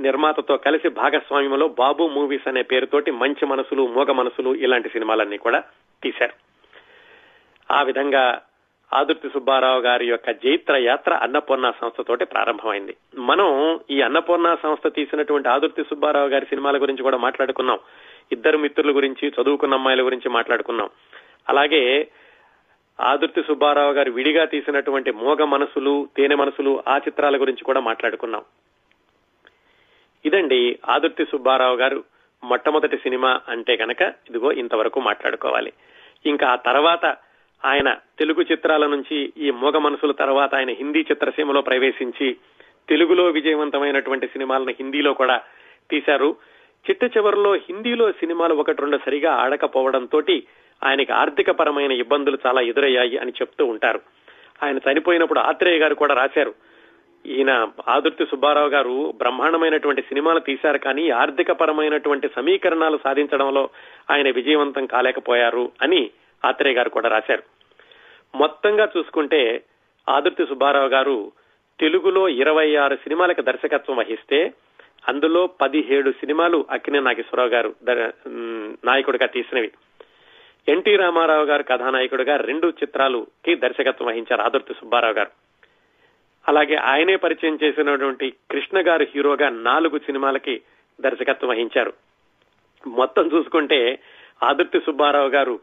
నిర్మాతతో 0.00 0.56
కలిసి 0.56 0.88
భాగస్వామ్యంలో 0.88 1.68
బాబు 1.68 2.08
మూవీస్ 2.08 2.48
అనే 2.48 2.62
పేరుతోటి 2.62 3.10
మంచి 3.10 3.46
మనసులు 3.46 3.86
మూగ 3.86 4.12
మనసులు 4.12 4.54
ఇలాంటి 4.54 4.88
సినిమాలన్నీ 4.88 5.36
కూడా 5.36 5.62
తీశారు. 6.02 6.51
ఆ 7.70 7.82
విధంగా 7.82 8.40
ఆదుర్తి 8.92 9.28
సుబ్బారావు 9.28 9.80
గారి 9.80 10.06
యొక్క 10.06 10.30
జైత్ర 10.30 10.76
యాత్ర 10.76 11.12
అన్నపూర్ణ 11.14 11.72
సంస్థతోటి 11.80 12.24
ప్రారంభమైంది. 12.24 12.96
మనం 13.16 13.80
ఈ 13.90 14.02
అన్నపూర్ణ 14.02 14.56
సంస్థ 14.62 14.94
తీసినటువంటి 14.94 15.48
ఆదుర్తి 15.48 15.82
సుబ్బారావు 15.82 16.28
గారి 16.28 16.46
సినిమాల 16.46 16.82
గురించి 16.82 17.02
కూడా 17.02 17.16
మాట్లాడుకున్నాం. 17.16 17.78
ఇద్దరు 18.32 18.58
మిత్రుల 18.58 18.96
గురించి 18.96 19.28
చదువుకున్న 19.28 19.74
అమ్మాయిల 19.74 20.02
గురించి 20.02 20.28
మాట్లాడుకున్నాం. 20.28 20.90
అలాగే 21.48 22.08
ఆదుర్తి 23.00 23.42
సుబ్బారావు 23.42 23.92
గారు 23.92 24.12
విడిగా 24.12 24.44
తీసినటువంటి 24.44 25.10
మోగ 25.10 25.44
మనసులు 25.44 26.08
తేనె 26.16 26.34
మనసులు 26.34 26.82
ఆ 26.88 26.96
చిత్రాల 26.96 27.40
గురించి 27.40 27.64
కూడా 27.64 27.80
మాట్లాడుకున్నాం. 27.80 28.44
ఇదండి 30.24 30.78
ఆదుర్తి 30.88 31.24
సుబ్బారావు 31.24 31.76
గారు 31.76 32.04
మొట్టమొదటి 32.44 32.96
సినిమా 32.96 33.40
అంటే 33.48 33.76
కనుక 33.76 34.02
ఇదిగో 34.02 34.52
ఇంతవరకు 34.52 35.00
మాట్లాడుకోవాలి. 35.00 35.72
ఇంకా 36.26 36.48
ఆ 36.48 36.56
తర్వాత 36.56 37.16
ఆయన 37.64 37.94
తెలుగు 38.18 38.42
చిత్రాల 38.42 38.86
నుంచి 38.86 39.32
ఈ 39.36 39.50
మోగ 39.50 39.78
మనసుల 39.78 40.12
తర్వాత 40.12 40.54
ఆయన 40.54 40.70
హిందీ 40.70 41.00
చిత్రసీమలో 41.00 41.60
ప్రవేశించి 41.60 42.36
తెలుగులో 42.88 43.26
విజయవంతమైనటువంటి 43.26 44.26
సినిమాలను 44.26 44.70
హిందీలో 44.70 45.12
కూడా 45.12 45.40
తీశారు. 45.90 46.36
చిట్ట 46.90 47.04
చివరిలో 47.04 47.54
హిందీలో 47.54 48.12
సినిమాలు 48.12 48.54
ఒకటి 48.54 48.80
రెండు 48.80 48.98
సరిగా 49.06 49.32
ఆడకపోవడంతో 49.32 50.22
ఆయనకి 50.84 51.12
ఆర్థిక 51.12 51.50
పరమైన 51.50 51.92
ఇబ్బందులు 51.92 52.38
చాలా 52.46 52.60
ఎదురయ్యాయి 52.60 53.18
అని 53.18 53.30
చెప్తూ 53.30 53.66
ఉంటారు. 53.66 54.00
ఆయన 54.62 54.78
చనిపోయినప్పుడు 54.78 55.40
ఆత్రేయ 55.40 55.78
గారు 55.78 55.94
కూడా 55.94 56.14
రాశారు. 56.14 56.54
ఈయన 57.26 57.68
ఆదుర్తి 57.88 58.26
సుబ్బారావు 58.26 58.68
గారు 58.68 59.14
బ్రహ్మాండమైనటువంటి 59.16 60.02
సినిమాలు 60.02 60.40
తీశారు 60.40 60.78
కానీ 60.78 61.10
ఆర్థిక 61.10 61.52
పరమైనటువంటి 61.52 62.28
సమీకరణాలు 62.36 62.98
సాధించడంలో 63.04 63.68
ఆయన 64.10 64.30
విజయవంతం 64.30 64.86
కాలేకపోయారు 64.86 65.72
అని 65.82 66.10
ఆత్రేయ 66.44 66.74
గారు 66.74 66.90
కూడా 66.90 67.08
రాశారు. 67.08 67.42
మొత్తంగా 68.34 68.88
చూసుకుంటే 68.96 69.62
ఆదుర్తి 70.08 70.46
సుబ్బారావు 70.46 70.88
గారు 70.88 71.32
తెలుగులో 71.80 72.28
ఇరవై 72.28 72.76
ఆరు 72.76 72.96
సినిమాలకు 72.96 73.40
దర్శకత్వం 73.40 73.96
వహిస్తే 73.96 74.52
అందులో 75.08 75.46
పదిహేడు 75.46 76.10
సినిమాలు 76.10 76.66
అక్కినే 76.70 77.00
నాగేశ్వరరావు 77.00 77.48
గారు 77.48 77.74
నాయకుడిగా 78.84 79.26
తీసినవి. 79.26 79.72
ఎన్టీ 80.68 80.96
రామారావు 80.96 81.44
గారు 81.44 81.62
కథానాయకుడిగా 81.62 82.36
రెండు 82.36 82.66
చిత్రాలుకి 82.66 83.54
దర్శకత్వం 83.54 84.08
వహించారు 84.08 84.40
ఆదుర్తి 84.40 84.74
సుబ్బారావు 84.74 85.14
గారు. 85.14 85.30
అలాగే 86.48 86.74
ఆయనే 86.74 87.16
పరిచయం 87.16 87.58
చేసినటువంటి 87.62 88.32
కృష్ణ 88.50 88.78
గారు 88.86 89.06
హీరోగా 89.14 89.48
నాలుగు 89.48 89.98
సినిమాలకి 89.98 90.62
దర్శకత్వం 91.00 91.50
వహించారు. 91.50 91.92
మొత్తం 92.86 93.26
చూసుకుంటే 93.26 93.98
ఆదుర్తి 94.42 94.78
సుబ్బారావు 94.78 95.28
గారు 95.28 95.60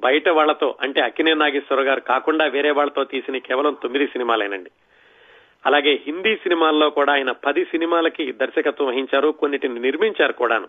బయట 0.00 0.28
వాళ్ళతో 0.28 0.74
అంటే 0.80 1.00
అక్కినే 1.00 1.34
నాగేశ్వర 1.34 1.82
గారు 1.82 2.00
కాకుండా 2.00 2.44
వేరే 2.44 2.70
వాళ్ళతో 2.70 3.04
తీసిన 3.04 3.36
కేవలం 3.36 3.76
తొమ్మిది 3.82 4.06
సినిమాలేనండి. 4.06 4.70
అలాగే 5.66 6.00
హిందీ 6.06 6.36
సినిమాల్లో 6.36 6.90
కూడా 6.90 7.12
ఆయన 7.12 7.30
పది 7.30 7.64
సినిమాలకి 7.64 8.32
దర్శకత్వం 8.32 8.88
వహించారు 8.88 9.28
కొన్నిటిని 9.28 9.80
నిర్మించారు 9.80 10.32
కూడాను. 10.32 10.68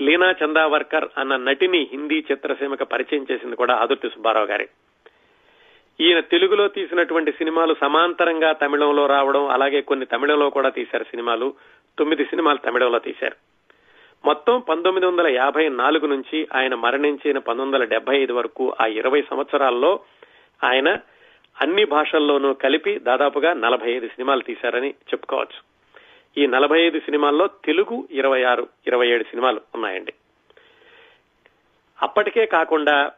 లీనా 0.00 0.34
చందావర్కర్ 0.44 1.08
అన్న 1.18 1.36
నటిని 1.36 1.88
హిందీ 1.92 2.24
చిత్రసీమకు 2.32 2.84
పరిచయం 2.84 3.26
చేసింది 3.32 3.56
కూడా 3.56 3.74
ఆదుర్తి 3.74 4.08
సుబ్బారావు 4.08 4.46
గారే. 4.46 4.68
ఈయన 6.00 6.20
తెలుగులో 6.20 6.68
తీసినటువంటి 6.68 7.32
సినిమాలు 7.32 7.76
సమాంతరంగా 7.80 8.52
తమిళంలో 8.52 9.06
రావడం 9.06 9.48
అలాగే 9.48 9.80
కొన్ని 9.80 10.06
తమిళంలో 10.06 10.50
కూడా 10.50 10.68
తీశారు 10.68 11.04
సినిమాలు. 11.04 11.54
తొమ్మిది 11.98 12.24
సినిమాలు 12.24 12.58
తమిళంలో 12.58 12.98
తీశారు. 12.98 13.47
మొత్తం 14.24 14.60
పంతొమ్మిది 14.60 15.06
వందల 15.06 15.26
యాభై 15.26 15.68
నాలుగు 15.68 16.06
నుంచి 16.06 16.48
ఆయన 16.54 16.74
మరణించిన 16.74 17.38
పంతొమ్మిది 17.38 17.76
వందల 17.76 17.84
డెబ్బై 17.84 18.22
ఐదు 18.22 18.32
వరకు 18.32 18.74
ఆ 18.80 18.86
ఇరవై 18.86 19.22
సంవత్సరాల్లో 19.22 20.00
ఆయన 20.64 20.98
అన్ని 21.62 21.84
భాషల్లోనూ 21.84 22.52
కలిపి 22.52 22.98
దాదాపుగా 22.98 23.52
నలభై 23.52 23.92
ఐదు 23.92 24.06
సినిమాలు 24.06 24.40
తీశారని 24.40 24.90
చెప్పుకోవచ్చు. 24.90 25.60
ఈ 26.42 26.46
నలభై 26.46 26.82
ఐదు 26.82 26.98
సినిమాల్లో 26.98 27.46
తెలుగు 27.46 28.08
ఇరవై 28.10 28.42
ఆరు 28.42 28.68
ఇరవై 28.86 29.08
ఏడు 29.08 29.24
సినిమాలు 29.24 29.60
ఉన్నాయండి. 29.74 30.12
అప్పటికే 32.02 32.46
కాకుండా 32.46 33.12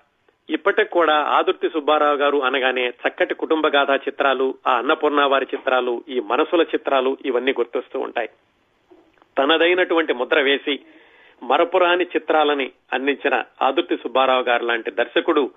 ఇప్పటికి 0.51 0.91
కూడా 0.91 1.15
ఆదుర్తి 1.15 1.69
సుబ్బారావు 1.69 2.17
గారు 2.17 2.39
అనగానే 2.39 2.89
చక్కటి 2.89 3.35
కుటుంబ 3.35 3.67
గాథా 3.67 3.97
చిత్రాలు 3.97 4.55
ఆ 4.67 4.77
అన్నపూర్ణ 4.77 5.25
వారి 5.25 5.47
చిత్రాలు 5.55 6.05
ఈ 6.09 6.21
మనసుల 6.21 6.63
చిత్రాలు 6.63 7.17
ఇవన్నీ 7.25 7.53
గుర్తొస్తూ 7.53 8.01
ఉంటాయి. 8.01 8.29
తనదైనటువంటి 9.41 10.13
ముద్ర 10.13 10.41
వేసి 10.41 10.79
మరపురాని 11.43 12.05
చిత్రాలని 12.05 12.71
అందించిన 12.93 13.45
ఆదుర్తి 13.63 13.97
సుబ్బారావు 13.97 14.43
గారు 14.43 14.65
లాంటి 14.65 14.91
దర్శకుడు 14.91 15.51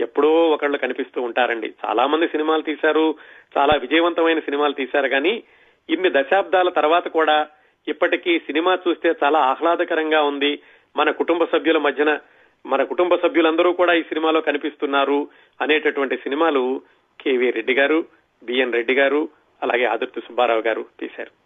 ఎప్పుడో 0.00 0.50
ఒకళ్ళు 0.50 0.78
కనిపిస్తూ 0.78 1.22
ఉంటారండి. 1.22 1.72
చాలా 1.86 2.06
మంది 2.06 2.28
సినిమాలు 2.28 2.62
తీశారు 2.62 3.14
చాలా 3.58 3.78
విజయవంతమైన 3.78 4.38
సినిమాలు 4.38 4.72
తీశారు 4.72 5.08
కానీ 5.08 5.42
ఇన్ని 5.90 6.10
దశాబ్దాల 6.10 6.68
తర్వాత 6.68 7.08
కూడా 7.08 7.46
ఇప్పటికీ 7.88 8.38
సినిమా 8.38 8.78
చూస్తే 8.88 9.14
చాలా 9.24 9.38
ఆహ్లాదకరంగా 9.38 10.22
ఉంది. 10.22 10.58
మన 10.96 11.10
కుటుంబ 11.10 11.44
సభ్యుల 11.44 11.78
మధ్యన 11.78 12.18
మన 12.66 12.82
కుటుంబ 12.82 13.14
సభ్యులందరూ 13.14 13.72
కూడా 13.72 13.92
ఈ 13.92 14.02
సినిమాలో 14.02 14.40
కనిపిస్తున్నారు 14.40 15.28
అనేటటువంటి 15.60 16.16
సినిమాలు 16.16 16.82
కేవీ 17.20 17.50
రెడ్డి 17.50 17.74
గారు 17.74 18.04
బిఎన్ 18.44 18.72
రెడ్డి 18.72 18.94
గారు 18.94 19.28
అలాగే 19.62 19.84
ఆదుర్తి 19.84 20.20
సుబ్బారావు 20.20 20.60
గారు 20.60 20.84
తీశారు. 21.00 21.43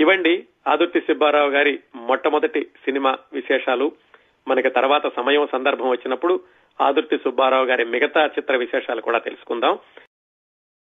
ఇవండి 0.00 0.46
ఆదుర్తి 0.66 1.00
సుబ్బారావు 1.00 1.50
గారి 1.50 1.78
మొట్టమొదటి 1.94 2.64
సినిమా 2.64 3.18
విశేషాలు. 3.32 3.92
మనకి 4.48 4.70
తర్వాత 4.70 5.14
సమయం 5.16 5.48
సందర్భం 5.52 5.88
వచ్చినప్పుడు 5.88 6.40
ఆదుర్తి 6.80 7.18
సుబ్బారావు 7.18 7.64
గారి 7.64 7.84
మిగతా 7.84 8.26
చిత్ర 8.26 8.56
విశేషాలు 8.56 9.00
కూడా 9.00 9.18
తెలుసుకుందాం. 9.18 9.78